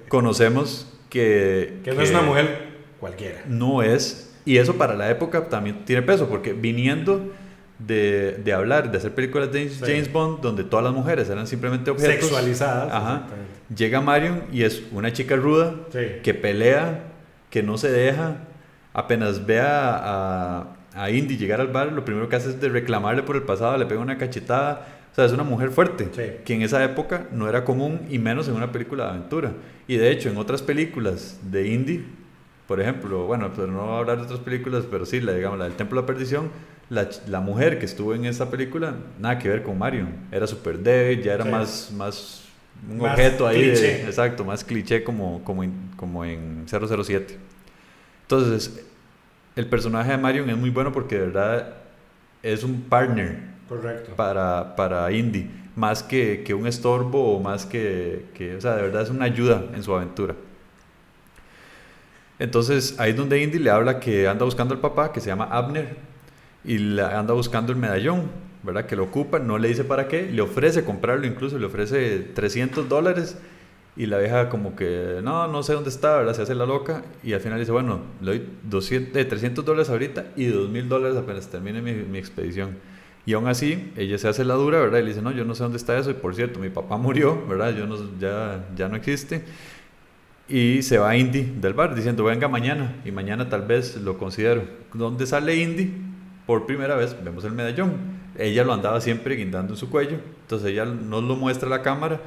conocemos 0.08 0.92
que... 1.10 1.80
Que 1.84 1.92
no 1.92 2.02
es 2.02 2.10
una 2.10 2.22
mujer 2.22 2.68
cualquiera. 3.00 3.42
No 3.48 3.82
es, 3.82 4.34
y 4.44 4.58
eso 4.58 4.74
para 4.76 4.94
la 4.94 5.10
época 5.10 5.48
también 5.48 5.84
tiene 5.84 6.02
peso, 6.02 6.28
porque 6.28 6.52
viniendo 6.52 7.32
de, 7.78 8.32
de 8.44 8.52
hablar, 8.52 8.92
de 8.92 8.98
hacer 8.98 9.12
películas 9.14 9.50
de 9.50 9.68
Sí. 9.68 9.80
James 9.80 10.12
Bond, 10.12 10.40
donde 10.40 10.62
todas 10.64 10.84
las 10.84 10.94
mujeres 10.94 11.28
eran 11.28 11.46
simplemente 11.48 11.90
objetos, 11.90 12.14
Sexualizadas. 12.28 12.92
Ajá. 12.92 13.26
llega 13.74 14.00
Marion 14.00 14.44
y 14.52 14.62
es 14.62 14.82
una 14.92 15.12
chica 15.12 15.34
ruda, 15.34 15.74
Sí. 15.92 15.98
que 16.22 16.34
pelea, 16.34 17.11
que 17.52 17.62
no 17.62 17.78
se 17.78 17.92
deja, 17.92 18.38
apenas 18.94 19.46
ve 19.46 19.60
a, 19.60 20.00
a, 20.02 20.76
a 21.04 21.10
Indy 21.10 21.36
llegar 21.36 21.60
al 21.60 21.68
bar, 21.68 21.92
lo 21.92 22.04
primero 22.04 22.28
que 22.28 22.34
hace 22.36 22.48
es 22.48 22.60
de 22.60 22.68
reclamarle 22.68 23.22
por 23.22 23.36
el 23.36 23.42
pasado, 23.42 23.76
le 23.76 23.86
pega 23.86 24.00
una 24.00 24.18
cachetada. 24.18 24.86
O 25.12 25.14
sea, 25.14 25.26
es 25.26 25.32
una 25.32 25.42
mujer 25.44 25.70
fuerte, 25.70 26.08
Sí. 26.12 26.42
que 26.44 26.54
en 26.54 26.62
esa 26.62 26.82
época 26.82 27.26
no 27.32 27.46
era 27.46 27.64
común 27.64 28.00
y 28.10 28.18
menos 28.18 28.48
en 28.48 28.54
una 28.54 28.72
película 28.72 29.04
de 29.04 29.10
aventura. 29.10 29.52
Y 29.86 29.96
de 29.96 30.10
hecho, 30.10 30.30
en 30.30 30.38
otras 30.38 30.62
películas 30.62 31.38
de 31.50 31.68
Indy, 31.68 32.04
por 32.66 32.80
ejemplo, 32.80 33.26
bueno, 33.26 33.50
pero 33.54 33.66
no 33.66 33.82
voy 33.84 33.94
a 33.96 33.98
hablar 33.98 34.16
de 34.16 34.22
otras 34.24 34.40
películas, 34.40 34.84
pero 34.90 35.04
sí, 35.04 35.20
la, 35.20 35.34
digamos, 35.34 35.58
la 35.58 35.64
del 35.66 35.74
Templo 35.74 36.00
de 36.00 36.02
la 36.02 36.06
Perdición, 36.06 36.50
la, 36.88 37.08
la 37.28 37.40
mujer 37.40 37.78
que 37.78 37.84
estuvo 37.84 38.14
en 38.14 38.24
esa 38.24 38.50
película, 38.50 38.94
nada 39.20 39.38
que 39.38 39.50
ver 39.50 39.62
con 39.62 39.76
Marion. 39.78 40.08
Era 40.32 40.46
súper 40.46 40.78
débil, 40.78 41.22
ya 41.22 41.34
era 41.34 41.44
Sí. 41.44 41.50
más, 41.50 41.92
más 41.94 42.44
un 42.90 42.98
Más 42.98 43.12
objeto 43.12 43.46
ahí. 43.46 43.66
de- 43.68 44.02
exacto, 44.04 44.44
más 44.44 44.64
cliché 44.64 45.04
como, 45.04 45.42
como, 45.44 45.62
en, 45.62 45.72
como 45.96 46.24
en 46.24 46.66
007. 46.68 47.38
Entonces, 48.22 48.84
el 49.56 49.66
personaje 49.66 50.10
de 50.12 50.18
Marion 50.18 50.48
es 50.50 50.56
muy 50.56 50.70
bueno 50.70 50.92
porque 50.92 51.16
de 51.16 51.26
verdad 51.26 51.74
es 52.42 52.64
un 52.64 52.82
partner 52.82 53.38
Correcto. 53.68 54.12
para, 54.16 54.74
para 54.76 55.10
Indy, 55.12 55.48
más 55.76 56.02
que, 56.02 56.42
que 56.44 56.54
un 56.54 56.66
estorbo 56.66 57.36
o 57.36 57.40
más 57.40 57.66
que, 57.66 58.26
que, 58.34 58.56
o 58.56 58.60
sea, 58.60 58.76
de 58.76 58.82
verdad 58.82 59.02
es 59.02 59.10
una 59.10 59.26
ayuda 59.26 59.64
en 59.74 59.82
su 59.82 59.94
aventura. 59.94 60.34
Entonces, 62.38 62.96
ahí 62.98 63.10
es 63.10 63.16
donde 63.16 63.40
Indy 63.42 63.58
le 63.58 63.70
habla 63.70 64.00
que 64.00 64.26
anda 64.26 64.44
buscando 64.44 64.74
al 64.74 64.80
papá, 64.80 65.12
que 65.12 65.20
se 65.20 65.28
llama 65.28 65.44
Abner, 65.44 65.96
y 66.64 66.78
le 66.78 67.02
anda 67.02 67.34
buscando 67.34 67.72
el 67.72 67.78
medallón, 67.78 68.30
¿verdad? 68.62 68.86
Que 68.86 68.96
lo 68.96 69.04
ocupa, 69.04 69.38
no 69.38 69.58
le 69.58 69.68
dice 69.68 69.84
para 69.84 70.08
qué, 70.08 70.30
le 70.30 70.42
ofrece 70.42 70.84
comprarlo 70.84 71.26
incluso, 71.26 71.58
le 71.58 71.66
ofrece 71.66 72.18
300 72.34 72.88
dólares, 72.88 73.36
y 73.94 74.06
la 74.06 74.18
vieja 74.18 74.48
como 74.48 74.74
que, 74.74 75.20
no, 75.22 75.48
no 75.48 75.62
sé 75.62 75.74
dónde 75.74 75.90
está, 75.90 76.16
¿verdad? 76.16 76.34
Se 76.34 76.42
hace 76.42 76.54
la 76.54 76.64
loca, 76.64 77.02
y 77.22 77.34
al 77.34 77.40
final 77.40 77.58
dice, 77.58 77.72
bueno, 77.72 78.00
le 78.20 78.38
doy 78.38 78.48
200, 78.64 79.16
eh, 79.16 79.24
300 79.24 79.64
dólares 79.64 79.90
ahorita 79.90 80.26
y 80.36 80.46
2.000 80.46 80.88
dólares 80.88 81.18
apenas 81.18 81.48
termine 81.48 81.82
mi, 81.82 81.92
mi 81.92 82.18
expedición. 82.18 82.76
Y 83.24 83.34
aún 83.34 83.46
así, 83.46 83.92
ella 83.96 84.18
se 84.18 84.28
hace 84.28 84.44
la 84.44 84.54
dura, 84.54 84.80
¿verdad? 84.80 84.98
Y 84.98 85.02
le 85.02 85.08
dice, 85.08 85.22
no, 85.22 85.30
yo 85.30 85.44
no 85.44 85.54
sé 85.54 85.62
dónde 85.62 85.78
está 85.78 85.96
eso. 85.96 86.10
Y 86.10 86.14
por 86.14 86.34
cierto, 86.34 86.58
mi 86.58 86.70
papá 86.70 86.96
murió, 86.96 87.46
¿verdad? 87.46 87.74
Yo 87.74 87.86
no, 87.86 87.96
ya, 88.18 88.64
ya 88.74 88.88
no 88.88 88.96
existe. 88.96 89.44
Y 90.48 90.82
se 90.82 90.98
va 90.98 91.16
Indy 91.16 91.42
del 91.60 91.72
bar 91.72 91.94
diciendo, 91.94 92.24
venga 92.24 92.48
mañana. 92.48 92.96
Y 93.04 93.12
mañana 93.12 93.48
tal 93.48 93.62
vez 93.62 93.96
lo 93.96 94.18
considero. 94.18 94.64
¿Dónde 94.92 95.26
sale 95.26 95.56
Indy? 95.56 95.92
Por 96.46 96.66
primera 96.66 96.96
vez 96.96 97.16
vemos 97.22 97.44
el 97.44 97.52
medallón. 97.52 98.21
Ella 98.38 98.64
lo 98.64 98.72
andaba 98.72 99.00
siempre 99.00 99.34
guindando 99.36 99.74
en 99.74 99.76
su 99.78 99.90
cuello. 99.90 100.16
Entonces 100.42 100.70
ella 100.70 100.84
nos 100.84 101.22
lo 101.24 101.36
muestra 101.36 101.66
a 101.68 101.70
la 101.70 101.82
cámara. 101.82 102.20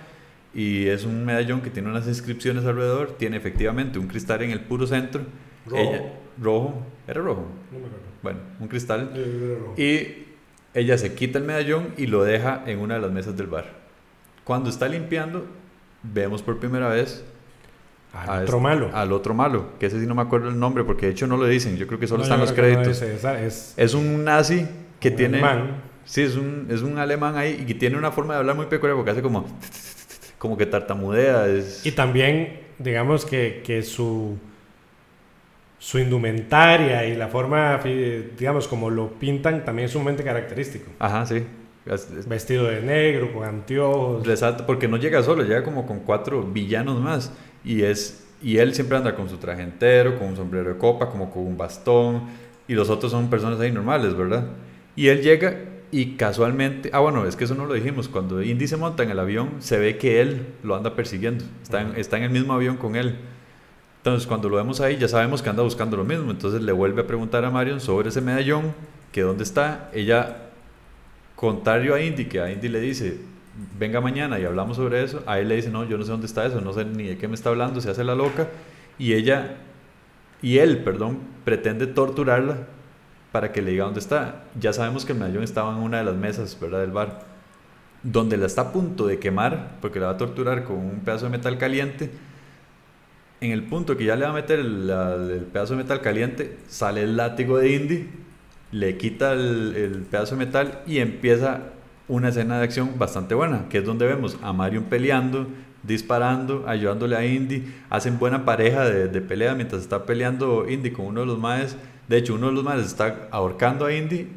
Y 0.54 0.88
es 0.88 1.04
un 1.04 1.26
medallón 1.26 1.62
que 1.62 1.70
tiene 1.70 1.90
unas 1.90 2.08
inscripciones 2.08 2.66
alrededor. 2.66 3.16
Tiene 3.18 3.38
efectivamente 3.38 4.00
un 4.00 4.08
cristal 4.08 4.42
en 4.44 4.52
el 4.52 4.62
puro 4.62 4.88
centro. 4.88 5.22
Rojo. 5.66 5.82
Ella- 5.82 6.14
rojo. 6.42 6.74
¿Era 7.08 7.22
rojo? 7.22 7.46
No 7.72 7.80
me 7.80 7.86
acuerdo. 7.88 8.06
Bueno, 8.24 8.40
un 8.60 8.68
cristal. 8.68 9.12
Rojo. 9.60 9.74
Y 9.82 10.26
ella 10.74 10.98
se 10.98 11.14
quita 11.14 11.40
el 11.40 11.44
medallón 11.46 11.88
y 11.98 12.08
lo 12.08 12.24
deja 12.24 12.64
en 12.66 12.80
una 12.80 12.96
de 12.96 13.02
las 13.02 13.12
mesas 13.12 13.36
del 13.36 13.48
bar. 13.48 13.66
Cuando 14.44 14.70
está 14.70 14.88
limpiando, 14.88 15.46
vemos 16.04 16.42
por 16.42 16.60
primera 16.60 16.88
vez 16.90 17.24
Al 18.14 18.44
otro 18.44 18.58
este- 18.58 18.58
malo. 18.60 18.90
al 18.94 19.12
otro 19.12 19.34
malo, 19.34 19.66
que 19.80 19.88
ese 19.88 20.00
sí 20.00 20.06
no 20.06 20.16
me 20.16 20.22
acuerdo 20.22 20.50
el 20.50 20.60
nombre 20.60 20.84
porque 20.84 21.08
de 21.08 21.12
hecho 21.14 21.28
no 21.28 21.36
lo 21.36 21.46
dicen, 21.48 21.76
yo 21.78 21.88
creo 21.88 22.00
que 22.00 22.08
solo 22.08 22.20
No, 22.20 22.24
están 22.24 22.40
los 22.40 22.52
que 22.54 22.62
no 22.62 22.68
créditos. 22.68 23.02
es 23.02 23.24
es 23.26 23.74
Es 23.78 23.94
un 23.94 24.24
nazi 24.24 24.66
que 25.00 25.10
un 25.10 25.16
tiene. 25.16 25.42
Sí, 26.06 26.22
es 26.22 26.36
un, 26.36 26.68
es 26.70 26.82
un 26.82 26.98
alemán 26.98 27.36
ahí 27.36 27.66
y 27.68 27.74
tiene 27.74 27.98
una 27.98 28.12
forma 28.12 28.36
de 28.36 28.40
hablar 28.40 28.56
muy 28.56 28.68
peculiar 28.68 28.96
porque 28.96 29.12
hace 29.12 29.22
como, 29.22 29.46
como 30.38 30.56
que 30.58 30.66
tartamudea. 30.66 31.48
Es... 31.48 31.86
Y 31.86 31.92
también, 31.92 32.62
digamos 32.78 33.26
que, 33.26 33.64
que 33.66 33.82
su, 33.82 34.38
su 35.80 36.00
indumentaria 36.00 37.06
y 37.08 37.16
la 37.16 37.28
forma, 37.28 37.80
digamos, 38.38 38.68
como 38.68 38.90
lo 38.90 39.14
pintan, 39.14 39.66
también 39.66 39.88
es 39.88 39.92
sumamente 39.92 40.24
característico. 40.24 40.92
Ajá, 41.00 41.26
sí. 41.26 41.44
Vestido 42.28 42.66
de 42.66 42.82
negro, 42.82 43.32
con 43.34 43.44
anteojos. 43.44 44.28
Exacto, 44.28 44.66
porque 44.66 44.88
no 44.88 44.98
llega 44.98 45.22
solo, 45.22 45.44
llega 45.44 45.64
como 45.64 45.86
con 45.86 46.00
cuatro 46.00 46.42
villanos 46.44 47.00
más. 47.00 47.32
Y, 47.64 47.84
es, 47.84 48.28
y 48.42 48.58
él 48.58 48.74
siempre 48.74 48.98
anda 48.98 49.16
con 49.16 49.30
su 49.30 49.38
traje 49.38 49.62
entero, 49.62 50.18
con 50.18 50.30
un 50.30 50.36
sombrero 50.36 50.74
de 50.74 50.78
copa, 50.78 51.10
como 51.10 51.30
con 51.32 51.46
un 51.46 51.58
bastón. 51.58 52.24
Y 52.68 52.74
los 52.74 52.90
otros 52.90 53.12
son 53.12 53.30
personas 53.30 53.60
ahí 53.60 53.72
normales, 53.72 54.16
¿verdad? 54.16 54.48
Y 54.96 55.10
él 55.10 55.22
llega 55.22 55.56
y 55.96 56.18
casualmente, 56.18 56.90
ah 56.92 57.00
bueno, 57.00 57.26
es 57.26 57.38
que 57.38 57.46
eso 57.46 57.56
no 57.56 57.66
lo 57.66 57.74
dijimos, 57.74 58.10
cuando 58.10 58.44
Indy 58.44 58.68
se 58.68 58.76
monta 58.76 59.04
en 59.04 59.12
el 59.12 59.18
avión, 59.18 59.52
se 59.60 59.78
ve 59.78 59.98
que 59.98 60.20
él 60.20 60.46
lo 60.62 60.76
anda 60.76 60.94
persiguiendo, 60.94 61.46
está 61.64 61.84
en, 61.84 61.96
está 61.96 62.18
en 62.18 62.24
el 62.24 62.32
mismo 62.32 62.52
avión 62.52 62.76
con 62.76 62.98
él. 62.98 63.16
Entonces 64.00 64.28
cuando 64.28 64.50
lo 64.50 64.58
vemos 64.58 64.82
ahí 64.82 64.98
ya 64.98 65.08
sabemos 65.08 65.42
que 65.42 65.50
anda 65.50 65.64
buscando 65.64 65.96
lo 65.96 66.04
mismo, 66.04 66.32
entonces 66.32 66.62
le 66.62 66.74
vuelve 66.74 67.04
a 67.04 67.08
preguntar 67.08 67.46
a 67.46 67.50
Marion 67.50 67.80
sobre 67.80 68.10
ese 68.10 68.20
medallón, 68.20 68.74
que 69.14 69.22
dónde 69.22 69.46
está, 69.46 69.90
ella 69.94 70.50
contrario 71.38 71.96
a 71.96 72.02
Indy, 72.02 72.26
que 72.26 72.42
a 72.42 72.52
Indy 72.52 72.68
le 72.68 72.82
dice, 72.82 73.18
venga 73.80 74.02
mañana 74.02 74.38
y 74.38 74.44
hablamos 74.44 74.76
sobre 74.76 75.02
eso, 75.02 75.24
a 75.28 75.40
él 75.40 75.48
le 75.48 75.56
dice, 75.56 75.70
no, 75.70 75.86
yo 75.86 75.98
no 75.98 76.04
sé 76.04 76.12
dónde 76.12 76.28
está 76.28 76.46
eso, 76.46 76.60
no 76.60 76.74
sé 76.74 76.84
ni 76.84 77.06
de 77.06 77.18
qué 77.18 77.30
me 77.30 77.36
está 77.36 77.52
hablando, 77.52 77.80
se 77.80 77.90
hace 77.90 78.04
la 78.04 78.16
loca, 78.16 78.50
y 79.00 79.14
ella, 79.14 79.60
y 80.42 80.58
él, 80.58 80.80
perdón, 80.80 81.20
pretende 81.46 81.88
torturarla 81.88 82.75
para 83.36 83.52
que 83.52 83.62
le 83.62 83.72
diga 83.72 83.84
dónde 83.84 84.00
está. 84.00 84.44
Ya 84.58 84.72
sabemos 84.72 85.04
que 85.04 85.12
el 85.12 85.20
medallón 85.20 85.44
estaba 85.44 85.76
en 85.76 85.84
una 85.84 85.98
de 85.98 86.06
las 86.06 86.16
mesas, 86.16 86.58
¿verdad?, 86.58 86.80
del 86.80 86.92
bar, 86.92 87.26
donde 88.02 88.38
la 88.38 88.46
está 88.46 88.62
a 88.62 88.72
punto 88.72 89.08
de 89.08 89.20
quemar, 89.20 89.72
porque 89.82 90.00
la 90.00 90.06
va 90.06 90.14
a 90.14 90.18
torturar 90.18 90.64
con 90.64 90.78
un 90.78 91.02
pedazo 91.02 91.26
de 91.26 91.32
metal 91.32 91.58
caliente, 91.58 92.12
en 93.42 93.52
el 93.52 93.64
punto 93.64 93.98
que 93.98 94.06
ya 94.06 94.16
le 94.16 94.24
va 94.24 94.30
a 94.30 94.34
meter 94.36 94.60
el, 94.60 94.90
el 94.90 95.44
pedazo 95.52 95.76
de 95.76 95.84
metal 95.84 96.00
caliente, 96.00 96.58
sale 96.70 97.02
el 97.02 97.18
látigo 97.18 97.58
de 97.58 97.74
Indy 97.74 98.10
le 98.72 98.98
quita 98.98 99.34
el, 99.34 100.06
pedazo 100.10 100.36
de 100.36 100.46
metal 100.46 100.82
y 100.88 101.00
empieza 101.00 101.72
una 102.08 102.30
escena 102.30 102.58
de 102.58 102.64
acción 102.64 102.98
bastante 102.98 103.36
buena, 103.36 103.68
que 103.70 103.80
es 103.80 103.86
donde 103.86 104.06
vemos 104.06 104.38
a 104.42 104.54
Marion 104.54 104.86
peleando, 104.86 105.48
disparando, 105.84 106.66
ayudándole 106.68 107.16
a 107.16 107.26
Indy, 107.26 107.64
hacen 107.90 108.18
buena 108.20 108.46
pareja 108.46 108.90
de, 108.90 109.22
pelea 109.22 109.56
mientras 109.56 109.82
está 109.82 110.06
peleando 110.06 110.70
Indy 110.70 110.92
con 110.92 111.06
uno 111.06 111.22
de 111.22 111.26
los 111.26 111.40
maes, 111.40 111.78
de 112.08 112.18
hecho 112.18 112.36
uno 112.36 112.48
de 112.48 112.54
los 112.54 112.64
maes 112.64 112.86
está 112.86 113.28
ahorcando 113.32 113.86
a 113.86 113.94
Indy 113.94 114.28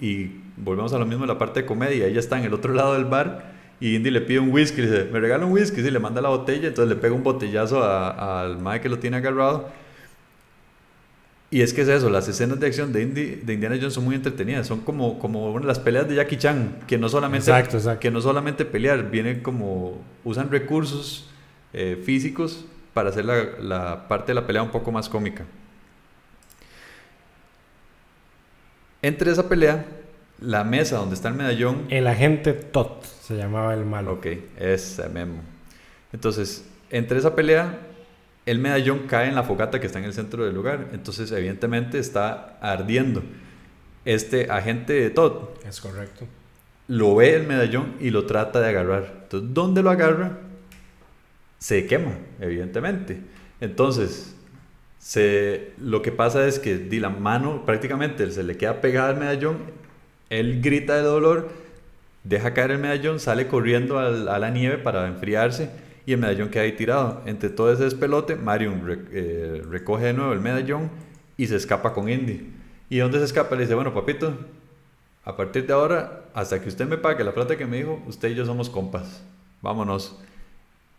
y 0.00 0.30
volvemos 0.56 0.92
a 0.92 0.98
lo 0.98 1.06
mismo 1.06 1.24
en 1.24 1.28
la 1.28 1.38
parte 1.38 1.60
de 1.60 1.66
comedia, 1.66 2.06
ella 2.06 2.20
está 2.20 2.38
en 2.38 2.44
el 2.44 2.54
otro 2.54 2.72
lado 2.72 2.94
del 2.94 3.04
bar 3.04 3.56
y 3.80 3.96
Indy 3.96 4.10
le 4.10 4.20
pide 4.22 4.38
un 4.38 4.50
whisky, 4.50 4.82
le 4.82 4.90
dice, 4.90 5.04
me 5.12 5.20
regala 5.20 5.44
un 5.44 5.52
whisky, 5.52 5.80
y 5.80 5.90
le 5.90 5.98
manda 5.98 6.20
la 6.20 6.30
botella, 6.30 6.68
entonces 6.68 6.88
le 6.88 7.00
pega 7.00 7.14
un 7.14 7.22
botellazo 7.22 7.84
al 7.84 8.58
mae 8.58 8.80
que 8.80 8.88
lo 8.88 8.98
tiene 8.98 9.18
agarrado. 9.18 9.68
Y 11.50 11.60
es 11.60 11.72
que 11.72 11.82
es 11.82 11.88
eso, 11.88 12.10
las 12.10 12.26
escenas 12.26 12.58
de 12.58 12.66
acción 12.66 12.92
de, 12.92 13.06
de 13.06 13.52
Indiana 13.52 13.76
Jones 13.76 13.94
son 13.94 14.04
muy 14.04 14.16
entretenidas, 14.16 14.66
son 14.66 14.80
como, 14.80 15.18
como 15.18 15.58
las 15.60 15.78
peleas 15.78 16.08
de 16.08 16.16
Jackie 16.16 16.38
Chan, 16.38 16.78
que 16.86 16.98
no 16.98 17.08
solamente, 17.08 17.52
Que 18.00 18.10
no 18.10 18.20
solamente 18.20 18.64
pelear, 18.64 19.10
vienen 19.10 19.40
como, 19.40 20.02
usan 20.24 20.50
recursos 20.50 21.30
eh, 21.72 22.02
físicos 22.04 22.64
para 22.94 23.10
hacer 23.10 23.26
la, 23.26 23.44
la, 23.60 24.08
parte 24.08 24.32
de 24.32 24.34
la 24.34 24.46
pelea 24.46 24.62
un 24.62 24.70
poco 24.70 24.90
más 24.90 25.08
cómica. 25.08 25.44
Entre 29.06 29.30
esa 29.30 29.48
pelea, 29.48 29.86
la 30.40 30.64
mesa 30.64 30.96
donde 30.96 31.14
está 31.14 31.28
el 31.28 31.34
medallón... 31.34 31.86
El 31.90 32.08
agente 32.08 32.52
Tot 32.54 33.04
se 33.04 33.36
llamaba 33.36 33.72
el 33.72 33.84
malo. 33.84 34.14
Ok, 34.14 34.26
ese 34.58 35.08
memo. 35.08 35.42
Entonces, 36.12 36.64
entre 36.90 37.20
esa 37.20 37.36
pelea 37.36 37.78
el 38.46 38.60
medallón 38.60 39.06
cae 39.08 39.28
en 39.28 39.36
la 39.36 39.44
fogata 39.44 39.80
que 39.80 39.86
está 39.86 40.00
en 40.00 40.06
el 40.06 40.12
centro 40.12 40.44
del 40.44 40.56
lugar. 40.56 40.88
Entonces, 40.92 41.30
evidentemente, 41.32 42.00
está 42.00 42.58
ardiendo. 42.60 43.22
Este 44.04 44.50
agente 44.50 45.10
Todd. 45.10 45.50
Es 45.68 45.80
correcto. 45.80 46.26
Lo 46.88 47.14
ve 47.14 47.34
el 47.34 47.46
medallón 47.46 47.94
y 48.00 48.10
lo 48.10 48.26
trata 48.26 48.60
de 48.60 48.68
agarrar. 48.70 49.20
Entonces, 49.22 49.54
¿dónde 49.54 49.84
lo 49.84 49.90
agarra? 49.90 50.38
Se 51.58 51.86
quema, 51.86 52.18
evidentemente. 52.40 53.20
Entonces, 53.60 54.35
lo 55.78 56.02
que 56.02 56.12
pasa 56.12 56.46
es 56.46 56.58
que 56.58 56.78
di 56.78 57.00
la 57.00 57.10
mano 57.10 57.64
prácticamente 57.64 58.30
se 58.30 58.42
le 58.42 58.56
queda 58.56 58.80
pegada 58.80 59.10
al 59.10 59.16
medallón. 59.16 59.58
Él 60.30 60.60
grita 60.60 60.96
de 60.96 61.02
dolor, 61.02 61.48
deja 62.24 62.54
caer 62.54 62.72
el 62.72 62.78
medallón, 62.78 63.20
sale 63.20 63.46
corriendo 63.46 63.98
a 63.98 64.38
la 64.38 64.50
nieve 64.50 64.78
para 64.78 65.06
enfriarse 65.06 65.70
y 66.06 66.12
el 66.12 66.18
medallón 66.18 66.48
queda 66.48 66.62
ahí 66.62 66.72
tirado. 66.72 67.22
Entre 67.26 67.50
todo 67.50 67.72
ese 67.72 67.84
despelote, 67.84 68.36
Marion 68.36 69.06
eh, 69.12 69.62
recoge 69.68 70.06
de 70.06 70.12
nuevo 70.12 70.32
el 70.32 70.40
medallón 70.40 70.90
y 71.36 71.46
se 71.46 71.56
escapa 71.56 71.92
con 71.92 72.08
Indy. 72.08 72.52
¿Y 72.88 72.98
dónde 72.98 73.18
se 73.18 73.24
escapa? 73.24 73.56
Le 73.56 73.62
dice, 73.62 73.74
bueno, 73.74 73.92
papito, 73.92 74.32
a 75.24 75.36
partir 75.36 75.66
de 75.66 75.72
ahora, 75.72 76.24
hasta 76.34 76.62
que 76.62 76.68
usted 76.68 76.86
me 76.86 76.96
pague 76.96 77.24
la 77.24 77.34
plata 77.34 77.56
que 77.56 77.66
me 77.66 77.78
dijo, 77.78 78.00
usted 78.06 78.30
y 78.30 78.34
yo 78.36 78.46
somos 78.46 78.70
compas. 78.70 79.22
Vámonos. 79.60 80.16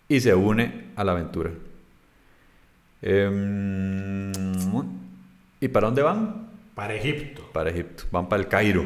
Y 0.10 0.20
se 0.20 0.36
une 0.36 0.91
a 0.98 1.06
la 1.06 1.14
aventura. 1.14 1.52
Em, 3.02 4.32
¿Y 5.60 5.68
para 5.68 5.88
dónde 5.88 6.02
van? 6.02 6.50
Para 6.76 6.95
Egipto. 6.95 7.50
Para 7.54 7.70
Egipto. 7.70 8.04
Van 8.12 8.30
para 8.30 8.41
el 8.41 8.48
Cairo. 8.48 8.86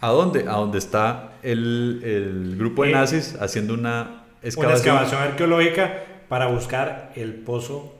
¿A 0.00 0.10
dónde? 0.10 0.40
A 0.40 0.52
donde 0.52 0.78
está 0.78 1.32
el, 1.42 2.00
el 2.04 2.56
grupo 2.56 2.84
de 2.84 2.90
eh, 2.90 2.92
nazis 2.92 3.36
haciendo 3.40 3.74
una 3.74 4.26
una 4.56 4.72
excavación 4.72 5.22
arqueológica 5.22 6.04
para 6.28 6.46
buscar 6.46 7.12
el 7.16 7.34
pozo 7.34 7.94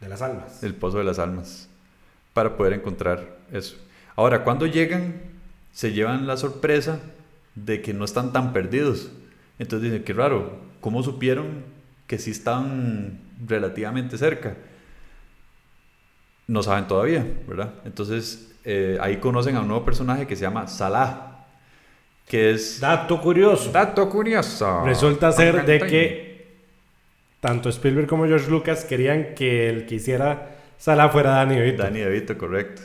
de 0.00 0.08
las 0.08 0.22
almas. 0.22 0.62
El 0.62 0.74
pozo 0.74 0.98
de 0.98 1.04
las 1.04 1.18
almas. 1.18 1.68
Para 2.32 2.56
poder 2.56 2.74
encontrar 2.74 3.36
eso. 3.52 3.76
Ahora, 4.14 4.44
cuando 4.44 4.66
llegan, 4.66 5.14
se 5.72 5.92
llevan 5.92 6.26
la 6.26 6.36
sorpresa 6.36 7.00
de 7.54 7.82
que 7.82 7.92
no 7.94 8.04
están 8.04 8.32
tan 8.32 8.52
perdidos. 8.52 9.10
Entonces 9.58 9.90
dicen, 9.90 10.04
qué 10.04 10.12
raro, 10.12 10.58
¿cómo 10.80 11.02
supieron 11.02 11.64
que 12.06 12.18
sí 12.18 12.30
están 12.30 13.20
relativamente 13.44 14.18
cerca? 14.18 14.54
No 16.46 16.62
saben 16.62 16.86
todavía, 16.86 17.26
¿verdad? 17.48 17.74
Entonces 17.84 18.54
eh, 18.64 18.98
ahí 19.00 19.16
conocen 19.16 19.56
a 19.56 19.60
un 19.60 19.68
nuevo 19.68 19.84
personaje 19.84 20.26
que 20.26 20.36
se 20.36 20.42
llama 20.42 20.68
Salah 20.68 21.36
que 22.26 22.50
es... 22.50 22.80
Dato 22.80 23.20
curioso. 23.20 23.70
Dato 23.70 24.08
curioso. 24.08 24.84
Resulta 24.84 25.30
ser 25.32 25.64
de 25.64 25.78
que 25.78 26.46
tanto 27.40 27.68
Spielberg 27.68 28.08
como 28.08 28.26
George 28.26 28.50
Lucas 28.50 28.84
querían 28.84 29.34
que 29.34 29.68
el 29.68 29.86
que 29.86 29.96
hiciera 29.96 30.56
Sala 30.78 31.08
fuera 31.08 31.30
Danny 31.30 31.56
DeVito. 31.56 31.82
Danny 31.84 32.00
DeVito, 32.00 32.36
correcto. 32.36 32.82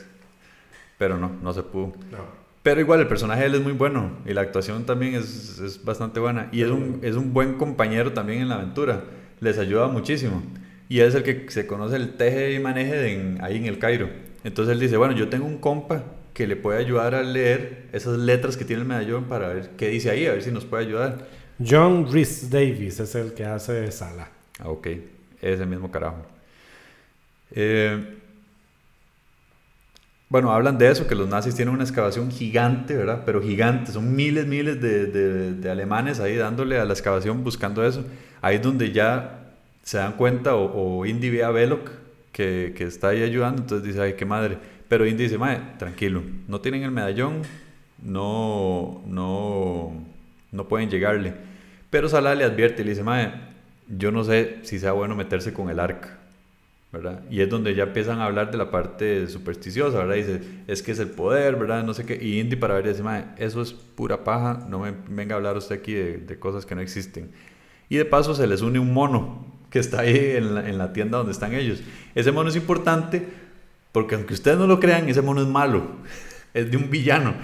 Pero 0.98 1.18
no, 1.18 1.32
no 1.42 1.52
se 1.52 1.62
pudo. 1.62 1.92
No. 2.10 2.42
Pero 2.62 2.80
igual, 2.80 3.00
el 3.00 3.08
personaje 3.08 3.40
de 3.40 3.46
él 3.48 3.54
es 3.56 3.60
muy 3.60 3.72
bueno 3.72 4.12
y 4.24 4.32
la 4.32 4.42
actuación 4.42 4.84
también 4.86 5.16
es, 5.16 5.58
es 5.58 5.84
bastante 5.84 6.20
buena. 6.20 6.48
Y 6.52 6.62
es 6.62 6.70
un, 6.70 7.00
es 7.02 7.16
un 7.16 7.32
buen 7.32 7.54
compañero 7.54 8.12
también 8.12 8.42
en 8.42 8.48
la 8.48 8.54
aventura. 8.54 9.02
Les 9.42 9.58
ayuda 9.58 9.88
muchísimo. 9.88 10.40
Y 10.88 11.00
él 11.00 11.08
es 11.08 11.16
el 11.16 11.24
que 11.24 11.50
se 11.50 11.66
conoce 11.66 11.96
el 11.96 12.14
teje 12.14 12.52
y 12.52 12.60
maneje 12.60 13.36
ahí 13.40 13.56
en 13.56 13.66
el 13.66 13.80
Cairo. 13.80 14.08
Entonces 14.44 14.72
él 14.72 14.78
dice, 14.78 14.96
bueno, 14.96 15.14
yo 15.14 15.28
tengo 15.28 15.46
un 15.46 15.58
compa 15.58 16.04
que 16.32 16.46
le 16.46 16.54
puede 16.54 16.78
ayudar 16.78 17.16
a 17.16 17.24
leer 17.24 17.88
esas 17.92 18.18
letras 18.18 18.56
que 18.56 18.64
tiene 18.64 18.82
el 18.82 18.88
medallón 18.88 19.24
para 19.24 19.48
ver 19.48 19.70
qué 19.76 19.88
dice 19.88 20.10
ahí, 20.10 20.26
a 20.26 20.32
ver 20.32 20.42
si 20.42 20.52
nos 20.52 20.64
puede 20.64 20.84
ayudar. 20.86 21.26
John 21.58 22.06
Rhys 22.10 22.50
Davis 22.50 23.00
es 23.00 23.16
el 23.16 23.34
que 23.34 23.44
hace 23.44 23.90
Sala. 23.90 24.30
Ah, 24.60 24.68
ok, 24.68 24.86
es 25.40 25.60
el 25.60 25.66
mismo 25.66 25.90
carajo. 25.90 26.24
Eh, 27.50 28.21
bueno, 30.32 30.50
hablan 30.50 30.78
de 30.78 30.90
eso, 30.90 31.06
que 31.06 31.14
los 31.14 31.28
nazis 31.28 31.54
tienen 31.54 31.74
una 31.74 31.84
excavación 31.84 32.30
gigante, 32.30 32.96
¿verdad? 32.96 33.22
Pero 33.26 33.42
gigante, 33.42 33.92
son 33.92 34.16
miles, 34.16 34.46
miles 34.46 34.80
de, 34.80 35.04
de, 35.52 35.70
alemanes 35.70 36.20
ahí 36.20 36.36
dándole 36.36 36.78
a 36.78 36.86
la 36.86 36.94
excavación 36.94 37.44
buscando 37.44 37.84
eso. 37.84 38.02
Ahí 38.40 38.56
es 38.56 38.62
donde 38.62 38.92
ya 38.92 39.50
se 39.82 39.98
dan 39.98 40.14
cuenta, 40.14 40.56
o, 40.56 41.00
o 41.00 41.04
Indy 41.04 41.28
ve 41.28 41.44
a 41.44 41.50
Belloc, 41.50 41.90
que, 42.32 42.72
que, 42.74 42.84
está 42.84 43.08
ahí 43.08 43.22
ayudando, 43.22 43.60
entonces 43.60 43.86
dice, 43.86 44.00
ay, 44.00 44.14
qué 44.14 44.24
madre. 44.24 44.56
Pero 44.88 45.06
Indy 45.06 45.24
dice, 45.24 45.36
mae, 45.36 45.60
tranquilo, 45.76 46.22
no 46.48 46.62
tienen 46.62 46.82
el 46.82 46.92
medallón, 46.92 47.42
no, 48.02 49.02
no, 49.06 49.92
no 50.50 50.66
pueden 50.66 50.88
llegarle. 50.88 51.34
Pero 51.90 52.08
Salah 52.08 52.34
le 52.34 52.44
advierte 52.44 52.80
y 52.80 52.86
le 52.86 52.92
dice, 52.92 53.02
mae, 53.02 53.34
yo 53.86 54.10
no 54.10 54.24
sé 54.24 54.60
si 54.62 54.78
sea 54.78 54.92
bueno 54.92 55.14
meterse 55.14 55.52
con 55.52 55.68
el 55.68 55.78
arca. 55.78 56.21
¿Verdad? 56.92 57.22
Y 57.30 57.40
es 57.40 57.48
donde 57.48 57.74
ya 57.74 57.84
empiezan 57.84 58.20
a 58.20 58.26
hablar 58.26 58.50
de 58.50 58.58
la 58.58 58.70
parte 58.70 59.26
supersticiosa, 59.26 59.98
¿verdad? 59.98 60.14
Dice, 60.14 60.40
es 60.66 60.82
que 60.82 60.92
es 60.92 60.98
el 60.98 61.08
poder, 61.08 61.56
¿verdad? 61.56 61.82
No 61.82 61.94
sé 61.94 62.04
qué. 62.04 62.18
Y 62.22 62.38
Indy 62.38 62.56
para 62.56 62.74
ver 62.74 62.86
dice, 62.86 63.02
eso 63.38 63.62
es 63.62 63.72
pura 63.72 64.24
paja, 64.24 64.66
no 64.68 64.80
me 64.80 64.92
venga 65.08 65.34
a 65.34 65.38
hablar 65.38 65.56
usted 65.56 65.76
aquí 65.76 65.94
de, 65.94 66.18
de, 66.18 66.38
cosas 66.38 66.66
que 66.66 66.74
no 66.74 66.82
existen. 66.82 67.30
Y 67.88 67.96
de 67.96 68.04
paso 68.04 68.34
se 68.34 68.46
les 68.46 68.60
une 68.60 68.78
un 68.78 68.92
mono 68.92 69.46
que 69.70 69.78
está 69.78 70.00
ahí 70.00 70.36
en 70.36 70.54
la, 70.54 70.68
en 70.68 70.76
la 70.76 70.92
tienda 70.92 71.16
donde 71.16 71.32
están 71.32 71.54
ellos. 71.54 71.82
Ese 72.14 72.30
mono 72.30 72.50
es 72.50 72.56
importante 72.56 73.26
porque 73.92 74.14
aunque 74.14 74.34
ustedes 74.34 74.58
no 74.58 74.66
lo 74.66 74.78
crean, 74.78 75.08
ese 75.08 75.22
mono 75.22 75.40
es 75.40 75.48
malo, 75.48 75.82
es 76.54 76.70
de 76.70 76.76
un 76.76 76.90
villano. 76.90 77.34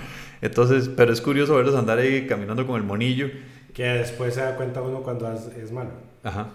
Entonces, 0.43 0.91
pero 0.95 1.13
es 1.13 1.23
curioso 1.23 1.57
verlos 1.57 1.75
andar 1.75 1.99
ahí 1.99 2.27
caminando 2.27 2.67
con 2.67 2.77
el 2.77 2.85
monillo. 2.85 3.31
Que 3.73 3.85
después 3.85 4.35
se 4.35 4.41
da 4.43 4.57
cuenta 4.57 4.83
uno 4.83 5.03
cuando 5.03 5.33
es, 5.33 5.47
es 5.57 5.73
malo. 5.73 5.91
Ajá. 6.23 6.49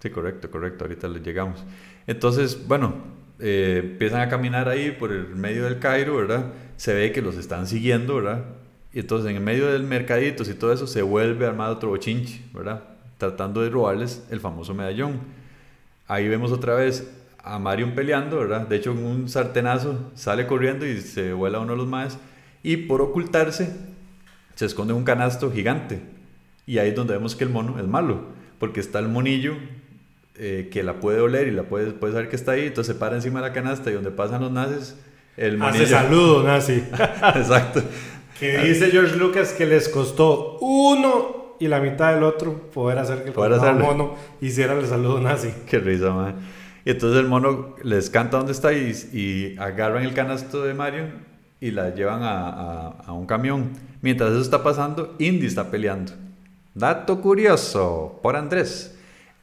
Sí, 0.00 0.10
correcto, 0.10 0.50
correcto. 0.50 0.84
Ahorita 0.84 1.08
les 1.08 1.22
llegamos. 1.22 1.64
Entonces, 2.06 2.66
bueno, 2.66 2.94
eh, 3.38 3.80
empiezan 3.82 4.20
a 4.20 4.28
caminar 4.28 4.68
ahí 4.68 4.90
por 4.92 5.12
el 5.12 5.34
medio 5.34 5.64
del 5.64 5.78
Cairo, 5.78 6.16
¿verdad? 6.16 6.52
Se 6.76 6.94
ve 6.94 7.12
que 7.12 7.22
los 7.22 7.36
están 7.36 7.66
siguiendo, 7.66 8.16
¿verdad? 8.16 8.44
Y 8.92 9.00
entonces 9.00 9.30
en 9.30 9.36
el 9.36 9.42
medio 9.42 9.72
del 9.72 9.82
mercaditos 9.82 10.48
y 10.48 10.54
todo 10.54 10.72
eso 10.72 10.86
se 10.86 11.02
vuelve 11.02 11.46
armado 11.46 11.74
otro 11.74 11.88
bochinche, 11.88 12.42
¿verdad? 12.52 12.84
Tratando 13.18 13.62
de 13.62 13.70
robarles 13.70 14.24
el 14.30 14.40
famoso 14.40 14.72
medallón. 14.74 15.20
Ahí 16.06 16.28
vemos 16.28 16.52
otra 16.52 16.74
vez 16.74 17.10
a 17.42 17.58
Marion 17.58 17.92
peleando, 17.94 18.38
¿verdad? 18.38 18.68
De 18.68 18.76
hecho, 18.76 18.92
un 18.92 19.28
sartenazo 19.28 20.10
sale 20.14 20.46
corriendo 20.46 20.86
y 20.86 21.00
se 21.00 21.32
vuela 21.32 21.58
uno 21.58 21.72
de 21.72 21.78
los 21.78 21.88
más. 21.88 22.18
Y 22.62 22.76
por 22.76 23.02
ocultarse, 23.02 23.74
se 24.54 24.66
esconde 24.66 24.94
un 24.94 25.04
canasto 25.04 25.50
gigante. 25.50 26.00
Y 26.66 26.78
ahí 26.78 26.90
es 26.90 26.94
donde 26.94 27.14
vemos 27.14 27.34
que 27.34 27.44
el 27.44 27.50
mono 27.50 27.78
es 27.78 27.86
malo, 27.86 28.22
porque 28.58 28.80
está 28.80 29.00
el 29.00 29.08
monillo 29.08 29.56
eh, 30.36 30.68
que 30.72 30.82
la 30.82 30.94
puede 31.00 31.20
oler 31.20 31.48
y 31.48 31.50
la 31.52 31.62
puede, 31.64 31.92
puede 31.92 32.12
saber 32.12 32.28
que 32.28 32.36
está 32.36 32.52
ahí, 32.52 32.66
entonces 32.66 32.94
se 32.94 32.98
para 33.00 33.16
encima 33.16 33.40
de 33.40 33.48
la 33.48 33.52
canasta 33.54 33.90
y 33.90 33.94
donde 33.94 34.10
pasan 34.10 34.42
los 34.42 34.50
nazis, 34.52 34.96
el. 35.36 35.60
Hace 35.62 35.86
saludo, 35.86 36.42
nazi. 36.42 36.82
Exacto. 37.36 37.82
que 38.38 38.58
dice 38.58 38.90
George 38.90 39.16
Lucas 39.16 39.52
que 39.52 39.66
les 39.66 39.88
costó 39.88 40.58
uno 40.60 41.56
y 41.60 41.68
la 41.68 41.80
mitad 41.80 42.12
del 42.14 42.24
otro 42.24 42.70
poder 42.72 42.98
hacer 42.98 43.22
que 43.22 43.28
el 43.28 43.32
Poder 43.34 43.74
mono 43.74 44.16
hiciera 44.40 44.74
el 44.74 44.86
saludo 44.86 45.20
nazi. 45.20 45.50
Qué 45.68 45.78
risa, 45.78 46.10
man. 46.10 46.34
Y 46.84 46.90
entonces 46.90 47.20
el 47.20 47.28
mono 47.28 47.76
les 47.82 48.10
canta 48.10 48.36
dónde 48.36 48.52
está 48.52 48.72
y, 48.72 48.90
y 49.12 49.56
agarran 49.58 50.02
el 50.04 50.12
canasto 50.14 50.62
de 50.64 50.74
Mario 50.74 51.04
y 51.60 51.70
la 51.70 51.94
llevan 51.94 52.22
a, 52.22 52.48
a- 52.48 52.88
a 53.06 53.12
un 53.12 53.24
camión. 53.26 53.70
Mientras 54.02 54.32
eso 54.32 54.40
está 54.42 54.62
pasando, 54.62 55.14
Indy 55.18 55.46
está 55.46 55.70
peleando. 55.70 56.12
Dato 56.74 57.20
curioso 57.22 58.18
por 58.22 58.36
Andrés. 58.36 58.93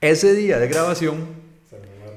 Ese 0.02 0.34
día 0.34 0.58
de 0.58 0.68
grabación, 0.68 1.18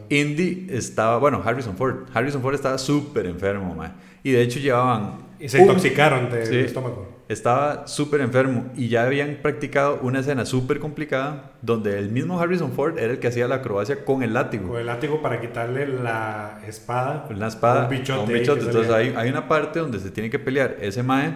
Indy 0.08 0.68
estaba, 0.70 1.18
bueno, 1.18 1.42
Harrison 1.44 1.76
Ford. 1.76 2.06
Harrison 2.14 2.40
Ford 2.40 2.54
estaba 2.54 2.78
súper 2.78 3.26
enfermo, 3.26 3.74
man. 3.74 3.92
Y 4.22 4.32
de 4.32 4.40
hecho 4.42 4.58
llevaban... 4.58 5.18
Y 5.38 5.48
se 5.50 5.60
intoxicaron 5.60 6.30
del 6.30 6.46
Sí. 6.46 6.56
estómago. 6.60 7.12
Estaba 7.28 7.86
súper 7.86 8.20
enfermo 8.20 8.66
y 8.76 8.88
ya 8.88 9.04
habían 9.04 9.36
practicado 9.42 9.98
una 10.02 10.20
escena 10.20 10.44
súper 10.44 10.78
complicada 10.78 11.52
donde 11.62 11.98
el 11.98 12.10
mismo 12.10 12.38
Harrison 12.40 12.72
Ford 12.72 12.98
era 12.98 13.12
el 13.12 13.18
que 13.18 13.28
hacía 13.28 13.48
la 13.48 13.56
acrobacia 13.56 14.04
con 14.04 14.22
el 14.22 14.34
látigo. 14.34 14.68
Con 14.68 14.80
el 14.80 14.86
látigo 14.86 15.20
para 15.22 15.40
quitarle 15.40 15.86
la 15.88 16.60
espada. 16.66 17.26
Una 17.30 17.48
espada, 17.48 17.84
un 17.84 17.90
bichote. 17.90 18.20
un 18.20 18.38
bichote. 18.40 18.60
Entonces 18.66 18.92
hay, 18.92 19.14
hay 19.16 19.28
una 19.30 19.48
parte 19.48 19.78
donde 19.80 20.00
se 20.00 20.10
tiene 20.10 20.28
que 20.30 20.38
pelear 20.38 20.76
ese 20.80 21.02
Mae 21.02 21.32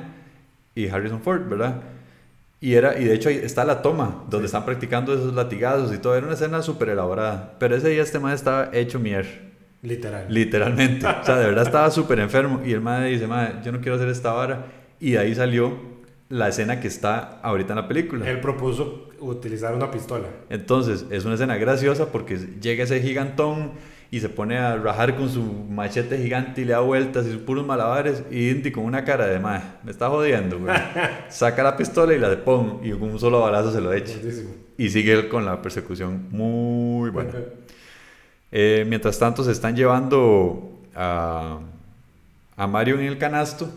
y 0.74 0.88
Harrison 0.88 1.20
Ford, 1.22 1.42
¿verdad? 1.48 1.76
Y, 2.60 2.74
era, 2.74 2.98
y 2.98 3.04
de 3.04 3.14
hecho 3.14 3.28
ahí 3.28 3.36
está 3.36 3.64
la 3.64 3.82
toma 3.82 4.24
donde 4.28 4.46
están 4.46 4.64
practicando 4.64 5.14
esos 5.14 5.34
latigazos 5.34 5.94
y 5.94 5.98
todo. 5.98 6.16
Era 6.16 6.26
una 6.26 6.34
escena 6.34 6.62
súper 6.62 6.88
elaborada. 6.90 7.54
Pero 7.58 7.76
ese 7.76 7.88
día 7.88 8.02
este 8.02 8.18
Mae 8.18 8.34
estaba 8.34 8.70
hecho 8.72 8.98
mier. 8.98 9.48
Literal. 9.82 10.26
Literalmente. 10.28 11.06
O 11.06 11.24
sea, 11.24 11.38
de 11.38 11.46
verdad 11.46 11.62
estaba 11.66 11.90
súper 11.90 12.18
enfermo. 12.18 12.60
Y 12.64 12.72
el 12.72 12.80
Mae 12.80 13.10
dice, 13.10 13.26
Mae, 13.26 13.60
yo 13.64 13.70
no 13.70 13.80
quiero 13.80 13.94
hacer 13.94 14.08
esta 14.08 14.32
vara. 14.32 14.66
Y 14.98 15.12
de 15.12 15.18
ahí 15.18 15.34
salió 15.34 15.98
la 16.28 16.48
escena 16.48 16.80
que 16.80 16.88
está 16.88 17.38
ahorita 17.42 17.74
en 17.74 17.76
la 17.76 17.88
película. 17.88 18.28
Él 18.28 18.40
propuso 18.40 19.08
utilizar 19.20 19.74
una 19.74 19.90
pistola. 19.90 20.26
Entonces, 20.50 21.06
es 21.10 21.24
una 21.24 21.34
escena 21.34 21.56
graciosa 21.56 22.10
porque 22.10 22.38
llega 22.60 22.84
ese 22.84 23.00
gigantón 23.00 23.72
y 24.10 24.20
se 24.20 24.28
pone 24.28 24.56
a 24.56 24.76
rajar 24.76 25.16
con 25.16 25.28
su 25.28 25.42
machete 25.42 26.16
gigante 26.18 26.62
y 26.62 26.64
le 26.64 26.72
da 26.72 26.80
vueltas 26.80 27.26
y 27.26 27.32
sus 27.32 27.42
puros 27.42 27.66
malabares. 27.66 28.22
Y 28.30 28.48
Indy 28.48 28.72
con 28.72 28.84
una 28.84 29.04
cara 29.04 29.26
de 29.26 29.38
madre, 29.38 29.64
me 29.84 29.90
está 29.90 30.08
jodiendo, 30.08 30.58
güey. 30.58 30.74
Saca 31.28 31.62
la 31.62 31.76
pistola 31.76 32.14
y 32.14 32.18
la 32.18 32.30
de 32.30 32.38
pon 32.38 32.80
y 32.82 32.90
con 32.92 33.10
un 33.10 33.20
solo 33.20 33.40
balazo 33.40 33.72
se 33.72 33.80
lo 33.80 33.92
echa. 33.92 34.14
Buenísimo. 34.14 34.50
Y 34.78 34.88
sigue 34.88 35.12
él 35.12 35.28
con 35.28 35.44
la 35.44 35.60
persecución 35.60 36.28
muy 36.30 37.10
buena. 37.10 37.32
Eh, 38.50 38.86
mientras 38.88 39.18
tanto, 39.18 39.44
se 39.44 39.52
están 39.52 39.76
llevando 39.76 40.80
a, 40.94 41.58
a 42.56 42.66
Mario 42.66 42.98
en 42.98 43.06
el 43.06 43.18
canasto. 43.18 43.70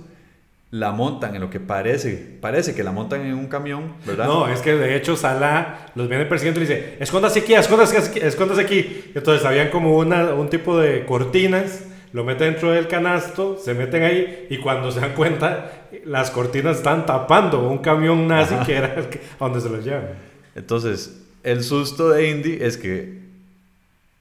La 0.71 0.91
montan 0.91 1.35
en 1.35 1.41
lo 1.41 1.49
que 1.49 1.59
parece, 1.59 2.37
parece 2.39 2.73
que 2.73 2.83
la 2.83 2.91
montan 2.91 3.21
en 3.21 3.33
un 3.33 3.47
camión, 3.47 3.95
¿verdad? 4.05 4.25
No, 4.25 4.47
es 4.47 4.61
que 4.61 4.73
de 4.73 4.95
hecho 4.95 5.17
Salah 5.17 5.91
los 5.95 6.07
viene 6.07 6.25
persiguiendo 6.25 6.61
y 6.61 6.65
le 6.65 6.75
dice, 6.75 6.97
escóndase 6.99 7.41
aquí, 7.41 7.53
escóndase 7.53 7.97
aquí, 7.97 8.19
escóndase 8.21 8.61
aquí. 8.61 9.11
Entonces 9.13 9.45
habían 9.45 9.69
como 9.69 9.97
una, 9.97 10.33
un 10.33 10.49
tipo 10.49 10.79
de 10.79 11.05
cortinas, 11.05 11.83
lo 12.13 12.23
meten 12.23 12.51
dentro 12.51 12.71
del 12.71 12.87
canasto, 12.87 13.57
se 13.57 13.73
meten 13.73 14.03
ahí 14.03 14.47
y 14.49 14.57
cuando 14.59 14.91
se 14.91 15.01
dan 15.01 15.13
cuenta, 15.13 15.89
las 16.05 16.31
cortinas 16.31 16.77
están 16.77 17.05
tapando 17.05 17.67
un 17.67 17.79
camión 17.79 18.27
nazi 18.27 18.55
que 18.65 18.77
era 18.77 18.93
el 18.95 19.07
que, 19.07 19.19
a 19.39 19.43
donde 19.45 19.59
se 19.59 19.69
los 19.69 19.83
llevan. 19.83 20.09
Entonces, 20.55 21.21
el 21.43 21.63
susto 21.63 22.09
de 22.09 22.29
Indy 22.29 22.59
es 22.61 22.77
que 22.77 23.19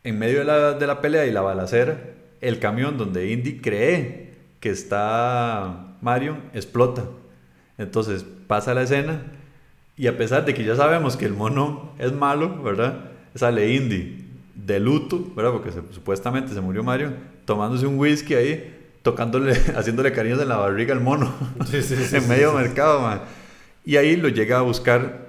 en 0.02 0.18
medio 0.18 0.40
de 0.40 0.44
la, 0.44 0.72
de 0.72 0.86
la 0.86 1.00
pelea 1.00 1.26
y 1.26 1.30
la 1.30 1.42
balacera, 1.42 1.96
el 2.40 2.58
camión 2.58 2.96
donde 2.96 3.30
Indy 3.30 3.58
cree 3.58 4.30
que 4.60 4.70
está 4.70 5.89
Mario 6.00 6.36
explota. 6.54 7.04
Entonces 7.78 8.24
pasa 8.46 8.74
la 8.74 8.82
escena 8.82 9.22
y 9.96 10.06
a 10.06 10.16
pesar 10.16 10.44
de 10.44 10.54
que 10.54 10.64
ya 10.64 10.76
sabemos 10.76 11.16
que 11.16 11.26
el 11.26 11.32
mono 11.34 11.92
es 11.98 12.12
malo, 12.12 12.62
¿verdad? 12.62 13.10
Sale 13.34 13.72
Indy 13.74 14.26
de 14.54 14.80
luto, 14.80 15.32
¿verdad? 15.36 15.52
Porque 15.52 15.72
se- 15.72 15.82
supuestamente 15.92 16.52
se 16.52 16.60
murió 16.60 16.82
Mario, 16.82 17.12
tomándose 17.44 17.86
un 17.86 17.98
whisky 17.98 18.34
ahí, 18.34 18.76
tocándole, 19.02 19.52
haciéndole 19.76 20.12
cariños 20.12 20.40
en 20.42 20.48
la 20.48 20.56
barriga 20.56 20.92
al 20.94 21.00
mono 21.00 21.32
Sí, 21.66 21.82
sí, 21.82 21.96
sí, 21.96 22.16
en 22.18 22.28
medio 22.28 22.52
mercado, 22.52 23.00
man. 23.00 23.20
Y 23.84 23.96
ahí 23.96 24.16
lo 24.16 24.28
llega 24.28 24.58
a 24.58 24.62
buscar 24.62 25.28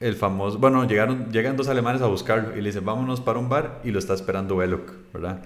el 0.00 0.14
famoso, 0.16 0.58
bueno, 0.58 0.86
llegaron, 0.86 1.30
llegan 1.32 1.56
dos 1.56 1.68
alemanes 1.68 2.02
a 2.02 2.06
buscarlo 2.06 2.52
y 2.56 2.60
le 2.60 2.68
dicen, 2.68 2.84
vámonos 2.84 3.20
para 3.22 3.38
un 3.38 3.48
bar 3.48 3.80
y 3.84 3.90
lo 3.90 3.98
está 3.98 4.12
esperando 4.12 4.56
Belloc, 4.56 4.92
¿verdad? 5.14 5.38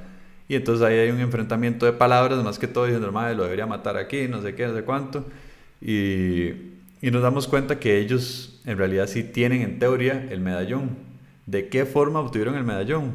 Y 0.49 0.55
entonces 0.55 0.85
ahí 0.87 0.97
hay 0.99 1.11
un 1.11 1.21
enfrentamiento 1.21 1.85
de 1.87 1.93
palabras, 1.93 2.43
más 2.43 2.59
que 2.59 2.67
todo 2.67 2.87
diciendo, 2.87 3.13
madre, 3.13 3.35
lo 3.35 3.43
debería 3.45 3.67
matar 3.67 3.97
aquí, 3.99 4.29
no 4.29 4.41
sé 4.41 4.55
qué, 4.55 4.67
no 4.67 4.75
sé 4.75 4.83
cuánto. 4.83 5.25
Y, 5.81 6.49
y 7.03 7.11
nos 7.13 7.23
damos 7.23 7.47
cuenta 7.47 7.79
que 7.79 7.99
ellos 7.99 8.59
en 8.65 8.79
realidad 8.79 9.07
sí 9.07 9.23
tienen 9.25 9.61
en 9.63 9.79
teoría 9.79 10.27
el 10.31 10.41
medallón. 10.41 10.91
¿De 11.47 11.69
qué 11.69 11.85
forma 11.85 12.21
obtuvieron 12.21 12.55
el 12.55 12.65
medallón? 12.65 13.13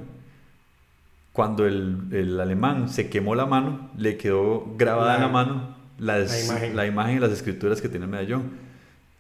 Cuando 1.34 1.66
el, 1.66 1.98
el 2.12 2.40
alemán 2.40 2.90
se 2.90 3.10
quemó 3.10 3.34
la 3.34 3.48
mano, 3.48 3.90
le 3.98 4.18
quedó 4.18 4.72
grabada 4.78 5.16
en 5.16 5.22
la 5.22 5.28
La- 5.28 5.34
mano 5.34 5.76
las- 5.98 6.32
la 6.32 6.46
imagen. 6.46 6.76
la 6.76 6.86
imagen 6.86 7.18
y 7.18 7.20
las 7.20 7.32
escrituras 7.32 7.82
que 7.82 7.90
tiene 7.90 8.06
el 8.06 8.12
medallón. 8.12 8.52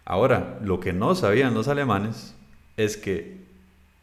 Ahora, 0.05 0.59
lo 0.63 0.79
que 0.79 0.93
no 0.93 1.15
sabían 1.15 1.53
los 1.55 1.67
alemanes 1.67 2.35
es 2.77 2.97
que 2.97 3.37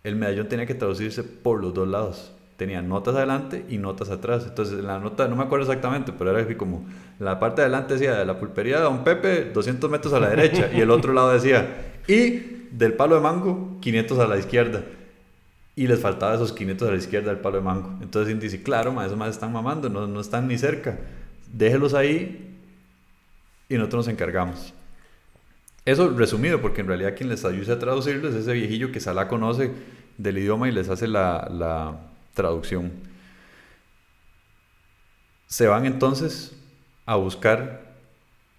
el 0.02 0.16
medallón 0.16 0.48
tenía 0.48 0.66
que 0.66 0.74
traducirse 0.74 1.22
por 1.22 1.60
los 1.60 1.74
dos 1.74 1.86
lados. 1.86 2.32
Tenía 2.60 2.82
notas 2.82 3.14
adelante 3.14 3.64
y 3.70 3.78
notas 3.78 4.10
atrás. 4.10 4.44
Entonces, 4.46 4.84
la 4.84 4.98
nota, 4.98 5.26
no 5.28 5.34
me 5.34 5.44
acuerdo 5.44 5.64
exactamente, 5.64 6.12
pero 6.12 6.32
era 6.32 6.42
así 6.42 6.56
como, 6.56 6.84
la 7.18 7.40
parte 7.40 7.62
de 7.62 7.68
adelante 7.68 7.94
decía, 7.94 8.16
de 8.16 8.26
la 8.26 8.38
pulpería 8.38 8.76
de 8.76 8.82
Don 8.82 9.02
Pepe, 9.02 9.46
200 9.46 9.90
metros 9.90 10.12
a 10.12 10.20
la 10.20 10.28
derecha, 10.28 10.68
y 10.70 10.82
el 10.82 10.90
otro 10.90 11.14
lado 11.14 11.32
decía, 11.32 11.94
y 12.06 12.66
del 12.70 12.92
palo 12.92 13.14
de 13.14 13.22
mango, 13.22 13.78
500 13.80 14.18
a 14.18 14.28
la 14.28 14.36
izquierda. 14.36 14.82
Y 15.74 15.86
les 15.86 16.00
faltaba 16.00 16.34
esos 16.34 16.52
500 16.52 16.86
a 16.86 16.90
la 16.90 16.98
izquierda 16.98 17.30
del 17.30 17.38
palo 17.38 17.56
de 17.56 17.62
mango. 17.62 17.96
Entonces 18.02 18.38
dice, 18.38 18.62
claro, 18.62 18.92
ma, 18.92 19.06
esos 19.06 19.16
más 19.16 19.30
están 19.30 19.54
mamando, 19.54 19.88
no, 19.88 20.06
no 20.06 20.20
están 20.20 20.46
ni 20.46 20.58
cerca. 20.58 20.98
Déjelos 21.50 21.94
ahí 21.94 22.58
y 23.70 23.74
nosotros 23.76 24.04
nos 24.04 24.12
encargamos. 24.12 24.74
Eso 25.86 26.10
resumido, 26.10 26.60
porque 26.60 26.82
en 26.82 26.88
realidad 26.88 27.14
quien 27.16 27.30
les 27.30 27.42
ayuda 27.46 27.76
a 27.76 27.78
traducirlo 27.78 28.28
es 28.28 28.34
ese 28.34 28.52
viejillo 28.52 28.92
que 28.92 29.00
Salah 29.00 29.28
conoce 29.28 29.70
del 30.18 30.36
idioma 30.36 30.68
y 30.68 30.72
les 30.72 30.90
hace 30.90 31.08
la 31.08 32.09
traducción. 32.40 32.90
Se 35.46 35.66
van 35.66 35.84
entonces 35.84 36.56
a 37.06 37.16
buscar 37.16 37.82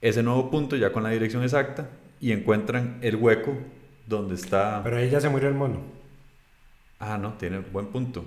ese 0.01 0.23
nuevo 0.23 0.51
punto 0.51 0.75
ya 0.75 0.91
con 0.91 1.03
la 1.03 1.09
dirección 1.09 1.43
exacta 1.43 1.87
y 2.19 2.31
encuentran 2.31 2.97
el 3.01 3.15
hueco 3.15 3.57
donde 4.07 4.35
está... 4.35 4.81
Pero 4.83 4.97
ahí 4.97 5.09
ya 5.09 5.19
se 5.21 5.29
murió 5.29 5.47
el 5.47 5.55
mono. 5.55 5.79
Ah, 6.99 7.17
no, 7.17 7.33
tiene 7.33 7.59
buen 7.59 7.87
punto. 7.87 8.23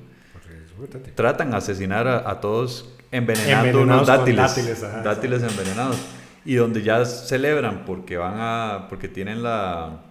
Es. 1.07 1.15
Tratan 1.15 1.51
de 1.53 1.57
asesinar 1.57 2.09
a, 2.09 2.29
a 2.29 2.41
todos 2.41 2.93
envenenando 3.13 3.69
Envenenados 3.81 4.03
unos 4.03 4.07
dátiles. 4.07 4.37
dátiles, 4.37 4.83
ajá, 4.83 5.03
dátiles 5.03 5.43
envenenados. 5.43 5.99
Y 6.45 6.57
donde 6.57 6.83
ya 6.83 7.05
celebran 7.05 7.85
porque 7.87 8.17
van 8.17 8.35
a. 8.37 8.87
porque 8.89 9.09
tienen 9.09 9.43
la, 9.43 10.03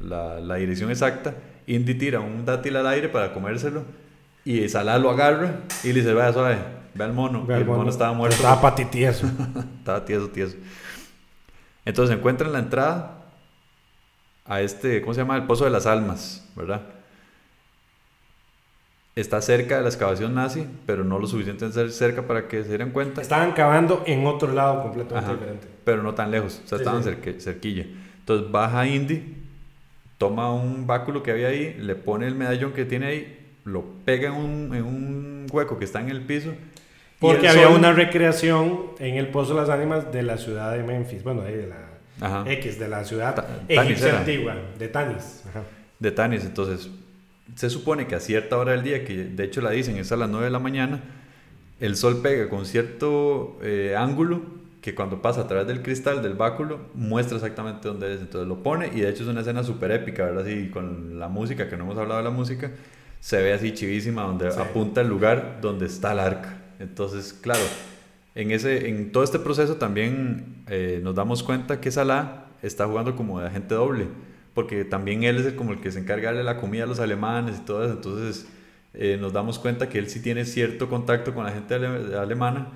la, 0.00 0.40
la 0.40 0.54
dirección 0.56 0.90
exacta. 0.90 1.34
Indy 1.66 1.94
tira 1.94 2.20
un 2.20 2.44
dátil 2.44 2.76
al 2.76 2.86
aire 2.86 3.08
para 3.08 3.32
comérselo. 3.32 3.84
Y 4.44 4.68
Salah 4.68 4.98
lo 4.98 5.10
agarra 5.10 5.60
y 5.84 5.88
le 5.88 6.00
dice, 6.00 6.12
vaya 6.14 6.32
suave, 6.32 6.58
ve 6.94 7.04
al 7.04 7.12
mono. 7.12 7.44
Ve 7.46 7.54
y 7.54 7.56
al 7.56 7.60
el 7.62 7.66
mono, 7.66 7.78
mono. 7.78 7.90
estaba 7.90 8.12
muerto. 8.12 8.36
Estaba 8.36 8.60
patitieso. 8.60 9.26
Estaba 9.78 10.04
tieso, 10.04 10.28
tieso. 10.28 10.56
Entonces 11.84 12.16
encuentran 12.16 12.52
la 12.52 12.58
entrada 12.60 13.18
a 14.44 14.60
este, 14.60 15.00
¿cómo 15.02 15.14
se 15.14 15.20
llama? 15.20 15.36
El 15.36 15.44
Pozo 15.44 15.64
de 15.64 15.70
las 15.70 15.86
Almas, 15.86 16.48
¿verdad? 16.56 16.82
Está 19.14 19.42
cerca 19.42 19.76
de 19.76 19.82
la 19.82 19.88
excavación 19.88 20.34
nazi, 20.34 20.66
pero 20.86 21.04
no 21.04 21.18
lo 21.18 21.26
suficiente 21.26 21.70
cerca 21.90 22.22
para 22.26 22.48
que 22.48 22.62
se 22.62 22.68
dieran 22.70 22.90
cuenta. 22.92 23.20
Estaban 23.20 23.52
cavando 23.52 24.02
en 24.06 24.26
otro 24.26 24.52
lado 24.52 24.82
completamente 24.82 25.26
Ajá. 25.30 25.34
diferente. 25.38 25.68
pero 25.84 26.02
no 26.02 26.14
tan 26.14 26.30
lejos, 26.30 26.62
o 26.64 26.68
sea, 26.68 26.78
Sí, 26.78 26.82
estaban 26.84 27.04
sí. 27.04 27.40
cerquilla. 27.40 27.84
Entonces 28.20 28.50
baja 28.50 28.86
Indy, 28.86 29.36
toma 30.16 30.52
un 30.54 30.86
báculo 30.86 31.22
que 31.22 31.30
había 31.30 31.48
ahí, 31.48 31.74
le 31.78 31.94
pone 31.94 32.26
el 32.26 32.34
medallón 32.36 32.72
que 32.72 32.84
tiene 32.86 33.06
ahí, 33.06 33.41
lo 33.64 33.84
pega 34.04 34.28
en 34.28 34.34
un, 34.34 34.74
en 34.74 34.84
un 34.84 35.46
hueco 35.50 35.78
que 35.78 35.84
está 35.84 36.00
en 36.00 36.08
el 36.10 36.22
piso. 36.22 36.50
Porque 37.18 37.48
había 37.48 37.68
sol- 37.68 37.76
una 37.78 37.92
recreación 37.92 38.80
en 38.98 39.16
el 39.16 39.28
Pozo 39.28 39.54
de 39.54 39.60
las 39.60 39.68
Ánimas 39.70 40.12
de 40.12 40.22
la 40.24 40.38
ciudad 40.38 40.72
de 40.76 40.82
Memphis, 40.82 41.22
bueno, 41.22 41.42
de 41.42 41.68
la 41.68 42.26
Ajá. 42.26 42.50
X, 42.50 42.78
de 42.80 42.88
la 42.88 43.04
ciudad 43.04 43.34
Ta- 43.36 43.46
egipcia 43.68 44.18
antigua, 44.18 44.56
de 44.78 44.88
Tanis. 44.88 45.42
Ajá. 45.48 45.62
de 46.00 46.10
Tanis. 46.10 46.44
Entonces, 46.44 46.90
se 47.54 47.70
supone 47.70 48.06
que 48.08 48.16
a 48.16 48.20
cierta 48.20 48.58
hora 48.58 48.72
del 48.72 48.82
día, 48.82 49.04
que 49.04 49.24
de 49.24 49.44
hecho 49.44 49.60
la 49.60 49.70
dicen 49.70 49.96
es 49.98 50.10
a 50.10 50.16
las 50.16 50.28
9 50.30 50.46
de 50.46 50.50
la 50.50 50.58
mañana, 50.58 51.00
el 51.80 51.94
sol 51.96 52.20
pega 52.22 52.48
con 52.48 52.66
cierto 52.66 53.58
eh, 53.62 53.94
ángulo 53.96 54.42
que 54.80 54.94
cuando 54.96 55.22
pasa 55.22 55.42
a 55.42 55.46
través 55.46 55.68
del 55.68 55.80
cristal 55.82 56.22
del 56.22 56.34
báculo 56.34 56.80
muestra 56.94 57.36
exactamente 57.36 57.86
dónde 57.86 58.14
es. 58.14 58.20
Entonces 58.20 58.48
lo 58.48 58.64
pone 58.64 58.88
y 58.92 59.00
de 59.00 59.08
hecho 59.10 59.22
es 59.22 59.28
una 59.28 59.42
escena 59.42 59.62
súper 59.62 59.92
épica, 59.92 60.24
¿verdad? 60.24 60.42
Así 60.44 60.70
con 60.70 61.20
la 61.20 61.28
música, 61.28 61.68
que 61.68 61.76
no 61.76 61.84
hemos 61.84 61.98
hablado 61.98 62.18
de 62.18 62.24
la 62.24 62.30
música, 62.30 62.72
se 63.22 63.40
ve 63.40 63.52
así 63.52 63.70
chivísima 63.72 64.22
donde 64.22 64.50
Sí. 64.50 64.58
apunta 64.58 65.00
el 65.00 65.06
lugar 65.08 65.58
donde 65.62 65.86
está 65.86 66.10
el 66.12 66.18
arca. 66.18 66.58
Entonces, 66.80 67.32
claro, 67.32 67.62
en, 68.34 68.50
ese, 68.50 68.88
en 68.88 69.12
todo 69.12 69.22
este 69.22 69.38
proceso 69.38 69.76
también 69.76 70.64
eh, 70.66 71.00
nos 71.04 71.14
damos 71.14 71.44
cuenta 71.44 71.80
que 71.80 71.92
Salah 71.92 72.46
está 72.62 72.84
jugando 72.88 73.14
como 73.14 73.38
de 73.38 73.46
agente 73.46 73.76
doble, 73.76 74.08
porque 74.54 74.84
también 74.84 75.22
él 75.22 75.36
es 75.38 75.46
el, 75.46 75.54
como 75.54 75.70
el 75.72 75.80
que 75.80 75.92
se 75.92 76.00
encarga 76.00 76.32
de 76.32 76.42
la 76.42 76.56
comida 76.56 76.82
a 76.82 76.86
los 76.88 76.98
alemanes 76.98 77.58
y 77.58 77.64
todo 77.64 77.84
eso, 77.84 77.92
entonces 77.92 78.46
eh, 78.94 79.16
nos 79.20 79.32
damos 79.32 79.60
cuenta 79.60 79.88
que 79.88 79.98
él 80.00 80.10
sí 80.10 80.20
tiene 80.20 80.44
cierto 80.44 80.88
contacto 80.88 81.32
con 81.32 81.44
la 81.44 81.52
gente 81.52 81.74
ale- 81.76 82.16
alemana 82.18 82.70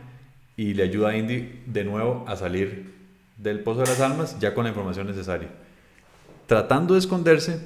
y 0.56 0.74
le 0.74 0.84
ayuda 0.84 1.08
a 1.10 1.16
Indy 1.16 1.62
de 1.66 1.84
nuevo 1.84 2.24
a 2.28 2.36
salir 2.36 2.94
del 3.36 3.58
Pozo 3.60 3.80
de 3.80 3.86
las 3.88 4.00
Almas 4.00 4.38
ya 4.38 4.54
con 4.54 4.62
la 4.64 4.70
información 4.70 5.08
necesaria. 5.08 5.48
Tratando 6.46 6.94
de 6.94 7.00
esconderse, 7.00 7.60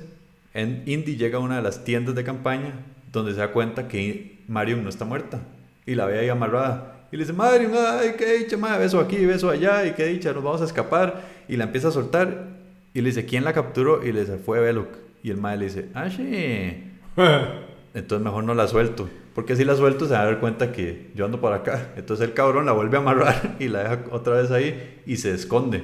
en 0.55 0.83
Indy 0.87 1.17
llega 1.17 1.39
a 1.39 1.41
una 1.41 1.57
de 1.57 1.63
las 1.63 1.85
tiendas 1.85 2.15
de 2.15 2.25
campaña 2.25 2.75
donde 3.13 3.33
se 3.33 3.39
da 3.39 3.53
cuenta 3.53 3.89
que 3.89 4.39
Marion 4.49 4.83
no 4.83 4.89
está 4.89 5.05
muerta 5.05 5.41
y 5.87 5.95
la 5.95 6.07
ve 6.07 6.19
ahí 6.19 6.29
amarrada. 6.29 7.07
Y 7.13 7.17
le 7.17 7.25
dice, 7.25 7.33
Marion, 7.33 7.73
ay, 7.77 8.15
qué 8.17 8.39
dicha, 8.39 8.57
madre, 8.57 8.81
beso 8.81 9.01
aquí, 9.01 9.25
beso 9.27 9.51
allá, 9.51 9.85
y 9.85 9.93
qué 9.93 10.07
dicha, 10.07 10.33
nos 10.33 10.45
vamos 10.45 10.61
a 10.61 10.65
escapar. 10.65 11.23
Y 11.49 11.57
la 11.57 11.65
empieza 11.65 11.89
a 11.89 11.91
soltar 11.91 12.47
y 12.95 13.01
le 13.01 13.09
dice, 13.09 13.27
¿quién 13.27 13.45
la 13.45 13.53
capturó? 13.53 14.07
Y 14.07 14.13
le 14.13 14.21
dice, 14.21 14.39
fue 14.39 14.61
Belloc. 14.61 14.89
Y 15.23 15.31
el 15.31 15.37
madre 15.37 15.59
le 15.59 15.65
dice, 15.65 15.89
ah, 15.95 16.09
sí. 16.09 16.85
Entonces 17.95 18.25
mejor 18.25 18.45
no 18.45 18.55
la 18.55 18.69
suelto. 18.69 19.09
Porque 19.35 19.57
si 19.57 19.65
la 19.65 19.75
suelto 19.75 20.07
se 20.07 20.13
va 20.13 20.23
a 20.23 20.25
dar 20.27 20.41
cuenta 20.41 20.71
que 20.73 21.11
yo 21.15 21.25
ando 21.25 21.41
por 21.41 21.53
acá. 21.53 21.93
Entonces 21.97 22.29
el 22.29 22.35
cabrón 22.35 22.67
la 22.67 22.73
vuelve 22.73 22.97
a 22.97 23.01
amarrar 23.01 23.57
y 23.59 23.69
la 23.69 23.83
deja 23.83 24.05
otra 24.13 24.35
vez 24.35 24.51
ahí 24.51 25.01
y 25.07 25.17
se 25.17 25.33
esconde. 25.33 25.83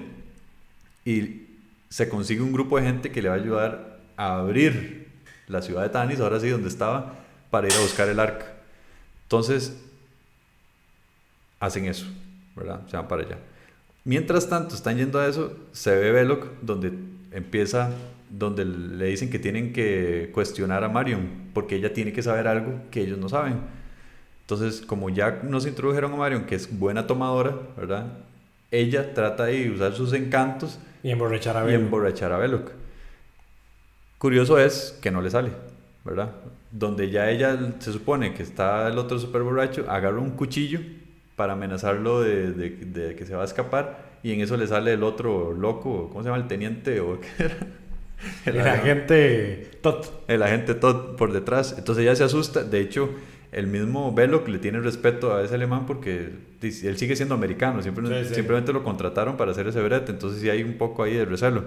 Y 1.04 1.46
se 1.88 2.08
consigue 2.08 2.42
un 2.42 2.52
grupo 2.52 2.78
de 2.78 2.84
gente 2.84 3.10
que 3.10 3.22
le 3.22 3.28
va 3.28 3.34
a 3.34 3.38
ayudar 3.38 3.95
a 4.16 4.38
abrir 4.38 5.08
la 5.48 5.62
ciudad 5.62 5.82
de 5.82 5.88
Tanis, 5.88 6.20
ahora 6.20 6.40
sí, 6.40 6.48
donde 6.48 6.68
estaba, 6.68 7.14
para 7.50 7.66
ir 7.68 7.74
a 7.74 7.80
buscar 7.80 8.08
el 8.08 8.18
arca. 8.20 8.46
Entonces, 9.24 9.76
hacen 11.60 11.86
eso, 11.86 12.06
¿verdad? 12.54 12.80
Se 12.88 12.96
van 12.96 13.08
para 13.08 13.22
allá. 13.22 13.38
Mientras 14.04 14.48
tanto, 14.48 14.74
están 14.74 14.96
yendo 14.98 15.18
a 15.18 15.26
eso, 15.26 15.56
se 15.72 15.94
ve 15.96 16.12
Belloc, 16.12 16.46
donde 16.62 16.92
empieza, 17.32 17.90
donde 18.30 18.64
le 18.64 19.06
dicen 19.06 19.30
que 19.30 19.38
tienen 19.38 19.72
que 19.72 20.30
cuestionar 20.32 20.84
a 20.84 20.88
Marion, 20.88 21.28
porque 21.52 21.76
ella 21.76 21.92
tiene 21.92 22.12
que 22.12 22.22
saber 22.22 22.46
algo 22.46 22.80
que 22.90 23.02
ellos 23.02 23.18
no 23.18 23.28
saben. 23.28 23.60
Entonces, 24.42 24.80
como 24.80 25.10
ya 25.10 25.40
nos 25.42 25.66
introdujeron 25.66 26.12
a 26.12 26.16
Marion, 26.16 26.44
que 26.44 26.54
es 26.54 26.78
buena 26.78 27.06
tomadora, 27.08 27.56
¿verdad? 27.76 28.06
Ella 28.70 29.12
trata 29.12 29.46
de 29.46 29.70
usar 29.70 29.92
sus 29.94 30.12
encantos 30.12 30.78
Y 31.02 31.10
emborrachar 31.10 31.56
a 31.56 31.62
y 31.64 31.66
ver. 31.66 31.74
emborrachar 31.74 32.32
a 32.32 32.38
Belloc. 32.38 32.70
Curioso 34.18 34.58
es 34.58 34.98
que 35.02 35.10
no 35.10 35.20
le 35.20 35.30
sale, 35.30 35.50
¿verdad? 36.04 36.32
Donde 36.70 37.10
ya 37.10 37.30
ella 37.30 37.58
se 37.78 37.92
supone 37.92 38.34
que 38.34 38.42
está 38.42 38.88
el 38.88 38.98
otro 38.98 39.18
super 39.18 39.42
borracho, 39.42 39.84
agarra 39.88 40.18
un 40.20 40.30
cuchillo 40.30 40.80
para 41.36 41.52
amenazarlo 41.52 42.22
de, 42.22 42.52
de- 42.52 42.70
de 42.70 43.14
que 43.14 43.26
se 43.26 43.34
va 43.34 43.42
a 43.42 43.44
escapar 43.44 44.16
y 44.22 44.32
en 44.32 44.40
eso 44.40 44.56
le 44.56 44.66
sale 44.66 44.92
el 44.94 45.02
otro 45.02 45.52
loco, 45.52 46.08
¿cómo 46.08 46.22
se 46.22 46.28
llama? 46.30 46.40
El 46.42 46.48
teniente 46.48 47.00
o 47.00 47.20
qué 47.20 47.28
era? 47.44 47.56
El 48.46 48.58
agente 48.60 49.70
Tot. 49.82 50.24
el 50.26 50.42
agente 50.42 50.74
Todd 50.74 51.16
por 51.16 51.32
detrás. 51.34 51.74
Entonces 51.76 52.02
ella 52.02 52.16
se 52.16 52.24
asusta. 52.24 52.64
De 52.64 52.80
hecho, 52.80 53.10
el 53.52 53.66
mismo 53.66 54.10
Belloc 54.14 54.48
le 54.48 54.58
tiene 54.58 54.80
respeto 54.80 55.34
a 55.36 55.44
ese 55.44 55.54
alemán 55.54 55.84
porque 55.84 56.30
él 56.62 56.96
sigue 56.96 57.14
siendo 57.14 57.34
americano. 57.34 57.82
Siempre, 57.82 58.06
Sí, 58.22 58.28
sí. 58.30 58.34
Simplemente 58.36 58.72
lo 58.72 58.82
contrataron 58.82 59.36
para 59.36 59.50
hacer 59.52 59.66
ese 59.68 59.82
brete. 59.82 60.12
Entonces 60.12 60.40
sí 60.40 60.48
hay 60.48 60.62
un 60.62 60.78
poco 60.78 61.02
ahí 61.02 61.12
de 61.12 61.26
recelo. 61.26 61.64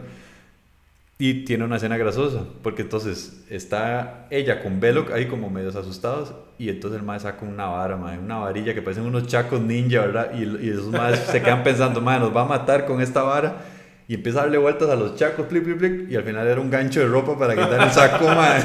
Y 1.21 1.43
tiene 1.43 1.65
una 1.65 1.75
escena 1.75 1.97
grasosa. 1.97 2.45
Porque 2.63 2.81
entonces 2.81 3.43
está 3.49 4.25
ella 4.29 4.63
con 4.63 4.79
Belloc 4.79 5.11
ahí 5.11 5.25
como 5.25 5.49
medios 5.49 5.75
asustados. 5.75 6.33
Y 6.57 6.69
entonces 6.69 7.01
el 7.01 7.05
mae 7.05 7.19
saca 7.19 7.45
una 7.45 7.65
vara, 7.65 7.97
mae, 7.97 8.17
una 8.17 8.37
varilla 8.37 8.73
que 8.73 8.81
parecen 8.81 9.03
unos 9.03 9.27
chacos 9.27 9.59
ninja, 9.59 9.99
¿verdad? 9.99 10.31
Y, 10.33 10.65
y 10.65 10.69
esos 10.69 10.87
maes 10.87 11.19
se 11.19 11.41
quedan 11.41 11.61
pensando, 11.61 11.99
mae, 11.99 12.21
nos 12.21 12.33
va 12.33 12.43
a 12.43 12.45
matar 12.45 12.85
con 12.85 13.01
esta 13.01 13.21
vara. 13.21 13.65
Y 14.07 14.15
empieza 14.15 14.39
a 14.39 14.41
darle 14.43 14.59
vueltas 14.59 14.89
a 14.89 14.95
los 14.95 15.17
chacos, 15.17 15.45
plip, 15.47 15.65
plip, 15.65 15.77
plip, 15.77 16.09
y 16.09 16.15
al 16.15 16.23
final 16.23 16.47
era 16.47 16.59
un 16.59 16.71
gancho 16.71 17.01
de 17.01 17.07
ropa 17.07 17.37
para 17.37 17.53
quitar 17.53 17.83
el 17.83 17.91
saco, 17.91 18.25
mae. 18.35 18.63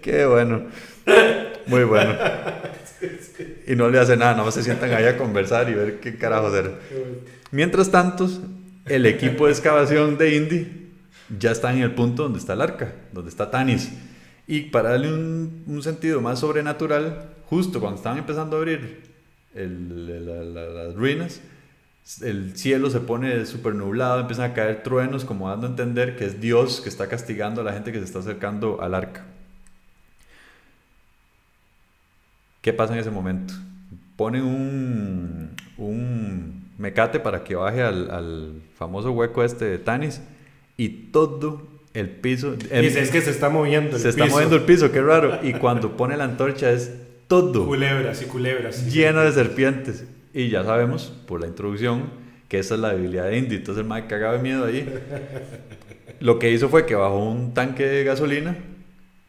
Qué 0.00 0.24
bueno. 0.24 0.62
Muy 1.66 1.82
bueno. 1.82 2.14
Y 3.66 3.74
no 3.74 3.88
le 3.88 3.98
hace 3.98 4.16
nada, 4.16 4.32
nada 4.32 4.44
más 4.44 4.54
se 4.54 4.62
sientan 4.62 4.92
ahí 4.92 5.04
a 5.06 5.18
conversar 5.18 5.68
y 5.68 5.74
ver 5.74 5.98
qué 5.98 6.16
carajo 6.16 6.56
era. 6.56 6.70
Mientras 7.50 7.90
tanto, 7.90 8.30
el 8.86 9.04
equipo 9.04 9.46
de 9.46 9.52
excavación 9.52 10.16
de 10.16 10.36
Indy 10.36 10.81
ya 11.38 11.50
está 11.50 11.72
en 11.72 11.80
el 11.80 11.94
punto 11.94 12.24
donde 12.24 12.38
está 12.38 12.54
el 12.54 12.60
arca, 12.60 12.92
donde 13.12 13.30
está 13.30 13.50
Tanis. 13.50 13.90
Y 14.46 14.62
para 14.62 14.90
darle 14.90 15.12
un, 15.12 15.82
sentido 15.82 16.20
más 16.20 16.40
sobrenatural, 16.40 17.30
justo 17.46 17.80
cuando 17.80 17.96
estaban 17.96 18.18
empezando 18.18 18.56
a 18.56 18.60
abrir 18.60 19.02
las 19.54 20.94
ruinas, 20.94 21.40
el 22.20 22.56
cielo 22.56 22.90
se 22.90 23.00
pone 23.00 23.46
súper 23.46 23.74
nublado, 23.74 24.20
empiezan 24.20 24.50
a 24.50 24.54
caer 24.54 24.82
truenos, 24.82 25.24
como 25.24 25.48
dando 25.48 25.66
a 25.66 25.70
entender 25.70 26.16
que 26.16 26.26
es 26.26 26.40
Dios 26.40 26.80
que 26.80 26.88
está 26.88 27.08
castigando 27.08 27.60
a 27.60 27.64
la 27.64 27.72
gente 27.72 27.92
que 27.92 27.98
se 27.98 28.04
está 28.04 28.18
acercando 28.18 28.80
al 28.82 28.94
arca. 28.94 29.24
¿Qué 32.60 32.72
pasa 32.72 32.94
en 32.94 33.00
ese 33.00 33.10
momento? 33.10 33.54
Ponen 34.16 34.42
un, 34.42 35.50
un 35.78 36.64
mecate 36.78 37.18
para 37.20 37.42
que 37.42 37.54
baje 37.54 37.82
al, 37.82 38.10
al 38.10 38.62
famoso 38.76 39.12
hueco 39.12 39.42
este 39.42 39.64
de 39.64 39.78
Tanis 39.78 40.20
y 40.84 40.88
todo 41.12 41.62
el 41.94 42.08
piso... 42.10 42.54
em- 42.70 42.82
Dice, 42.82 43.00
es 43.02 43.10
que 43.10 43.20
se 43.20 43.30
está 43.30 43.48
moviendo 43.48 43.96
el 43.96 44.02
se 44.02 44.08
está 44.08 44.24
piso. 44.24 44.34
moviendo 44.36 44.56
el 44.56 44.62
piso, 44.62 44.90
qué 44.92 45.00
raro. 45.02 45.38
Y 45.42 45.52
cuando 45.54 45.96
pone 45.96 46.16
la 46.16 46.24
antorcha 46.24 46.70
es 46.70 46.92
todo 47.28 47.66
Culebras 47.66 48.22
y 48.22 48.24
culebras. 48.26 48.76
sí, 48.76 48.90
lleno 48.90 49.20
de 49.20 49.32
serpientes. 49.32 50.04
Y 50.34 50.48
ya 50.48 50.64
sabemos, 50.64 51.12
por 51.26 51.40
la 51.40 51.46
introducción, 51.46 52.04
que 52.48 52.58
esa 52.58 52.74
es 52.74 52.80
la 52.80 52.92
debilidad 52.94 53.26
de 53.26 53.38
Indy. 53.38 53.56
Entonces 53.56 53.82
el 53.82 53.88
mae 53.88 54.06
cagaba 54.06 54.34
de 54.36 54.42
miedo 54.42 54.64
ahí. 54.64 54.88
Lo 56.20 56.38
que 56.38 56.50
hizo 56.50 56.68
fue 56.68 56.86
que 56.86 56.94
bajó 56.94 57.18
un 57.28 57.52
tanque 57.54 57.84
de 57.86 58.04
gasolina 58.04 58.56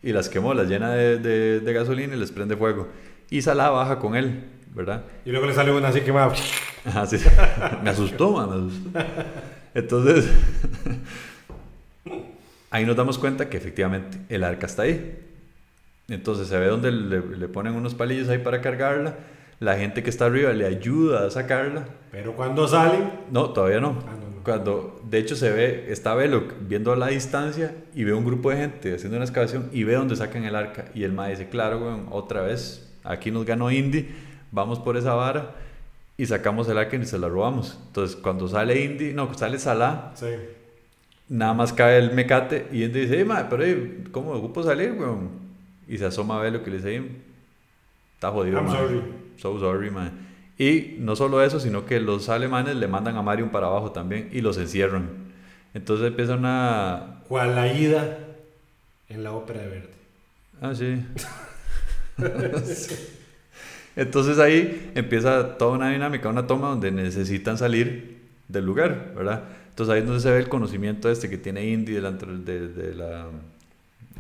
y 0.01 0.11
las 0.13 0.29
quemó, 0.29 0.53
las 0.53 0.67
llena 0.69 0.91
de, 0.93 1.17
de- 1.17 1.59
de 1.59 1.73
gasolina 1.73 2.15
y 2.15 2.19
les 2.19 2.31
prende 2.31 2.55
fuego. 2.55 2.87
Y 3.29 3.41
Salah 3.41 3.69
baja 3.71 3.99
con 3.99 4.15
él, 4.15 4.43
¿verdad? 4.73 5.03
Y 5.25 5.31
luego 5.31 5.45
le 5.47 5.53
sale 5.53 5.71
una 5.71 5.89
así 5.89 6.01
quemada. 6.01 6.33
Me 7.83 7.89
asustó, 7.89 8.31
man, 8.33 8.49
me 8.49 8.55
asustó. 8.67 8.89
Entonces, 9.73 10.25
ahí 12.73 12.85
nos 12.85 12.95
damos 12.95 13.19
cuenta 13.19 13.49
que 13.49 13.55
efectivamente 13.55 14.17
el 14.29 14.43
arca 14.43 14.65
está 14.65 14.81
ahí. 14.81 15.19
Entonces 16.09 16.47
se 16.47 16.57
ve 16.57 16.65
donde 16.67 16.91
le, 16.91 17.21
le 17.21 17.47
ponen 17.47 17.75
unos 17.75 17.93
palillos 17.93 18.27
ahí 18.29 18.39
para 18.39 18.61
cargarla. 18.61 19.15
La 19.59 19.77
gente 19.77 20.01
que 20.01 20.09
está 20.09 20.25
arriba 20.25 20.51
le 20.51 20.65
ayuda 20.65 21.27
a 21.27 21.29
sacarla. 21.29 21.85
Pero 22.11 22.35
cuando 22.35 22.67
salen, 22.67 23.11
No, 23.31 23.51
todavía 23.51 23.79
no. 23.79 24.03
Ah, 24.07 24.15
no, 24.19 24.35
no. 24.37 24.43
Cuando, 24.43 24.99
de 25.07 25.19
hecho, 25.19 25.35
se 25.35 25.51
ve, 25.51 25.85
está 25.89 26.15
Belloc 26.15 26.55
viendo 26.61 26.91
a 26.91 26.95
la 26.95 27.07
distancia 27.07 27.75
y 27.93 28.03
ve 28.03 28.13
un 28.13 28.25
grupo 28.25 28.49
de 28.49 28.57
gente 28.57 28.95
haciendo 28.95 29.17
una 29.17 29.25
excavación 29.25 29.69
y 29.71 29.83
ve 29.83 29.93
donde 29.93 30.15
sacan 30.15 30.43
el 30.43 30.55
arca. 30.55 30.85
Y 30.95 31.03
el 31.03 31.13
ma 31.13 31.27
dice, 31.27 31.47
claro, 31.49 31.77
weón, 31.77 32.07
otra 32.09 32.41
vez, 32.41 32.91
aquí 33.03 33.29
nos 33.29 33.45
ganó 33.45 33.71
Indy, 33.71 34.09
vamos 34.51 34.79
por 34.79 34.97
esa 34.97 35.13
vara 35.13 35.51
y 36.17 36.25
sacamos 36.25 36.67
el 36.67 36.79
arca 36.79 36.97
y 36.97 37.05
se 37.05 37.19
la 37.19 37.29
robamos. 37.29 37.79
Entonces, 37.87 38.17
cuando 38.17 38.47
sale 38.47 38.83
Indy, 38.83 39.13
no, 39.13 39.31
sale 39.35 39.59
Salah, 39.59 40.11
sí. 40.15 40.25
Nada 41.33 41.53
más 41.55 41.73
cae 41.73 41.97
el 41.97 42.13
mecate 42.13 42.67
y 42.71 42.83
Indy 42.83 43.01
dice, 43.01 43.17
"Ey, 43.17 43.25
ma, 43.25 43.49
pero 43.49 43.63
ey, 43.63 44.03
¿cómo 44.11 44.31
ocupo 44.31 44.61
salir, 44.61 44.91
weón? 44.91 45.29
Y 45.87 45.97
se 45.97 46.05
asoma 46.05 46.37
a 46.37 46.41
Belloc 46.41 46.65
y 46.67 46.69
le 46.69 46.77
dice, 46.77 46.95
"Ey, 46.95 47.21
está 48.13 48.29
jodido, 48.29 48.59
I'm 48.59 48.69
sorry. 48.69 49.01
So 49.37 49.59
sorry, 49.59 49.89
man. 49.89 50.11
Y 50.59 50.97
no 50.99 51.15
solo 51.15 51.43
eso, 51.43 51.59
sino 51.59 51.87
que 51.87 51.99
los 51.99 52.29
alemanes 52.29 52.75
le 52.75 52.87
mandan 52.87 53.17
a 53.17 53.23
Marion 53.23 53.49
para 53.49 53.65
abajo 53.65 53.91
también 53.91 54.29
y 54.31 54.41
los 54.41 54.57
encierran. 54.59 55.09
Entonces 55.73 56.07
empieza 56.07 56.35
una... 56.35 57.21
Cual 57.27 57.55
la 57.55 57.73
ida 57.73 58.19
en 59.09 59.23
la 59.23 59.31
ópera 59.31 59.61
de 59.61 59.67
Verdi. 59.67 59.87
Ah, 60.61 60.75
sí. 60.75 61.03
Entonces 63.95 64.37
ahí 64.37 64.91
empieza 64.93 65.57
toda 65.57 65.71
una 65.71 65.89
dinámica, 65.89 66.29
una 66.29 66.45
toma 66.45 66.69
donde 66.69 66.91
necesitan 66.91 67.57
salir 67.57 68.21
del 68.47 68.65
lugar, 68.65 69.13
¿verdad? 69.15 69.43
Entonces 69.73 69.91
ahí 69.91 70.01
es 70.01 70.05
donde 70.05 70.21
se 70.21 70.29
ve 70.29 70.37
el 70.37 70.49
conocimiento 70.49 71.09
este 71.09 71.31
que 71.31 71.39
tiene 71.39 71.65
Indy 71.65 71.93
delante 71.93 72.27
de, 72.27 72.67
de 72.67 72.93
la 72.93 73.25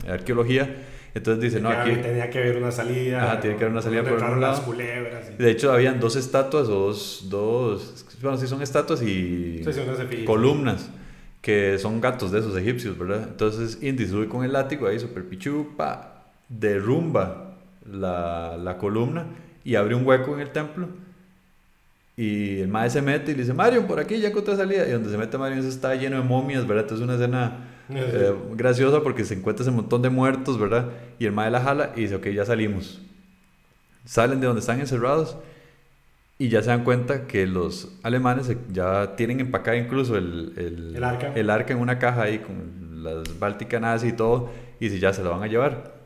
arqueología. 0.07 0.83
Entonces 1.13 1.43
dice, 1.43 1.61
no, 1.61 1.69
aquí... 1.69 1.91
Tenía 1.91 2.27
que 2.31 2.39
haber 2.39 2.57
una 2.57 2.71
salida. 2.71 3.23
Ajá, 3.23 3.39
tiene 3.39 3.55
que 3.55 3.65
haber 3.65 3.73
una 3.73 3.83
salida 3.83 4.03
por 4.03 4.23
un 4.23 4.41
lado. 4.41 4.63
Culebras 4.63 5.37
De 5.37 5.51
hecho, 5.51 5.71
habían 5.71 5.99
dos 5.99 6.15
estatuas 6.15 6.67
o 6.69 6.87
dos, 6.87 7.27
dos... 7.29 8.03
Bueno, 8.19 8.35
sí 8.37 8.47
son 8.47 8.63
estatuas 8.63 9.03
y 9.03 9.63
sí, 9.63 10.25
columnas 10.25 10.89
que 11.39 11.77
son 11.77 12.01
gatos 12.01 12.31
de 12.31 12.39
esos 12.39 12.57
egipcios, 12.57 12.97
¿verdad? 12.97 13.27
Entonces 13.29 13.77
Indy 13.83 14.07
sube 14.07 14.27
con 14.27 14.43
el 14.43 14.53
látigo 14.53 14.87
ahí, 14.87 14.97
super 14.97 15.23
pichu, 15.23 15.75
pa, 15.77 16.23
derrumba 16.49 17.57
la, 17.85 18.57
la 18.57 18.77
columna 18.79 19.27
y 19.63 19.75
abre 19.75 19.93
un 19.93 20.07
hueco 20.07 20.33
en 20.33 20.39
el 20.39 20.49
templo. 20.49 20.87
Y 22.15 22.59
el 22.59 22.67
maestro 22.67 23.01
se 23.01 23.05
mete 23.05 23.31
y 23.31 23.35
le 23.35 23.41
dice, 23.41 23.53
Mario, 23.53 23.87
por 23.87 23.99
aquí 23.99 24.19
ya 24.19 24.29
encontré 24.29 24.55
salida. 24.55 24.87
Y 24.87 24.91
donde 24.91 25.09
se 25.09 25.17
mete 25.17 25.37
Mario 25.37 25.63
está 25.63 25.95
lleno 25.95 26.17
de 26.17 26.23
momias, 26.23 26.67
¿verdad? 26.67 26.83
Entonces 26.83 27.01
es 27.01 27.03
una 27.03 27.15
escena 27.15 27.69
eh, 27.89 28.33
graciosa 28.51 29.01
porque 29.01 29.25
se 29.25 29.33
encuentra 29.33 29.63
ese 29.63 29.71
montón 29.71 30.01
de 30.01 30.09
muertos, 30.09 30.59
¿verdad? 30.59 30.89
Y 31.17 31.25
el 31.25 31.31
mae 31.31 31.49
la 31.49 31.61
jala 31.61 31.91
y 31.95 32.01
dice, 32.01 32.15
ok, 32.15 32.27
ya 32.27 32.45
salimos. 32.45 33.01
Salen 34.05 34.39
de 34.41 34.47
donde 34.47 34.59
están 34.59 34.79
encerrados 34.79 35.37
y 36.37 36.49
ya 36.49 36.61
se 36.61 36.69
dan 36.69 36.83
cuenta 36.83 37.25
que 37.25 37.47
los 37.47 37.89
alemanes 38.03 38.55
ya 38.71 39.15
tienen 39.15 39.39
empacada 39.39 39.77
incluso 39.77 40.17
el, 40.17 40.53
el, 40.57 40.95
el, 40.97 41.03
arca. 41.03 41.33
el 41.33 41.49
arca 41.49 41.73
en 41.73 41.79
una 41.79 41.99
caja 41.99 42.23
ahí 42.23 42.39
con 42.39 43.03
las 43.03 43.39
Bálticas 43.39 44.03
y 44.03 44.13
todo. 44.13 44.49
Y 44.79 44.89
si 44.89 44.99
ya 44.99 45.13
se 45.13 45.23
lo 45.23 45.31
van 45.31 45.43
a 45.43 45.47
llevar. 45.47 46.02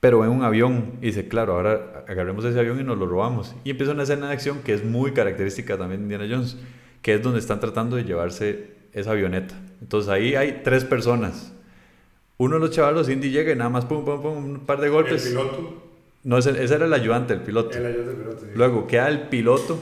Pero 0.00 0.24
en 0.24 0.30
un 0.30 0.44
avión 0.44 0.92
y 1.00 1.06
dice, 1.06 1.26
claro, 1.26 1.54
ahora 1.54 2.04
agarremos 2.06 2.44
ese 2.44 2.58
avión 2.60 2.80
y 2.80 2.84
nos 2.84 2.98
lo 2.98 3.06
robamos. 3.06 3.54
Y 3.64 3.70
empieza 3.70 3.92
una 3.92 4.04
escena 4.04 4.28
de 4.28 4.32
acción 4.32 4.60
que 4.62 4.72
es 4.72 4.84
muy 4.84 5.12
característica 5.12 5.76
también 5.76 6.08
de 6.08 6.14
Indiana 6.14 6.34
Jones, 6.36 6.56
que 7.02 7.14
es 7.14 7.22
donde 7.22 7.40
están 7.40 7.58
tratando 7.58 7.96
de 7.96 8.04
llevarse 8.04 8.70
esa 8.92 9.10
avioneta. 9.10 9.54
Entonces 9.80 10.08
ahí 10.10 10.34
hay 10.34 10.60
tres 10.62 10.84
personas. 10.84 11.52
Uno 12.36 12.54
de 12.54 12.60
los 12.60 12.70
chavalos, 12.70 13.08
Indy 13.08 13.30
llega 13.30 13.52
y 13.52 13.56
nada 13.56 13.70
más 13.70 13.84
pum, 13.84 14.04
pum, 14.04 14.22
pum, 14.22 14.36
un 14.36 14.60
par 14.60 14.80
de 14.80 14.88
golpes. 14.88 15.26
¿El 15.26 15.32
piloto? 15.32 15.82
No, 16.22 16.38
ese, 16.38 16.62
era 16.62 16.84
el 16.84 16.92
ayudante, 16.92 17.34
el 17.34 17.40
piloto. 17.40 17.76
El 17.76 17.86
ayudante 17.86 18.10
del 18.10 18.16
piloto, 18.20 18.46
Luego 18.54 18.86
queda 18.86 19.08
el 19.08 19.22
piloto 19.22 19.78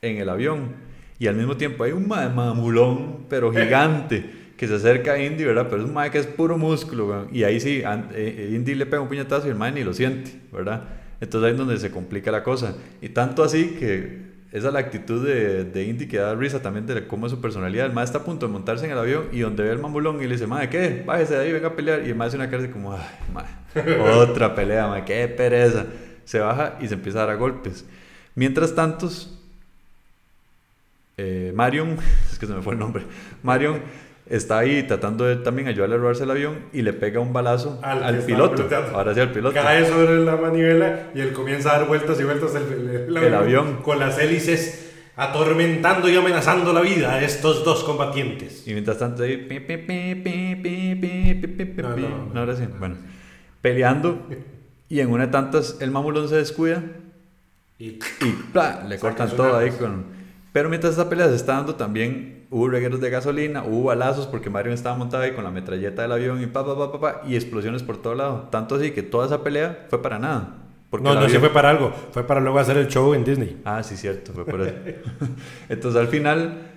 en 0.00 0.16
el 0.16 0.28
avión. 0.30 0.86
Y 1.18 1.26
al 1.26 1.34
mismo 1.34 1.56
tiempo 1.56 1.84
hay 1.84 1.92
un 1.92 2.08
mamulón, 2.08 3.26
pero 3.28 3.52
gigante, 3.52 4.30
que 4.56 4.66
se 4.66 4.74
acerca 4.74 5.12
a 5.12 5.22
Indy, 5.22 5.44
¿verdad? 5.44 5.66
Pero 5.68 5.82
es 5.82 5.88
un 5.88 5.94
mae 5.94 6.10
que 6.10 6.18
es 6.18 6.26
puro 6.26 6.56
músculo, 6.56 7.28
Y 7.30 7.44
ahí 7.44 7.60
sí, 7.60 7.82
eh, 8.14 8.52
Indy 8.54 8.74
le 8.74 8.86
pega 8.86 9.02
un 9.02 9.08
puñetazo 9.08 9.46
y 9.46 9.50
el 9.50 9.56
mae 9.56 9.72
ni 9.72 9.84
lo 9.84 9.92
siente, 9.92 10.40
¿verdad? 10.52 10.84
Entonces 11.20 11.46
ahí 11.46 11.52
es 11.52 11.58
donde 11.58 11.76
se 11.78 11.90
complica 11.90 12.30
la 12.30 12.42
cosa. 12.42 12.74
Y 13.00 13.10
tanto 13.10 13.42
así 13.42 13.76
que 13.78 14.26
esa 14.52 14.68
es 14.68 14.72
la 14.72 14.80
actitud 14.80 15.26
de, 15.26 15.64
de 15.64 15.84
Indy 15.84 16.06
que 16.06 16.18
da 16.18 16.34
risa 16.34 16.62
también 16.62 16.86
de 16.86 17.06
cómo 17.06 17.26
es 17.26 17.32
su 17.32 17.40
personalidad. 17.40 17.86
El 17.86 17.92
mae 17.92 18.04
está 18.04 18.18
a 18.18 18.24
punto 18.24 18.46
de 18.46 18.52
montarse 18.52 18.86
en 18.86 18.92
el 18.92 18.98
avión 18.98 19.28
y 19.32 19.40
donde 19.40 19.62
ve 19.62 19.70
el 19.72 19.78
mamulón 19.78 20.22
y 20.22 20.26
le 20.26 20.34
dice, 20.34 20.46
mae, 20.46 20.70
¿qué? 20.70 21.02
Bájese 21.06 21.34
de 21.34 21.44
ahí, 21.44 21.52
venga 21.52 21.68
a 21.68 21.76
pelear. 21.76 22.06
Y 22.06 22.10
el 22.10 22.14
mae 22.14 22.28
hace 22.28 22.36
una 22.36 22.48
cara 22.48 22.62
así 22.62 22.72
como, 22.72 22.92
ay, 22.92 23.00
mae, 23.32 23.98
otra 24.00 24.54
pelea, 24.54 24.86
mae, 24.86 25.04
qué 25.04 25.28
pereza. 25.28 25.86
Se 26.24 26.40
baja 26.40 26.78
y 26.80 26.88
se 26.88 26.94
empieza 26.94 27.18
a 27.18 27.26
dar 27.26 27.34
a 27.34 27.38
golpes. 27.38 27.84
Mientras 28.34 28.74
tanto, 28.74 29.10
eh, 31.18 31.52
Marion, 31.54 31.98
es 32.32 32.38
que 32.38 32.46
se 32.46 32.54
me 32.54 32.62
fue 32.62 32.74
el 32.74 32.78
nombre, 32.78 33.04
Marion 33.42 33.80
está 34.28 34.58
ahí 34.58 34.82
tratando 34.82 35.24
de 35.24 35.36
también 35.36 35.68
ayudarle 35.68 35.94
a 35.94 35.98
robarse 35.98 36.24
el 36.24 36.30
avión 36.30 36.58
y 36.72 36.82
le 36.82 36.92
pega 36.92 37.20
un 37.20 37.32
balazo 37.32 37.78
al, 37.82 38.18
piloto. 38.24 38.68
Ahora 38.92 39.14
sí 39.14 39.20
al 39.20 39.32
piloto. 39.32 39.54
Cae 39.54 39.86
sobre 39.86 40.24
la 40.24 40.36
manivela 40.36 41.10
y 41.14 41.20
él 41.20 41.32
comienza 41.32 41.74
a 41.74 41.78
dar 41.78 41.88
vueltas 41.88 42.18
y 42.20 42.24
vueltas 42.24 42.54
el, 42.54 43.16
el, 43.16 43.34
avión, 43.34 43.82
con 43.82 43.98
las 43.98 44.18
hélices 44.18 44.92
atormentando 45.16 46.08
y 46.08 46.16
amenazando 46.16 46.72
la 46.72 46.80
vida 46.80 47.14
a 47.14 47.22
estos 47.22 47.64
dos 47.64 47.84
combatientes. 47.84 48.66
Y 48.66 48.72
mientras 48.72 48.98
tanto 48.98 49.22
ahí 49.22 49.46
no, 52.34 52.40
ahora 52.40 52.56
sí. 52.56 52.64
Bueno, 52.78 52.96
peleando 53.62 54.26
y 54.88 55.00
en 55.00 55.10
una 55.10 55.26
de 55.26 55.32
tantas 55.32 55.78
el 55.80 55.90
mamulón 55.90 56.28
se 56.28 56.36
descuida 56.36 56.82
y, 57.78 57.86
y 57.86 58.88
le 58.88 58.98
cortan 58.98 59.30
todo 59.30 59.56
ahí 59.56 59.70
con 59.70 60.16
pero 60.56 60.70
mientras 60.70 60.92
esta 60.92 61.06
pelea 61.06 61.28
se 61.28 61.34
está 61.34 61.52
dando 61.52 61.74
también 61.74 62.35
hubo 62.50 62.68
regueros 62.68 63.00
de 63.00 63.10
gasolina, 63.10 63.64
hubo 63.64 63.84
balazos 63.84 64.26
porque 64.26 64.50
Mario 64.50 64.72
estaba 64.72 64.96
montado 64.96 65.22
ahí 65.22 65.32
con 65.32 65.44
la 65.44 65.50
metralleta 65.50 66.02
del 66.02 66.12
avión 66.12 66.42
y 66.42 66.46
pa, 66.46 66.64
pa, 66.64 66.92
pa, 66.92 67.00
pa, 67.00 67.22
y 67.26 67.34
explosiones 67.34 67.82
por 67.82 67.96
todo 67.98 68.14
lado. 68.14 68.48
Tanto 68.50 68.76
así 68.76 68.92
que 68.92 69.02
toda 69.02 69.26
esa 69.26 69.42
pelea 69.42 69.86
fue 69.88 70.02
para 70.02 70.18
nada. 70.18 70.54
no, 70.92 71.14
no, 71.14 71.28
sí 71.28 71.38
fue 71.38 71.50
para 71.50 71.70
algo. 71.70 71.92
Fue 72.12 72.24
para 72.24 72.40
luego 72.40 72.58
hacer 72.58 72.76
el 72.76 72.88
show 72.88 73.14
en 73.14 73.24
Disney. 73.24 73.60
Ah, 73.64 73.82
sí, 73.82 73.96
cierto, 73.96 74.32
fue 74.32 74.44
por 74.44 74.60
eso. 74.60 74.74
Entonces 75.68 76.00
al 76.00 76.08
final 76.08 76.72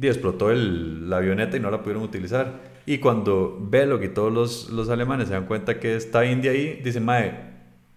explotó 0.00 0.50
el, 0.50 1.08
la 1.08 1.18
avioneta 1.18 1.56
y 1.56 1.60
no 1.60 1.70
la 1.70 1.78
pudieron 1.78 2.02
utilizar. 2.02 2.76
Y 2.84 2.98
cuando 2.98 3.58
Belloc 3.60 4.02
y 4.04 4.08
todos 4.08 4.32
los, 4.32 4.70
los 4.70 4.88
alemanes 4.90 5.28
se 5.28 5.34
dan 5.34 5.46
cuenta 5.46 5.80
que 5.80 5.96
está 5.96 6.24
India 6.24 6.52
ahí, 6.52 6.80
dicen, 6.84 7.04
Mae, 7.04 7.32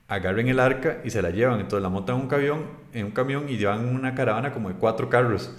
agarren 0.07 0.47
el 0.47 0.59
arca 0.59 1.01
y 1.03 1.11
se 1.11 1.22
la 1.22 1.30
llevan. 1.30 1.59
Entonces 1.59 1.84
la 1.84 1.89
montan 1.89 2.15
en 2.15 2.22
un 2.24 2.28
camión, 2.28 2.65
en 2.93 3.05
un 3.05 3.11
camión 3.11 3.49
y 3.49 3.57
llevan 3.57 3.86
una 3.86 4.15
caravana 4.15 4.51
como 4.51 4.70
de 4.70 4.76
cuatro 4.76 5.09
carros. 5.09 5.53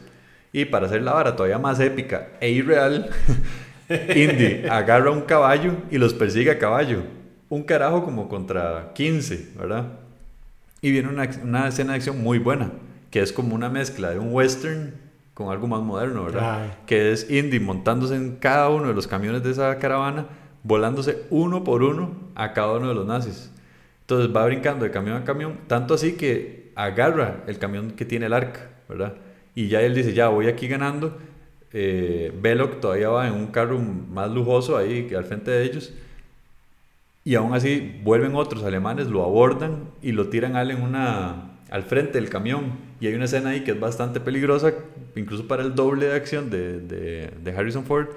Y 0.53 0.65
para 0.65 0.87
hacer 0.87 1.03
la 1.03 1.13
vara 1.13 1.37
todavía 1.37 1.59
más 1.59 1.79
épica 1.81 2.29
e 2.41 2.51
irreal, 2.51 3.11
Indy 3.89 4.67
agarra 4.69 5.11
un 5.11 5.23
caballo 5.23 5.75
y 5.91 5.99
los 5.99 6.15
persigue 6.15 6.51
a 6.51 6.59
caballo. 6.59 7.03
Un 7.49 7.63
carajo 7.63 8.05
como 8.05 8.29
contra 8.29 8.93
15, 8.95 9.55
¿verdad? 9.59 9.87
Y 10.81 10.91
viene 10.91 11.09
una, 11.09 11.29
una 11.43 11.69
escena 11.69 11.93
de 11.93 11.97
acción 11.97 12.23
muy 12.23 12.39
buena, 12.39 12.73
que 13.11 13.21
es 13.21 13.33
como 13.33 13.55
una 13.55 13.69
mezcla 13.69 14.11
de 14.11 14.19
un 14.19 14.33
western 14.33 14.95
con 15.35 15.51
algo 15.51 15.67
más 15.67 15.83
moderno, 15.83 16.25
¿verdad? 16.25 16.75
Que 16.87 17.13
es 17.13 17.31
Indy 17.31 17.61
montándose 17.61 18.15
en 18.15 18.37
cada 18.37 18.69
uno 18.69 18.89
de 18.89 18.95
los 18.95 19.07
camiones 19.07 19.43
de 19.43 19.51
esa 19.51 19.79
caravana, 19.79 20.27
volándose 20.63 21.25
uno 21.31 21.65
por 21.65 21.83
uno 21.83 22.13
a 22.35 22.53
cada 22.53 22.73
uno 22.77 22.89
de 22.89 22.95
los 22.95 23.07
nazis. 23.07 23.51
Entonces 24.03 24.35
va 24.35 24.45
brincando 24.45 24.85
de 24.85 24.91
camión 24.91 25.17
a 25.17 25.25
camión, 25.25 25.61
tanto 25.67 25.95
así 25.95 26.13
que 26.13 26.73
agarra 26.75 27.45
el 27.47 27.59
camión 27.59 27.93
que 27.93 28.05
tiene 28.05 28.27
el 28.27 28.33
arca, 28.33 28.69
¿verdad? 28.89 29.15
Y 29.55 29.69
ya 29.69 29.81
él 29.83 29.95
dice, 29.95 30.13
ya 30.13 30.29
voy 30.29 30.49
aquí 30.49 30.69
ganando. 30.69 31.19
Eh, 31.73 32.33
Belloc 32.41 32.81
todavía 32.81 33.09
va 33.11 33.29
en 33.29 33.35
un 33.35 33.49
carro 33.49 33.79
más 33.79 34.31
lujoso 34.31 34.77
ahí 34.77 35.13
al 35.15 35.25
frente 35.25 35.51
de 35.51 35.65
ellos. 35.65 35.95
Y 37.25 37.35
aún 37.35 37.53
así 37.53 38.01
vuelven 38.03 38.35
otros 38.35 38.65
alemanes, 38.65 39.09
lo 39.09 39.23
abordan 39.23 39.91
y 40.03 40.13
lo 40.13 40.29
tiran 40.29 40.57
al, 40.57 40.71
en 40.71 40.83
una, 40.83 41.59
al 41.71 41.83
frente 41.83 42.13
del 42.13 42.31
camión. 42.31 42.73
Y 43.01 43.07
hay 43.07 43.15
una 43.15 43.27
escena 43.27 43.51
ahí 43.51 43.61
que 43.63 43.73
es 43.73 43.81
bastante 43.81 44.21
peligrosa, 44.21 44.73
incluso 45.17 45.47
para 45.47 45.63
el 45.63 45.75
doble 45.75 46.07
de 46.07 46.15
acción 46.15 46.51
de, 46.51 46.81
de, 46.81 47.31
de 47.43 47.51
Harrison 47.53 47.85
Ford 47.85 48.09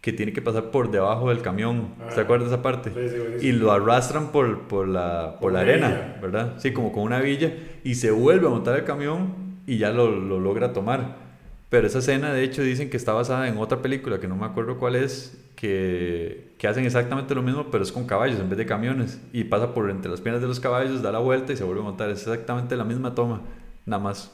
que 0.00 0.12
tiene 0.12 0.32
que 0.32 0.40
pasar 0.40 0.70
por 0.70 0.90
debajo 0.90 1.28
del 1.28 1.42
camión. 1.42 1.94
¿Se 2.10 2.20
ah. 2.20 2.22
acuerda 2.22 2.44
de 2.44 2.52
esa 2.52 2.62
parte? 2.62 2.92
y 3.40 3.52
lo 3.52 3.72
arrastran 3.72 4.30
por, 4.30 4.68
por 4.68 4.86
la, 4.86 5.36
por 5.40 5.52
la 5.52 5.60
arena, 5.60 6.18
¿verdad? 6.22 6.54
Sí, 6.58 6.72
como 6.72 6.92
con 6.92 7.02
una 7.02 7.20
villa. 7.20 7.52
Y 7.84 7.96
se 7.96 8.10
vuelve 8.10 8.46
a 8.46 8.50
montar 8.50 8.78
el 8.78 8.84
camión 8.84 9.47
y 9.68 9.76
ya 9.76 9.90
lo, 9.90 10.10
lo, 10.10 10.40
logra 10.40 10.72
tomar. 10.72 11.28
Pero 11.68 11.86
esa 11.86 11.98
escena, 11.98 12.32
de 12.32 12.42
hecho, 12.42 12.62
dicen 12.62 12.88
que 12.88 12.96
está 12.96 13.12
basada 13.12 13.46
en 13.48 13.58
otra 13.58 13.82
película, 13.82 14.18
que 14.18 14.26
no 14.26 14.34
me 14.34 14.46
acuerdo 14.46 14.78
cuál 14.78 14.96
es, 14.96 15.38
que, 15.54 16.52
que 16.56 16.66
hacen 16.66 16.86
exactamente 16.86 17.34
lo 17.34 17.42
mismo, 17.42 17.70
pero 17.70 17.84
es 17.84 17.92
con 17.92 18.06
caballos 18.06 18.40
en 18.40 18.48
vez 18.48 18.56
de 18.56 18.64
camiones. 18.64 19.20
Y 19.34 19.44
pasa 19.44 19.74
por 19.74 19.90
entre 19.90 20.10
las 20.10 20.22
piernas 20.22 20.40
de 20.40 20.48
los 20.48 20.58
caballos, 20.58 21.02
da 21.02 21.12
la 21.12 21.18
vuelta 21.18 21.52
y 21.52 21.56
se 21.58 21.64
vuelve 21.64 21.82
a 21.82 21.84
montar. 21.84 22.08
Es 22.08 22.22
exactamente 22.22 22.74
la 22.76 22.84
misma 22.84 23.14
toma, 23.14 23.42
nada 23.84 24.02
más 24.02 24.32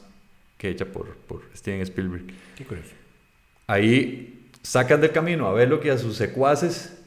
que 0.57 0.69
hecha 0.69 0.85
por, 0.85 1.13
por 1.17 1.41
Steven 1.53 1.81
Spielberg. 1.81 2.27
Qué 2.55 2.63
curioso. 2.63 2.93
Ahí 3.67 4.49
sacan 4.61 5.01
del 5.01 5.11
camino 5.11 5.47
a 5.47 5.53
verlo 5.53 5.81
que 5.81 5.91
a 5.91 5.97
sus 5.97 6.15
secuaces 6.15 7.03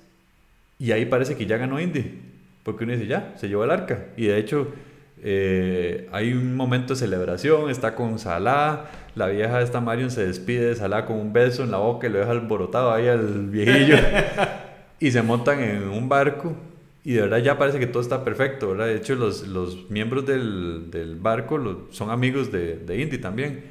y 0.79 0.93
ahí 0.93 1.07
parece 1.07 1.35
que 1.35 1.47
ya 1.47 1.57
ganó 1.57 1.81
Indy. 1.81 2.21
Porque 2.63 2.85
uno 2.85 2.93
dice, 2.93 3.07
ya, 3.07 3.33
se 3.39 3.49
llevó 3.49 3.65
el 3.65 3.71
arca. 3.71 4.09
Y 4.19 4.27
de 4.27 4.39
hecho, 4.39 4.73
eh, 5.23 6.09
hay 6.13 6.33
un 6.33 6.55
momento 6.57 6.95
de 6.95 7.01
celebración, 7.01 7.71
está 7.71 7.95
con 7.95 8.19
Salah, 8.19 8.85
la 9.15 9.29
vieja 9.29 9.59
de 9.59 9.65
esta 9.65 9.81
Marion 9.81 10.11
se 10.11 10.27
despide 10.27 10.67
de 10.67 10.75
Salah 10.77 11.07
con 11.07 11.17
un 11.17 11.33
beso 11.33 11.65
en 11.65 11.71
la 11.71 11.79
boca 11.79 12.07
y 12.07 12.11
lo 12.11 12.19
deja 12.19 12.31
alborotado 12.31 12.93
ahí 12.93 13.09
al 13.09 13.49
viejillo. 13.49 13.97
y 15.01 15.11
se 15.11 15.23
montan 15.23 15.61
en 15.61 15.89
un 15.89 16.09
barco 16.09 16.55
y 17.05 17.13
de 17.13 17.23
verdad 17.23 17.39
ya 17.39 17.59
parece 17.59 17.79
que 17.79 17.87
todo 17.87 18.03
está 18.03 18.25
perfecto, 18.25 18.71
¿verdad? 18.71 18.87
De 18.87 18.97
hecho, 18.97 19.15
los, 19.15 19.47
los 19.47 19.91
miembros 19.91 20.27
del, 20.27 20.91
del 20.91 21.17
barco 21.17 21.89
son 21.91 22.11
amigos 22.11 22.53
de, 22.53 22.77
de 22.77 23.01
Indy 23.01 23.19
también. 23.19 23.65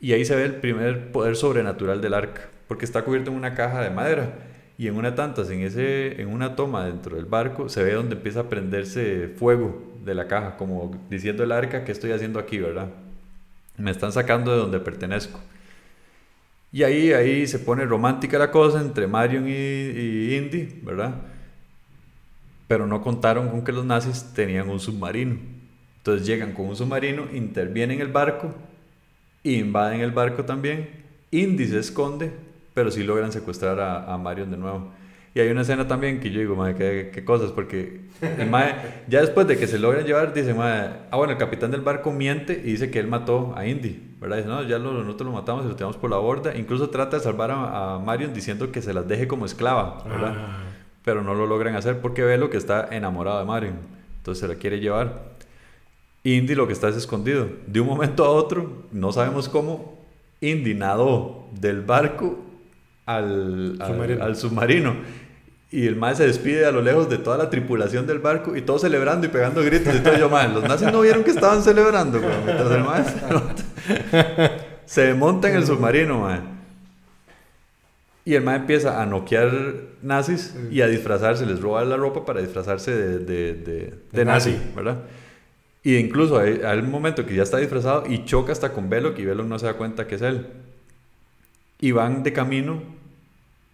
Y 0.00 0.12
ahí 0.12 0.24
se 0.24 0.36
ve 0.36 0.44
el 0.44 0.56
primer 0.56 1.10
poder 1.10 1.36
sobrenatural 1.36 2.00
del 2.00 2.14
arca 2.14 2.42
porque 2.68 2.84
está 2.84 3.02
cubierto 3.02 3.30
en 3.30 3.36
una 3.36 3.54
caja 3.54 3.80
de 3.80 3.90
madera. 3.90 4.34
Y 4.78 4.88
en 4.88 4.96
una 4.96 5.14
tantas, 5.14 5.50
en, 5.50 5.62
ese, 5.62 6.20
en 6.20 6.28
una 6.28 6.54
toma 6.54 6.84
dentro 6.84 7.16
del 7.16 7.24
barco, 7.24 7.68
se 7.68 7.82
ve 7.82 7.94
donde 7.94 8.16
empieza 8.16 8.40
a 8.40 8.48
prenderse 8.48 9.28
fuego 9.28 9.82
de 10.04 10.14
la 10.14 10.28
caja, 10.28 10.56
como 10.56 10.98
diciendo 11.08 11.42
el 11.42 11.52
arca, 11.52 11.84
¿qué 11.84 11.92
estoy 11.92 12.12
haciendo 12.12 12.38
aquí, 12.38 12.58
verdad? 12.58 12.88
Me 13.78 13.90
están 13.90 14.12
sacando 14.12 14.52
de 14.52 14.58
donde 14.58 14.80
pertenezco. 14.80 15.40
Y 16.72 16.82
ahí, 16.82 17.12
ahí 17.12 17.46
se 17.46 17.58
pone 17.58 17.84
romántica 17.84 18.38
la 18.38 18.50
cosa 18.50 18.80
entre 18.80 19.06
Marion 19.06 19.48
y, 19.48 19.52
y 19.52 20.36
Indy, 20.36 20.80
¿verdad? 20.82 21.14
Pero 22.68 22.86
no 22.86 23.02
contaron 23.02 23.48
con 23.48 23.64
que 23.64 23.72
los 23.72 23.84
nazis 23.84 24.32
tenían 24.34 24.68
un 24.68 24.80
submarino. 24.80 25.38
Entonces 25.98 26.26
llegan 26.26 26.52
con 26.52 26.66
un 26.66 26.76
submarino, 26.76 27.24
intervienen 27.32 28.00
el 28.00 28.08
barco 28.08 28.54
Invaden 29.46 30.00
el 30.00 30.10
barco 30.10 30.44
también. 30.44 30.88
Indy 31.30 31.66
se 31.66 31.78
esconde, 31.78 32.32
pero 32.76 32.90
sí 32.90 33.02
logran 33.02 33.32
secuestrar 33.32 33.80
a, 33.80 34.12
a 34.12 34.18
Marion 34.18 34.50
de 34.50 34.58
nuevo. 34.58 34.90
Y 35.34 35.40
hay 35.40 35.48
una 35.48 35.62
escena 35.62 35.88
también 35.88 36.20
que 36.20 36.30
yo 36.30 36.40
digo, 36.40 36.56
madre, 36.56 36.74
qué, 36.74 37.10
qué 37.10 37.24
cosas, 37.24 37.50
porque 37.50 38.02
el 38.20 38.50
mae, 38.50 38.74
ya 39.08 39.22
después 39.22 39.46
de 39.46 39.56
que 39.56 39.66
se 39.66 39.78
logran 39.78 40.04
llevar, 40.04 40.34
dice, 40.34 40.52
madre, 40.52 40.90
ah, 41.10 41.16
bueno, 41.16 41.32
el 41.32 41.38
capitán 41.38 41.70
del 41.70 41.80
barco 41.80 42.12
miente 42.12 42.52
y 42.52 42.72
dice 42.72 42.90
que 42.90 42.98
él 42.98 43.06
mató 43.06 43.54
a 43.56 43.66
Indy, 43.66 44.14
¿verdad? 44.20 44.36
Dice, 44.36 44.48
no, 44.50 44.62
ya 44.62 44.78
lo, 44.78 44.92
nosotros 44.92 45.26
lo 45.26 45.32
matamos 45.32 45.64
y 45.64 45.68
lo 45.68 45.74
tiramos 45.74 45.96
por 45.96 46.10
la 46.10 46.18
borda. 46.18 46.54
Incluso 46.54 46.90
trata 46.90 47.16
de 47.16 47.22
salvar 47.22 47.50
a, 47.50 47.94
a 47.94 47.98
Marion 47.98 48.34
diciendo 48.34 48.70
que 48.70 48.82
se 48.82 48.92
las 48.92 49.08
deje 49.08 49.26
como 49.26 49.46
esclava, 49.46 50.04
¿verdad? 50.06 50.34
Ah. 50.36 50.58
Pero 51.02 51.22
no 51.22 51.34
lo 51.34 51.46
logran 51.46 51.76
hacer 51.76 52.02
porque 52.02 52.24
Velo 52.24 52.50
que 52.50 52.58
está 52.58 52.88
enamorado 52.90 53.38
de 53.38 53.46
Marion, 53.46 53.76
entonces 54.18 54.42
se 54.42 54.48
la 54.48 54.56
quiere 54.56 54.80
llevar. 54.80 55.34
Indy 56.24 56.54
lo 56.54 56.66
que 56.66 56.74
está 56.74 56.90
es 56.90 56.96
escondido. 56.96 57.48
De 57.66 57.80
un 57.80 57.86
momento 57.86 58.22
a 58.22 58.28
otro, 58.28 58.82
no 58.92 59.12
sabemos 59.12 59.48
cómo, 59.48 59.96
Indy 60.42 60.74
nadó 60.74 61.48
del 61.58 61.80
barco 61.80 62.45
al, 63.06 63.76
al- 63.80 63.86
Submarino. 63.88 64.24
al 64.24 64.36
submarino. 64.36 64.96
Y 65.70 65.86
el 65.86 65.96
mae 65.96 66.14
se 66.14 66.26
despide 66.26 66.64
a 66.64 66.70
lo 66.70 66.80
lejos 66.80 67.08
de 67.10 67.18
toda 67.18 67.36
la 67.38 67.50
tripulación 67.50 68.06
del 68.06 68.20
barco 68.20 68.54
y 68.56 68.62
todos 68.62 68.82
celebrando 68.82 69.26
y 69.26 69.30
pegando 69.30 69.62
gritos 69.64 69.94
y 69.96 69.98
todo. 70.00 70.16
Yo, 70.16 70.28
mae, 70.30 70.48
los 70.48 70.62
nazis 70.62 70.92
no 70.92 71.00
vieron 71.00 71.24
que 71.24 71.30
estaban 71.30 71.62
celebrando, 71.62 72.20
mientras 72.20 72.70
el 72.70 72.84
se 74.86 75.14
monta- 75.14 75.48
en 75.50 75.56
el 75.56 75.66
submarino, 75.66 76.20
mae. 76.20 76.40
Y 78.24 78.34
el 78.34 78.42
mae 78.42 78.56
empieza 78.56 79.02
a 79.02 79.06
noquear 79.06 79.52
nazis 80.02 80.54
y 80.70 80.80
a 80.82 80.86
disfrazarse, 80.88 81.46
les 81.46 81.60
roba 81.60 81.84
la 81.84 81.96
ropa 81.96 82.24
para 82.24 82.40
disfrazarse 82.40 82.92
de, 82.94 83.18
de, 83.18 83.54
de- 83.54 83.94
de 84.12 84.24
nazi, 84.24 84.50
nazi. 84.52 84.62
¿verdad? 84.74 84.98
Y 85.82 85.96
incluso 85.96 86.38
hay, 86.38 86.60
hay 86.64 86.78
un 86.78 86.90
momento 86.90 87.24
que 87.26 87.34
ya 87.36 87.42
está 87.44 87.58
disfrazado 87.58 88.04
y 88.08 88.24
choca 88.24 88.52
hasta 88.52 88.72
con 88.72 88.88
Belloc 88.88 89.18
y 89.18 89.24
Belloc 89.24 89.46
no 89.46 89.58
se 89.58 89.66
da 89.66 89.74
cuenta 89.74 90.06
que 90.06 90.16
es 90.16 90.22
él. 90.22 90.46
Y 91.80 91.92
van 91.92 92.22
de 92.22 92.32
camino 92.32 92.82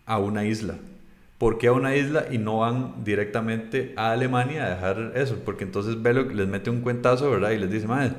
a 0.06 0.18
una 0.18 0.44
isla. 0.44 0.74
¿Por 1.38 1.58
qué 1.58 1.66
a 1.68 1.72
una 1.72 1.96
isla 1.96 2.26
y 2.30 2.38
no 2.38 2.58
van 2.58 3.04
directamente 3.04 3.94
a 3.96 4.12
Alemania 4.12 4.64
a 4.66 4.70
dejar 4.70 5.12
eso? 5.16 5.38
Porque 5.44 5.64
entonces 5.64 6.00
Belloc 6.00 6.32
les 6.32 6.46
mete 6.46 6.70
un 6.70 6.80
cuentazo, 6.82 7.30
¿verdad? 7.30 7.50
Y 7.50 7.58
les 7.58 7.70
dice, 7.70 7.88
madre, 7.88 8.12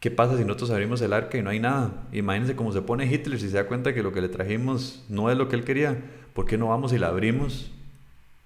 ¿qué 0.00 0.10
pasa 0.10 0.36
si 0.36 0.44
nosotros 0.44 0.70
abrimos 0.70 1.00
el 1.02 1.12
arca 1.12 1.38
y 1.38 1.42
no 1.42 1.50
hay 1.50 1.60
nada? 1.60 1.92
Imagínense 2.12 2.56
cómo 2.56 2.72
se 2.72 2.82
pone 2.82 3.06
Hitler 3.06 3.38
si 3.38 3.48
se 3.48 3.56
da 3.56 3.66
cuenta 3.68 3.94
que 3.94 4.02
lo 4.02 4.12
que 4.12 4.20
le 4.20 4.28
trajimos 4.28 5.04
no 5.08 5.30
es 5.30 5.38
lo 5.38 5.48
que 5.48 5.54
él 5.56 5.64
quería. 5.64 5.96
¿Por 6.34 6.46
qué 6.46 6.58
no 6.58 6.68
vamos 6.68 6.92
y 6.92 6.98
la 6.98 7.08
abrimos 7.08 7.70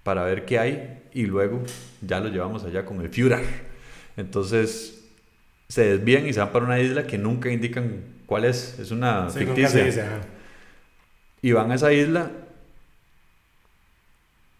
para 0.03 0.23
ver 0.23 0.45
qué 0.45 0.59
hay 0.59 0.99
y 1.13 1.25
luego 1.25 1.63
ya 2.01 2.19
lo 2.19 2.29
llevamos 2.29 2.63
allá 2.63 2.85
con 2.85 3.01
el 3.01 3.09
Führer? 3.09 3.43
Entonces 4.17 5.03
se 5.67 5.83
desvían 5.83 6.27
y 6.27 6.33
se 6.33 6.39
van 6.39 6.51
para 6.51 6.65
una 6.65 6.79
isla 6.79 7.07
que 7.07 7.17
nunca 7.17 7.49
indican 7.49 8.01
cuál 8.27 8.45
es. 8.45 8.77
Es 8.79 8.91
una 8.91 9.29
Sí, 9.31 9.39
ficticia. 9.39 9.83
dice. 9.83 10.03
Y 11.41 11.51
van 11.53 11.71
a 11.71 11.75
esa 11.75 11.91
isla 11.91 12.31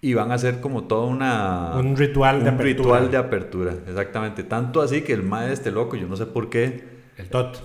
y 0.07 0.13
van 0.13 0.31
a 0.31 0.35
hacer 0.35 0.61
como 0.61 0.83
toda 0.83 1.07
una... 1.07 1.71
Un 1.79 1.97
ritual 1.97 2.43
de 2.43 2.49
un 2.49 2.55
apertura. 2.55 2.69
ritual 2.99 3.11
de 3.11 3.17
apertura, 3.17 3.73
exactamente. 3.87 4.43
Tanto 4.43 4.81
así 4.81 5.01
que 5.01 5.13
el 5.13 5.23
mae 5.23 5.51
este 5.51 5.71
loco, 5.71 5.95
yo 5.95 6.07
no 6.07 6.15
sé 6.15 6.27
por 6.27 6.49
qué... 6.49 6.93
El 7.17 7.29
tot. 7.29 7.63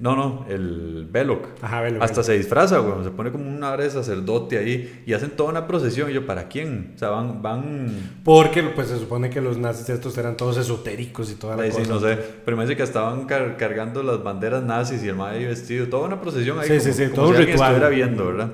no, 0.00 0.14
no, 0.14 0.44
el 0.50 1.08
Belloc. 1.10 1.46
Ajá, 1.62 1.80
velo. 1.80 2.02
Hasta 2.04 2.22
se 2.22 2.36
disfraza, 2.36 2.78
güey. 2.78 3.02
Se 3.02 3.10
pone 3.10 3.32
como 3.32 3.48
una 3.48 3.72
hora 3.72 3.82
de 3.82 3.90
sacerdote 3.90 4.58
ahí 4.58 5.02
y 5.06 5.14
hacen 5.14 5.30
toda 5.30 5.48
una 5.48 5.66
procesión. 5.66 6.10
Y 6.10 6.12
yo, 6.12 6.26
¿para 6.26 6.48
quién? 6.48 6.92
O 6.94 6.98
sea, 6.98 7.08
van... 7.08 7.40
van 7.40 7.86
Porque 8.22 8.62
pues 8.62 8.88
se 8.88 8.98
supone 8.98 9.30
que 9.30 9.40
los 9.40 9.56
nazis 9.56 9.88
estos 9.88 10.16
eran 10.18 10.36
todos 10.36 10.58
esotéricos 10.58 11.32
y 11.32 11.36
toda 11.36 11.56
la 11.56 11.64
sí, 11.64 11.78
cosa. 11.78 11.92
no 11.94 11.98
sé. 11.98 12.18
Pero 12.44 12.56
me 12.58 12.64
dice 12.64 12.76
que 12.76 12.82
estaban 12.82 13.24
car- 13.24 13.56
cargando 13.56 14.02
las 14.02 14.22
banderas 14.22 14.62
nazis 14.62 15.02
y 15.02 15.08
el 15.08 15.20
ahí 15.22 15.46
vestido. 15.46 15.88
Toda 15.88 16.06
una 16.06 16.20
procesión 16.20 16.60
ahí. 16.60 16.66
Sí, 16.68 16.78
como, 16.78 16.92
sí, 16.92 16.92
sí, 16.92 17.12
todo 17.12 17.28
un 17.30 17.36
ritual. 17.36 17.54
estuviera 17.72 17.88
viendo, 17.88 18.26
¿verdad? 18.26 18.50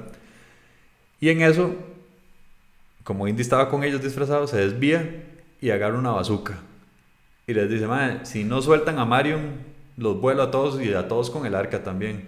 Y 1.21 1.29
en 1.31 1.43
eso, 1.43 1.75
como 3.07 3.29
Indy 3.29 3.43
estaba 3.43 3.69
con 3.69 3.85
ellos 3.85 4.03
disfrazados, 4.03 4.51
se 4.51 4.57
desvía 4.57 5.23
y 5.61 5.71
agarra 5.71 5.97
una 5.97 6.11
bazuca. 6.11 6.59
Y 7.47 7.55
les 7.55 7.71
dice, 7.71 7.87
mae, 7.87 8.27
si 8.27 8.43
no 8.43 8.61
sueltan 8.61 8.99
a 8.99 9.05
Marion, 9.05 9.53
los 9.97 10.21
vuelo 10.21 10.43
a 10.43 10.51
todos 10.51 10.83
y 10.83 10.93
a 10.93 11.07
todos 11.07 11.31
con 11.31 11.47
el 11.47 11.55
arca 11.55 11.85
también. 11.85 12.25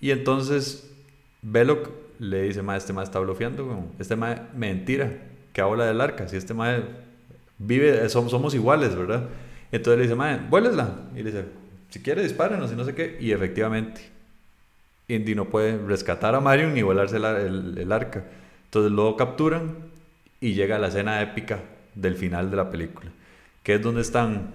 Y 0.00 0.12
entonces, 0.12 0.88
Belloc 1.42 1.88
le 2.20 2.42
dice, 2.42 2.62
mae, 2.62 2.78
este 2.78 2.92
mae 2.92 3.02
está 3.02 3.18
bloqueando. 3.18 3.84
Este 3.98 4.14
mae, 4.14 4.40
mentira, 4.54 5.12
que 5.52 5.60
habla 5.60 5.86
del 5.86 6.00
arca. 6.00 6.28
Si 6.28 6.36
este 6.36 6.54
mae 6.54 6.84
vive, 7.58 8.08
somos, 8.08 8.30
somos 8.30 8.54
iguales, 8.54 8.94
¿verdad? 8.94 9.24
Entonces 9.72 9.96
le 9.98 10.02
dice, 10.04 10.14
mae, 10.14 10.38
vuélesla. 10.48 10.88
Y 11.16 11.24
le 11.24 11.32
dice, 11.32 11.44
si 11.88 12.00
quiere, 12.00 12.22
dispárenos 12.22 12.70
y 12.72 12.76
no 12.76 12.84
sé 12.84 12.94
qué. 12.94 13.16
Y 13.20 13.32
efectivamente, 13.32 14.02
Indy 15.08 15.34
no 15.34 15.46
puede 15.46 15.76
rescatar 15.84 16.36
a 16.36 16.40
Marion 16.40 16.74
ni 16.74 16.82
volarse 16.82 17.16
el, 17.16 17.24
el- 17.24 17.78
el 17.78 17.90
arca. 17.90 18.22
Entonces 18.66 18.92
lo 18.92 19.16
capturan 19.16 19.95
y 20.40 20.54
llega 20.54 20.78
la 20.78 20.88
escena 20.88 21.20
épica 21.22 21.60
del 21.94 22.14
final 22.16 22.50
de 22.50 22.56
la 22.56 22.70
película, 22.70 23.10
que 23.62 23.74
es 23.74 23.82
donde 23.82 24.00
están 24.02 24.52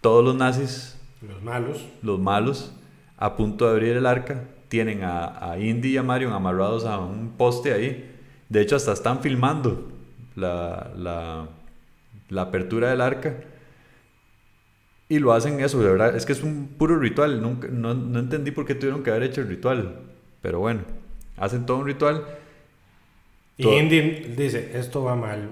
todos 0.00 0.24
los 0.24 0.34
nazis, 0.36 0.96
Los 1.20 1.42
malos. 1.42 1.84
los 2.02 2.18
malos, 2.20 2.72
a 3.16 3.36
punto 3.36 3.66
de 3.66 3.72
abrir 3.72 3.96
el 3.96 4.06
arca. 4.06 4.44
Tienen 4.68 5.02
a, 5.02 5.50
a 5.52 5.58
Indy 5.58 5.94
y 5.94 5.96
a 5.96 6.02
Marion 6.02 6.32
amarrados 6.32 6.84
a 6.84 6.98
un 6.98 7.30
poste 7.36 7.72
ahí. 7.72 8.14
De 8.48 8.60
hecho, 8.60 8.76
hasta 8.76 8.92
están 8.92 9.20
filmando 9.22 9.90
la, 10.36 10.92
la, 10.96 11.48
la 12.28 12.42
apertura 12.42 12.90
del 12.90 13.00
arca. 13.00 13.34
Y 15.08 15.18
lo 15.20 15.32
hacen 15.32 15.60
eso, 15.60 15.80
de 15.80 15.90
verdad. 15.90 16.14
Es 16.16 16.26
que 16.26 16.32
es 16.32 16.42
un 16.42 16.68
puro 16.78 16.98
ritual. 16.98 17.40
Nunca, 17.40 17.68
no, 17.68 17.94
no 17.94 18.18
entendí 18.18 18.50
por 18.50 18.66
qué 18.66 18.74
tuvieron 18.74 19.02
que 19.02 19.10
haber 19.10 19.22
hecho 19.24 19.40
el 19.40 19.48
ritual. 19.48 20.00
Pero 20.42 20.60
bueno, 20.60 20.82
hacen 21.36 21.64
todo 21.66 21.78
un 21.78 21.86
ritual. 21.86 22.24
Y 23.58 23.64
Todo- 23.64 23.78
Indy 23.78 24.00
dice, 24.36 24.70
esto 24.74 25.04
va 25.04 25.14
mal. 25.16 25.50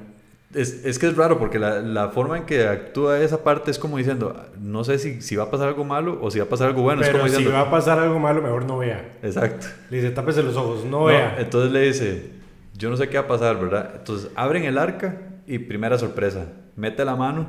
Es, 0.55 0.87
es 0.87 0.99
que 0.99 1.09
es 1.09 1.17
raro 1.17 1.39
porque 1.39 1.59
la, 1.59 1.81
la 1.81 2.09
forma 2.09 2.39
en 2.39 2.45
que 2.45 2.67
actúa 2.67 3.21
esa 3.21 3.43
parte 3.45 3.71
es 3.71 3.79
como 3.79 3.99
diciendo, 3.99 4.41
no 4.59 4.85
sé 4.85 4.99
si, 4.99 5.21
si 5.21 5.37
va 5.37 5.45
a 5.45 5.51
pasar 5.51 5.69
algo 5.69 5.85
malo 5.85 6.19
o 6.23 6.31
si 6.31 6.39
va 6.39 6.47
a 6.47 6.49
pasar 6.49 6.69
algo 6.69 6.81
bueno. 6.83 7.03
es 7.03 7.09
Pero 7.09 7.19
como 7.19 7.29
si 7.29 7.37
diciendo, 7.37 7.59
va 7.61 7.67
a 7.67 7.71
pasar 7.71 7.99
algo 7.99 8.19
malo, 8.19 8.41
mejor 8.41 8.65
no 8.65 8.79
vea. 8.79 9.17
exacto. 9.23 9.67
Le 9.91 9.99
dice, 9.99 10.11
tápese 10.13 10.43
los 10.43 10.57
ojos, 10.57 10.85
no, 10.85 11.01
No, 11.01 11.05
vea. 11.07 11.37
entonces 11.39 11.73
le 11.73 11.81
dice, 11.81 12.31
yo 12.79 12.89
no 12.89 12.97
sé 12.97 13.09
qué 13.11 13.19
va 13.19 13.25
a 13.25 13.29
pasar, 13.29 13.59
¿verdad? 13.61 13.91
Entonces 13.99 14.31
abren 14.35 14.65
el 14.65 14.79
arca 14.79 15.21
y 15.47 15.59
primera 15.59 15.99
sorpresa, 15.99 16.47
mete 16.77 17.05
la 17.05 17.17
mano 17.17 17.47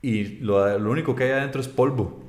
y 0.00 0.38
lo, 0.38 0.78
lo 0.78 0.90
único 0.90 1.14
que 1.16 1.24
hay 1.24 1.30
adentro 1.32 1.60
es 1.60 1.68
polvo. 1.68 2.22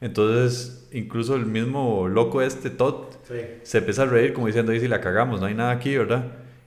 Entonces, 0.00 0.88
incluso 0.92 1.34
el 1.36 1.46
mismo 1.46 2.08
loco 2.08 2.42
este, 2.42 2.70
Todd, 2.70 3.12
Sí. 3.28 3.34
se 3.62 3.78
empieza 3.78 4.02
a 4.02 4.06
reír 4.06 4.32
como 4.34 4.48
diciendo, 4.48 4.72
ahí 4.72 4.80
si 4.80 4.88
la 4.88 5.00
cagamos, 5.00 5.40
no 5.40 5.46
hay 5.46 5.54
nada 5.54 5.70
aquí, 5.70 5.96
¿verdad? 5.96 6.24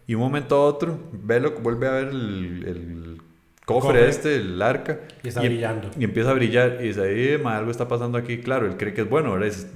Y 0.08 0.16
un 0.16 0.22
momento 0.22 0.56
a 0.56 0.64
otro, 0.66 1.00
Belloc 1.12 1.62
vuelve 1.62 1.88
a 1.88 1.92
ver 1.92 2.08
el, 2.08 2.64
el 2.66 3.18
cofre, 3.66 3.90
cofre. 4.00 4.10
este, 4.10 4.36
el 4.38 4.62
arca. 4.62 5.02
Y 5.22 5.28
está 5.28 5.42
brillando. 5.42 5.90
Y 6.00 6.06
empieza 6.06 6.32
a 6.32 6.34
brillar 6.34 6.78
y 6.82 6.88
dice, 6.88 7.34
"Eh, 7.34 7.38
ma, 7.38 7.58
algo 7.58 7.70
está 7.72 7.88
pasando 7.90 8.18
aquí. 8.18 8.38
Claro, 8.40 8.66
él 8.68 8.78
cree 8.78 8.94
que 8.94 9.02
es 9.02 9.10
bueno, 9.10 9.34
¿verdad? 9.34 9.50
Es, 9.50 9.68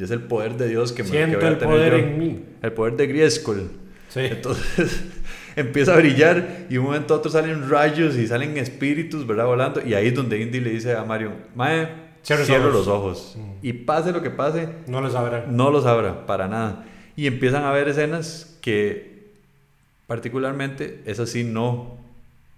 es 0.00 0.10
el 0.12 0.20
poder 0.22 0.56
de 0.56 0.68
Dios 0.68 0.92
que, 0.92 1.02
me, 1.02 1.10
que 1.10 1.16
Siento 1.16 1.38
voy 1.38 1.46
a 1.46 1.48
el 1.50 1.58
tener 1.58 1.74
poder 1.74 1.92
yo. 1.92 1.98
en 1.98 2.18
mí. 2.18 2.44
El 2.62 2.72
poder 2.72 2.96
de 2.96 3.06
Griescol. 3.08 3.70
Sí. 4.08 4.20
Entonces 4.20 5.02
empieza 5.56 5.94
a 5.94 5.96
brillar 5.96 6.66
y 6.70 6.76
un 6.78 6.84
momento 6.86 7.14
a 7.14 7.16
otro 7.18 7.30
salen 7.30 7.68
rayos 7.68 8.16
y 8.16 8.26
salen 8.28 8.56
espíritus, 8.58 9.26
¿verdad? 9.26 9.46
Volando. 9.46 9.82
Y 9.84 9.94
ahí 9.94 10.06
es 10.08 10.14
donde 10.14 10.40
Indy 10.40 10.60
le 10.60 10.70
dice 10.70 10.94
a 10.94 11.02
Mario, 11.04 11.32
Mae, 11.56 11.88
Cierra 12.22 12.44
cierra 12.44 12.66
los 12.68 12.86
ojos. 12.86 13.34
Mm. 13.36 13.50
Y 13.66 13.72
pase 13.72 14.12
lo 14.12 14.22
que 14.22 14.30
pase, 14.30 14.68
No 14.86 15.00
lo 15.00 15.10
sabrán. 15.10 15.56
no 15.56 15.70
lo 15.70 15.80
sabrá 15.82 16.26
para 16.26 16.46
nada. 16.48 16.84
Y 17.16 17.26
empiezan 17.26 17.64
a 17.64 17.72
ver 17.72 17.88
escenas 17.88 18.58
que 18.60 19.09
particularmente, 20.10 21.02
esas 21.06 21.28
sí 21.28 21.44
no 21.44 21.96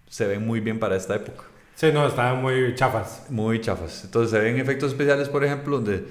se 0.09 0.27
ven 0.27 0.47
muy 0.47 0.61
bien 0.61 0.79
para 0.79 0.97
esta 0.97 1.17
época. 1.17 1.43
Sí, 1.75 1.91
no, 1.93 2.07
estaban 2.07 2.41
muy 2.41 2.75
chafas. 2.75 3.27
Muy 3.29 3.61
chafas. 3.61 4.05
Entonces 4.07 4.31
se 4.31 4.39
ven 4.39 4.59
efectos 4.59 4.93
especiales, 4.93 5.29
por 5.29 5.45
ejemplo, 5.45 5.77
donde, 5.77 6.03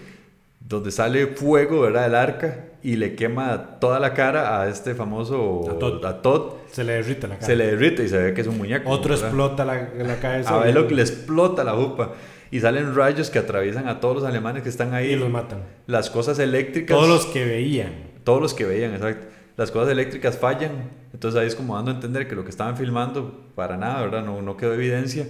donde 0.60 0.92
sale 0.92 1.26
fuego, 1.26 1.82
¿verdad? 1.82 2.04
Del 2.04 2.14
arca 2.14 2.66
y 2.84 2.96
le 2.96 3.16
quema 3.16 3.80
toda 3.80 4.00
la 4.00 4.14
cara 4.14 4.62
a 4.62 4.70
este 4.70 4.94
famoso... 4.94 5.68
A 5.68 5.80
Todd. 5.80 6.06
a 6.06 6.22
Todd. 6.22 6.54
Se 6.72 6.84
le 6.84 6.94
derrite 6.94 7.28
la 7.28 7.34
cara. 7.38 7.48
Se 7.48 7.56
le 7.56 7.66
derrite 7.72 8.04
y 8.04 8.08
se 8.08 8.20
ve 8.20 8.34
que 8.36 8.42
es 8.42 8.48
un 8.48 8.60
muñeco. 8.60 8.88
Otro 8.88 9.10
¿verdad? 9.16 9.30
explota 9.30 9.66
la, 9.66 9.90
la 9.98 10.20
cabeza. 10.20 10.54
A 10.54 10.64
ver 10.64 10.76
lo 10.76 10.88
que 10.88 10.94
le 10.94 11.02
explota 11.02 11.64
la 11.64 11.74
jupa. 11.74 12.14
Y 12.52 12.60
salen 12.60 12.96
rayos 12.96 13.32
que 13.32 13.40
atraviesan 13.40 13.88
a 13.88 14.00
todos 14.00 14.18
los 14.18 14.26
alemanes 14.26 14.62
que 14.62 14.70
están 14.70 14.94
ahí. 14.94 15.14
Y 15.14 15.16
los 15.16 15.32
matan. 15.32 15.64
Las 15.88 16.12
cosas 16.12 16.38
eléctricas. 16.38 16.96
Todos 16.96 17.10
los 17.10 17.26
que 17.26 17.46
veían. 17.46 17.94
Todos 18.24 18.40
los 18.44 18.54
que 18.54 18.64
veían, 18.66 18.94
exacto. 18.94 19.41
Las 19.62 19.70
cosas 19.70 19.92
eléctricas 19.92 20.40
fallan. 20.40 20.90
Entonces 21.14 21.40
ahí 21.40 21.46
es 21.46 21.54
como 21.54 21.76
dando 21.76 21.92
a 21.92 21.94
entender 21.94 22.28
que 22.28 22.34
lo 22.34 22.44
que 22.44 22.50
estaban 22.50 22.78
filmando, 22.78 23.48
para 23.54 23.78
nada, 23.78 24.02
¿verdad? 24.02 24.26
No, 24.26 24.42
no 24.42 24.58
quedó 24.58 24.74
evidencia. 24.74 25.28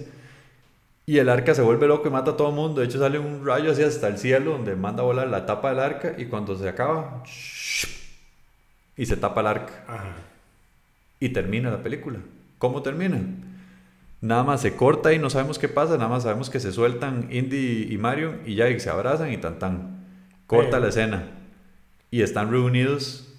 Y 1.04 1.18
el 1.18 1.28
arca 1.28 1.54
se 1.54 1.60
vuelve 1.60 1.86
loco 1.86 2.08
y 2.08 2.10
mata 2.10 2.30
a 2.30 2.36
todo 2.38 2.48
el 2.48 2.54
mundo. 2.54 2.80
De 2.80 2.86
hecho, 2.86 2.98
sale 2.98 3.18
un 3.18 3.44
rayo 3.44 3.70
así 3.70 3.82
hasta 3.82 4.08
el 4.08 4.16
cielo 4.16 4.52
donde 4.52 4.74
manda 4.74 5.02
a 5.02 5.04
volar 5.04 5.28
la 5.28 5.44
tapa 5.44 5.68
del 5.68 5.80
arca. 5.80 6.14
Y 6.16 6.24
cuando 6.24 6.56
se 6.56 6.66
acaba, 6.66 7.22
y 8.96 9.04
se 9.04 9.18
tapa 9.18 9.42
el 9.42 9.48
arca. 9.48 9.84
Ajá. 9.86 10.14
Y 11.20 11.28
termina 11.28 11.70
la 11.70 11.82
película. 11.82 12.18
¿Cómo 12.56 12.80
termina? 12.80 13.20
Nada 14.22 14.44
más 14.44 14.62
se 14.62 14.76
corta 14.76 15.12
y 15.12 15.18
no 15.18 15.28
sabemos 15.28 15.58
qué 15.58 15.68
pasa. 15.68 15.98
Nada 15.98 16.08
más 16.08 16.22
sabemos 16.22 16.48
que 16.48 16.58
se 16.58 16.72
sueltan 16.72 17.28
Indy 17.30 17.88
y 17.90 17.98
Mario 17.98 18.36
y 18.46 18.54
ya 18.54 18.70
y 18.70 18.80
se 18.80 18.88
abrazan 18.88 19.30
y 19.30 19.36
tan 19.36 19.58
tan. 19.58 20.06
Corta 20.46 20.80
la 20.80 20.88
escena. 20.88 21.22
y 22.10 22.22
están 22.22 22.50
reunidos 22.50 23.31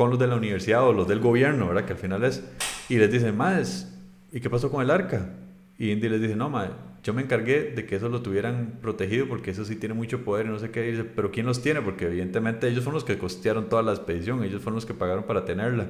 con 0.00 0.08
los 0.08 0.18
de 0.18 0.26
la 0.26 0.36
universidad 0.36 0.82
o 0.88 0.94
los 0.94 1.06
del 1.06 1.20
gobierno, 1.20 1.68
¿verdad? 1.68 1.84
Que 1.84 1.92
al 1.92 1.98
final 1.98 2.24
es, 2.24 2.42
y 2.88 2.96
les 2.96 3.12
dicen, 3.12 3.36
más, 3.36 3.94
¿y 4.32 4.40
qué 4.40 4.48
pasó 4.48 4.70
con 4.70 4.80
el 4.80 4.90
arca? 4.90 5.28
Y 5.76 5.90
Indy 5.90 6.08
les 6.08 6.22
dice, 6.22 6.36
no, 6.36 6.48
madre, 6.48 6.70
yo 7.02 7.12
me 7.12 7.20
encargué 7.20 7.64
de 7.64 7.84
que 7.84 7.96
eso 7.96 8.08
lo 8.08 8.22
tuvieran 8.22 8.78
protegido 8.80 9.28
porque 9.28 9.50
eso 9.50 9.62
sí 9.66 9.76
tiene 9.76 9.94
mucho 9.94 10.24
poder 10.24 10.46
y 10.46 10.48
no 10.48 10.58
sé 10.58 10.70
qué. 10.70 10.80
dice, 10.80 11.04
pero 11.04 11.30
¿quién 11.30 11.44
los 11.44 11.60
tiene? 11.60 11.82
Porque 11.82 12.06
evidentemente 12.06 12.66
ellos 12.66 12.82
fueron 12.82 12.94
los 12.94 13.04
que 13.04 13.18
costearon 13.18 13.68
toda 13.68 13.82
la 13.82 13.92
expedición, 13.92 14.42
ellos 14.42 14.62
fueron 14.62 14.76
los 14.76 14.86
que 14.86 14.94
pagaron 14.94 15.24
para 15.24 15.44
tenerla. 15.44 15.88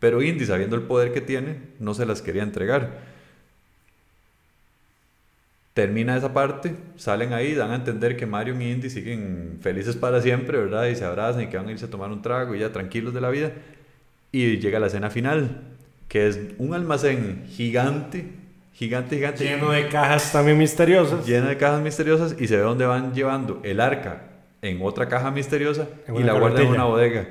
Pero 0.00 0.20
Indy, 0.22 0.44
sabiendo 0.44 0.74
el 0.74 0.82
poder 0.82 1.12
que 1.12 1.20
tiene, 1.20 1.60
no 1.78 1.94
se 1.94 2.04
las 2.04 2.20
quería 2.20 2.42
entregar. 2.42 2.98
Termina 5.74 6.16
esa 6.16 6.34
parte, 6.34 6.74
salen 6.96 7.32
ahí, 7.32 7.54
dan 7.54 7.70
a 7.70 7.76
entender 7.76 8.16
que 8.16 8.26
Mario 8.26 8.60
y 8.60 8.70
Indy 8.70 8.90
siguen 8.90 9.58
felices 9.62 9.96
para 9.96 10.20
siempre, 10.20 10.58
¿verdad? 10.58 10.86
Y 10.86 10.96
se 10.96 11.04
abrazan 11.04 11.44
y 11.44 11.46
que 11.46 11.56
van 11.56 11.68
a 11.68 11.72
irse 11.72 11.86
a 11.86 11.90
tomar 11.90 12.10
un 12.10 12.20
trago 12.20 12.54
y 12.54 12.58
ya 12.58 12.72
tranquilos 12.72 13.14
de 13.14 13.22
la 13.22 13.30
vida. 13.30 13.52
Y 14.32 14.58
llega 14.58 14.78
la 14.78 14.88
escena 14.88 15.08
final, 15.08 15.62
que 16.08 16.28
es 16.28 16.38
un 16.58 16.74
almacén 16.74 17.46
gigante, 17.48 18.26
gigante, 18.74 19.16
gigante. 19.16 19.44
Lleno 19.44 19.70
de 19.70 19.88
cajas 19.88 20.30
también 20.30 20.58
misteriosas. 20.58 21.26
Lleno 21.26 21.48
de 21.48 21.56
cajas 21.56 21.80
misteriosas 21.80 22.36
y 22.38 22.48
se 22.48 22.56
ve 22.56 22.62
dónde 22.62 22.84
van 22.84 23.14
llevando 23.14 23.60
el 23.64 23.80
arca 23.80 24.24
en 24.60 24.80
otra 24.82 25.08
caja 25.08 25.30
misteriosa 25.30 25.88
y 26.14 26.22
la 26.22 26.34
guardan 26.34 26.66
en 26.66 26.68
una 26.68 26.84
bodega. 26.84 27.28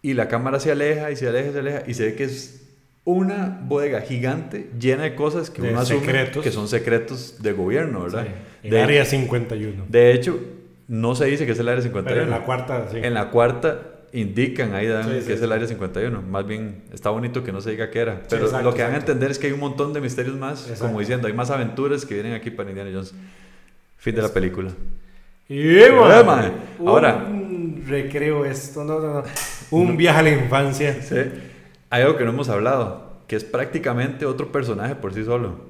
Y 0.00 0.14
la 0.14 0.28
cámara 0.28 0.60
se 0.60 0.72
aleja 0.72 1.10
y 1.10 1.16
se 1.16 1.28
aleja 1.28 1.50
y 1.50 1.52
se 1.52 1.58
aleja 1.58 1.82
y 1.86 1.94
se 1.94 2.06
ve 2.06 2.14
que 2.14 2.24
es 2.24 2.63
una 3.04 3.60
bodega 3.62 4.00
gigante 4.00 4.70
llena 4.80 5.02
de 5.04 5.14
cosas 5.14 5.50
que 5.50 5.60
De 5.62 5.70
uno 5.70 5.80
asume 5.80 6.00
secretos. 6.00 6.42
que 6.42 6.50
son 6.50 6.68
secretos 6.68 7.42
de 7.42 7.52
gobierno, 7.52 8.02
¿verdad? 8.04 8.24
Sí, 8.26 8.30
El 8.64 8.70
De, 8.70 8.82
área 8.82 9.04
51. 9.04 9.84
de 9.88 10.12
hecho, 10.12 10.38
no 10.88 11.14
se 11.14 11.26
dice 11.26 11.44
que 11.46 11.52
es 11.52 11.58
el 11.58 11.68
área 11.68 11.82
51. 11.82 12.14
Pero 12.14 12.24
en 12.24 12.30
la 12.30 12.44
cuarta, 12.46 12.88
sí. 12.90 12.98
En 13.02 13.14
la 13.14 13.30
cuarta 13.30 13.80
indican 14.12 14.74
ahí 14.74 14.86
dan 14.86 15.04
Sí, 15.04 15.26
que 15.26 15.32
es 15.34 15.42
el 15.42 15.52
área 15.52 15.66
51. 15.66 16.22
Más 16.22 16.46
bien 16.46 16.82
está 16.92 17.10
bonito 17.10 17.42
que 17.44 17.52
no 17.52 17.60
se 17.60 17.72
diga 17.72 17.90
qué 17.90 17.98
era. 18.00 18.22
Pero 18.30 18.44
exacto, 18.44 18.64
lo 18.64 18.74
que 18.74 18.82
dan 18.82 18.92
a 18.92 18.94
exacto. 18.94 19.12
entender 19.12 19.30
es 19.32 19.38
que 19.38 19.48
hay 19.48 19.52
un 19.52 19.60
montón 19.60 19.92
de 19.92 20.00
misterios 20.00 20.36
más, 20.36 20.62
Exacto. 20.62 20.86
como 20.86 21.00
diciendo, 21.00 21.26
hay 21.26 21.32
más 21.34 21.50
aventuras 21.50 22.06
que 22.06 22.14
vienen 22.14 22.32
aquí 22.32 22.50
para 22.50 22.70
Indiana 22.70 22.90
Jones. 22.92 23.12
Fin 23.98 24.14
de 24.14 24.22
la 24.22 24.28
película. 24.28 24.70
Y 25.48 25.62
man. 26.26 26.52
Ahora- 26.86 27.26
Un 27.28 27.84
recreo 27.86 28.44
esto, 28.46 28.82
no, 28.84 28.98
no, 29.00 29.14
no. 29.14 29.22
Un 29.70 29.96
viaje 29.96 30.18
a 30.20 30.22
la 30.22 30.30
infancia. 30.30 31.02
Sí. 31.02 31.16
Hay 31.94 32.02
algo 32.02 32.16
que 32.16 32.24
no 32.24 32.30
hemos 32.30 32.48
hablado, 32.48 33.12
que 33.28 33.36
es 33.36 33.44
prácticamente 33.44 34.26
otro 34.26 34.50
personaje 34.50 34.96
por 34.96 35.14
sí 35.14 35.24
solo. 35.24 35.60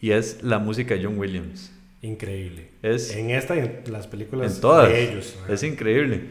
Y 0.00 0.10
es 0.12 0.42
la 0.42 0.58
música 0.58 0.94
de 0.94 1.04
John 1.04 1.18
Williams. 1.18 1.72
Increíble. 2.02 2.70
Es 2.82 3.14
En 3.14 3.30
esta 3.30 3.54
y 3.56 3.60
en 3.60 3.82
las 3.92 4.06
películas 4.06 4.54
en 4.56 4.60
todas. 4.60 4.88
de 4.88 5.10
ellos. 5.10 5.38
ajá. 5.44 5.52
Es 5.52 5.62
increíble. 5.62 6.22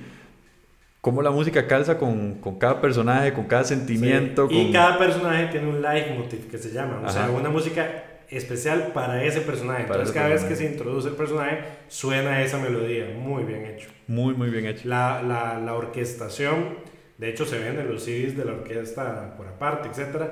Cómo 1.02 1.22
la 1.22 1.32
música 1.32 1.66
calza 1.68 1.98
con, 1.98 2.36
con 2.42 2.60
cada 2.60 2.82
personaje, 2.82 3.32
con 3.34 3.46
cada 3.46 3.64
sentimiento. 3.64 4.48
Sí. 4.50 4.56
Y 4.58 4.64
con- 4.66 4.74
cada 4.74 4.98
personaje 4.98 5.48
tiene 5.48 5.68
un 5.70 5.82
leitmotiv 5.82 6.50
que 6.52 6.58
se 6.58 6.72
llama. 6.72 7.02
O 7.06 7.10
sea, 7.10 7.30
una 7.30 7.50
música 7.50 8.04
especial 8.30 8.92
para 8.94 9.24
ese 9.24 9.40
personaje. 9.42 9.84
Para 9.84 10.02
Entonces, 10.02 10.14
cada 10.16 10.28
vez 10.30 10.44
que 10.44 10.56
se 10.56 10.66
introduce 10.66 11.08
el 11.08 11.16
personaje, 11.16 11.60
suena 11.88 12.42
esa 12.44 12.58
melodía. 12.58 13.06
Muy 13.18 13.44
bien 13.44 13.66
hecho. 13.66 13.88
Muy, 14.08 14.34
muy 14.34 14.50
bien 14.50 14.66
hecho. 14.66 14.88
La, 14.90 15.22
la, 15.22 15.60
la 15.60 15.74
orquestación, 15.76 16.76
de 17.20 17.30
hecho, 17.30 17.46
se 17.46 17.60
ven 17.60 17.78
en 17.78 17.92
los 17.92 18.04
CDs 18.04 18.38
de 18.38 18.46
la 18.46 18.54
orquesta 18.54 19.36
por 19.36 19.46
aparte, 19.46 19.90
etc. 19.90 20.24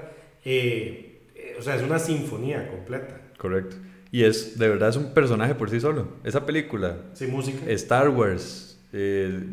Eh, 0.46 1.20
eh, 1.36 1.56
o 1.60 1.62
sea, 1.62 1.76
es 1.76 1.84
una 1.84 2.00
sinfonía 2.00 2.70
completa. 2.70 3.20
Correcto. 3.38 3.76
Y 4.10 4.24
es, 4.24 4.58
de 4.58 4.70
verdad, 4.70 4.88
es 4.88 4.96
un 4.96 5.14
personaje 5.14 5.54
por 5.54 5.70
sí 5.70 5.82
solo. 5.82 6.08
Esa 6.24 6.46
película, 6.46 6.96
Sin 7.14 7.32
música. 7.32 7.70
Star 7.72 8.08
Wars, 8.08 8.80
eh, 8.94 9.44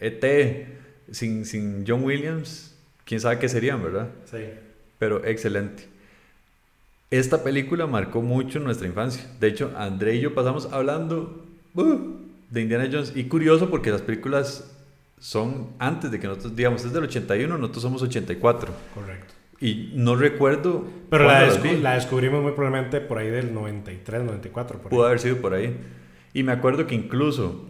ET, 0.00 0.68
sin, 1.10 1.44
sin 1.44 1.84
John 1.86 2.02
Williams, 2.02 2.74
quién 3.04 3.20
sabe 3.20 3.38
qué 3.38 3.50
serían, 3.50 3.82
¿verdad? 3.82 4.08
Sí. 4.24 4.38
Pero 4.98 5.22
excelente. 5.26 5.84
Esta 7.10 7.44
película 7.44 7.86
marcó 7.86 8.22
mucho 8.22 8.58
nuestra 8.58 8.86
infancia. 8.86 9.22
De 9.38 9.48
hecho, 9.48 9.70
André 9.76 10.14
y 10.14 10.20
yo 10.20 10.34
pasamos 10.34 10.72
hablando 10.72 11.44
uh, 11.74 11.98
de 12.48 12.62
Indiana 12.62 12.88
Jones. 12.90 13.12
Y 13.14 13.24
curioso 13.24 13.68
porque 13.68 13.90
las 13.90 14.00
películas 14.00 14.70
son 15.20 15.68
antes 15.78 16.10
de 16.10 16.18
que 16.18 16.26
nosotros, 16.26 16.56
digamos, 16.56 16.84
es 16.84 16.92
del 16.92 17.04
81, 17.04 17.56
nosotros 17.58 17.82
somos 17.82 18.02
84. 18.02 18.72
Correcto. 18.94 19.34
Y 19.60 19.92
no 19.94 20.16
recuerdo. 20.16 20.84
Pero 21.10 21.24
la, 21.26 21.46
descu- 21.46 21.62
vi. 21.62 21.76
la 21.80 21.94
descubrimos 21.94 22.42
muy 22.42 22.52
probablemente 22.52 23.00
por 23.00 23.18
ahí 23.18 23.28
del 23.28 23.52
93, 23.54 24.24
94. 24.24 24.78
Por 24.78 24.86
ahí. 24.86 24.90
Pudo 24.96 25.06
haber 25.06 25.20
sido 25.20 25.36
por 25.36 25.52
ahí. 25.54 25.76
Y 26.32 26.42
me 26.42 26.52
acuerdo 26.52 26.86
que 26.86 26.94
incluso, 26.94 27.66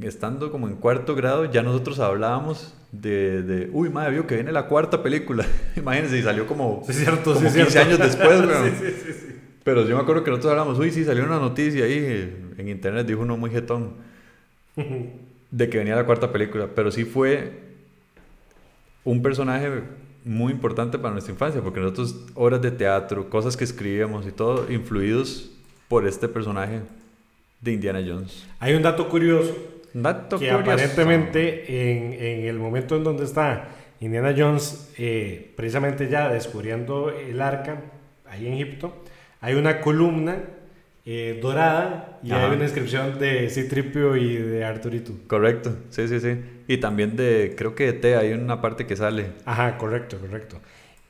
estando 0.00 0.50
como 0.50 0.66
en 0.68 0.74
cuarto 0.76 1.14
grado, 1.14 1.44
ya 1.44 1.62
nosotros 1.62 2.00
hablábamos 2.00 2.74
de, 2.90 3.42
de 3.42 3.70
uy, 3.72 3.90
madre, 3.90 4.12
vio 4.12 4.26
que 4.26 4.34
viene 4.34 4.50
la 4.50 4.66
cuarta 4.66 5.02
película. 5.02 5.46
Imagínense, 5.76 6.18
y 6.18 6.22
salió 6.22 6.46
como, 6.46 6.82
Sí, 6.86 6.92
cierto, 6.94 7.34
como 7.34 7.48
sí, 7.48 7.58
es 7.60 7.66
15 7.66 7.70
cierto. 7.70 7.88
años 7.88 7.98
después, 8.16 8.40
weón. 8.46 8.64
sí, 8.64 8.76
sí, 8.80 8.92
sí, 9.06 9.12
sí. 9.12 9.26
Pero 9.62 9.86
yo 9.86 9.94
me 9.96 10.02
acuerdo 10.02 10.24
que 10.24 10.30
nosotros 10.30 10.50
hablamos, 10.52 10.78
uy, 10.78 10.90
sí, 10.90 11.04
salió 11.04 11.24
una 11.24 11.38
noticia 11.38 11.84
ahí 11.84 12.52
en 12.56 12.68
internet, 12.68 13.06
dijo 13.06 13.20
uno 13.20 13.36
muy 13.36 13.50
jetón, 13.50 13.92
de 15.50 15.68
que 15.68 15.78
venía 15.78 15.96
la 15.96 16.06
cuarta 16.06 16.32
película. 16.32 16.68
Pero 16.74 16.90
sí 16.90 17.04
fue 17.04 17.52
un 19.04 19.22
personaje 19.22 19.82
muy 20.24 20.52
importante 20.52 20.98
para 20.98 21.12
nuestra 21.12 21.32
infancia, 21.32 21.60
porque 21.62 21.80
nosotros, 21.80 22.16
obras 22.34 22.60
de 22.60 22.70
teatro, 22.70 23.30
cosas 23.30 23.56
que 23.56 23.64
escribíamos 23.64 24.26
y 24.26 24.32
todo, 24.32 24.70
influidos 24.70 25.50
por 25.88 26.06
este 26.06 26.28
personaje 26.28 26.80
de 27.60 27.72
Indiana 27.72 28.02
Jones. 28.06 28.46
Hay 28.60 28.74
un 28.74 28.82
dato 28.82 29.08
curioso 29.08 29.56
Dato 29.94 30.38
que 30.38 30.50
curioso. 30.50 30.70
aparentemente 30.70 31.90
en, 31.90 32.12
en 32.12 32.44
el 32.46 32.58
momento 32.58 32.96
en 32.96 33.04
donde 33.04 33.24
está 33.24 33.68
Indiana 34.00 34.34
Jones, 34.36 34.92
eh, 34.98 35.52
precisamente 35.56 36.08
ya 36.08 36.28
descubriendo 36.28 37.10
el 37.10 37.40
arca 37.40 37.82
ahí 38.28 38.46
en 38.46 38.54
Egipto, 38.54 38.94
hay 39.40 39.54
una 39.54 39.80
columna 39.80 40.42
eh, 41.10 41.38
dorada 41.40 42.18
y 42.22 42.32
Ajá. 42.32 42.50
hay 42.50 42.56
una 42.56 42.64
inscripción 42.64 43.18
de 43.18 43.48
Citripio 43.48 44.14
y 44.14 44.36
de 44.36 44.62
Arturito. 44.62 45.12
Correcto, 45.26 45.74
sí, 45.88 46.06
sí, 46.06 46.20
sí. 46.20 46.36
Y 46.66 46.76
también 46.76 47.16
de, 47.16 47.54
creo 47.56 47.74
que 47.74 47.86
de 47.86 47.92
T 47.94 48.14
hay 48.14 48.32
una 48.34 48.60
parte 48.60 48.84
que 48.84 48.94
sale. 48.94 49.28
Ajá, 49.46 49.78
correcto, 49.78 50.18
correcto. 50.18 50.60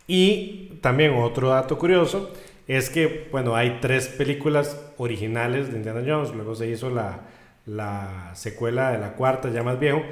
Y 0.06 0.78
también 0.82 1.14
otro 1.14 1.48
dato 1.48 1.78
curioso 1.78 2.32
es 2.68 2.90
que, 2.90 3.26
bueno, 3.32 3.56
hay 3.56 3.78
tres 3.80 4.06
películas 4.06 4.80
originales 4.98 5.72
de 5.72 5.78
Indiana 5.78 6.04
Jones, 6.06 6.32
luego 6.32 6.54
se 6.54 6.68
hizo 6.68 6.90
la, 6.90 7.22
la 7.66 8.30
secuela 8.34 8.92
de 8.92 8.98
la 8.98 9.14
cuarta, 9.14 9.50
ya 9.50 9.64
más 9.64 9.80
viejo, 9.80 10.04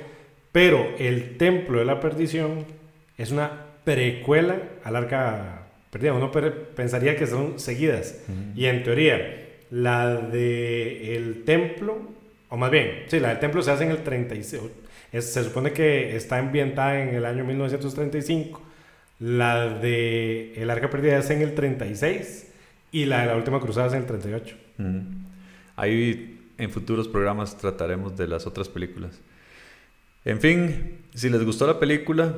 pero 0.51 0.85
El 0.99 1.37
Templo 1.37 1.79
de 1.79 1.85
la 1.85 2.01
Perdición 2.01 2.65
es 3.17 3.31
una 3.31 3.67
precuela 3.85 4.57
al 4.83 4.97
Arca 4.97 5.69
Perdida. 5.93 6.13
Uno 6.13 6.33
pensaría 6.75 7.15
que 7.15 7.29
son 7.29 7.61
seguidas. 7.61 8.21
Y 8.57 8.67
en 8.67 8.83
teoría, 8.83 9.46
la 9.71 10.17
de 10.17 11.17
El 11.17 11.45
Templo, 11.45 11.99
o 12.49 12.57
más 12.57 12.71
bien, 12.71 13.05
sí, 13.09 13.19
la 13.21 13.29
del 13.31 13.39
Templo 13.41 13.63
se 13.63 13.71
hace 13.71 13.85
en 13.85 13.91
el 13.91 14.03
36. 14.05 14.63
Es- 15.13 15.33
se 15.33 15.45
supone 15.45 15.73
que 15.73 16.17
está 16.17 16.39
ambientada 16.39 17.01
en 17.03 17.15
el 17.15 17.25
año 17.25 17.45
1935. 17.45 18.63
La 19.19 19.69
de 19.69 20.53
El 20.57 20.69
Arca 20.71 20.91
Perdida 20.91 21.19
es 21.19 21.31
en 21.31 21.43
el 21.43 21.55
36. 21.55 22.53
Y 22.93 23.05
la 23.07 23.21
de 23.23 23.27
la 23.27 23.37
Última 23.37 23.61
Cruzada 23.61 23.87
es 23.89 23.93
en 23.95 24.01
el 24.01 24.07
38. 24.07 24.57
Ujú. 24.79 24.89
Ahí 25.77 26.39
en 26.59 26.71
futuros 26.71 27.09
programas 27.09 27.57
trataremos 27.59 28.17
de 28.17 28.29
las 28.29 28.47
otras 28.47 28.69
películas. 28.69 29.21
En 30.25 30.41
fin, 30.41 30.99
si 31.15 31.29
les 31.29 31.45
gustó 31.45 31.67
la 31.67 31.79
película, 31.79 32.35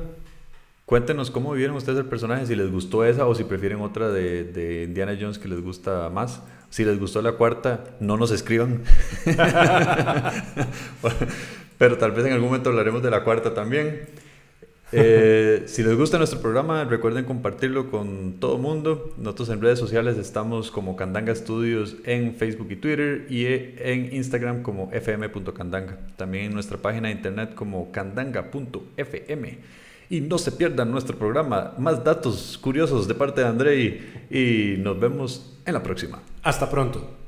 cuéntenos 0.89 1.29
cómo 1.29 1.51
vivieron 1.51 1.77
ustedes 1.77 1.99
el 1.99 2.05
personaje, 2.05 2.47
si 2.47 2.55
les 2.55 2.71
gustó 2.71 3.05
esa 3.05 3.27
o 3.27 3.35
si 3.35 3.43
prefieren 3.43 3.79
otra 3.79 4.09
de, 4.09 4.85
Indiana 4.87 5.15
Jones 5.21 5.37
que 5.37 5.47
les 5.47 5.61
gusta 5.61 6.09
más. 6.09 6.41
Si 6.71 6.83
les 6.83 6.99
gustó 6.99 7.21
la 7.21 7.33
cuarta, 7.33 7.83
no 7.99 8.17
nos 8.17 8.31
escriban. 8.31 8.81
Pero 11.77 11.99
tal 11.99 12.11
vez 12.11 12.25
en 12.25 12.33
algún 12.33 12.47
momento 12.47 12.71
hablaremos 12.71 13.03
de 13.03 13.11
la 13.11 13.23
cuarta 13.23 13.53
también. 13.53 14.01
Eh, 14.91 15.61
si 15.67 15.83
les 15.83 15.95
gusta 15.95 16.17
nuestro 16.17 16.41
programa, 16.41 16.83
recuerden 16.85 17.25
compartirlo 17.25 17.91
con 17.91 18.39
todo 18.39 18.57
mundo. 18.57 19.13
Nosotros 19.19 19.49
en 19.49 19.61
redes 19.61 19.77
sociales 19.77 20.17
estamos 20.17 20.71
como 20.71 20.95
Candanga 20.95 21.35
Studios 21.35 21.97
en 22.05 22.33
Facebook 22.33 22.71
y 22.71 22.75
Twitter 22.77 23.27
y 23.29 23.45
en 23.45 24.11
Instagram 24.11 24.63
como 24.63 24.89
fm.candanga. 24.91 25.99
También 26.17 26.45
en 26.45 26.53
nuestra 26.55 26.79
página 26.79 27.09
de 27.09 27.13
internet 27.13 27.53
como 27.53 27.91
candanga.fm. 27.91 29.59
Y 30.09 30.21
no 30.21 30.37
se 30.37 30.51
pierdan 30.51 30.91
nuestro 30.91 31.17
programa. 31.17 31.73
Más 31.77 32.03
datos 32.03 32.57
curiosos 32.59 33.07
de 33.07 33.13
parte 33.13 33.41
de 33.41 33.47
Andrei 33.47 34.27
y 34.29 34.81
nos 34.81 34.99
vemos 34.99 35.59
en 35.65 35.73
la 35.73 35.83
próxima. 35.83 36.19
Hasta 36.41 36.69
pronto. 36.69 37.18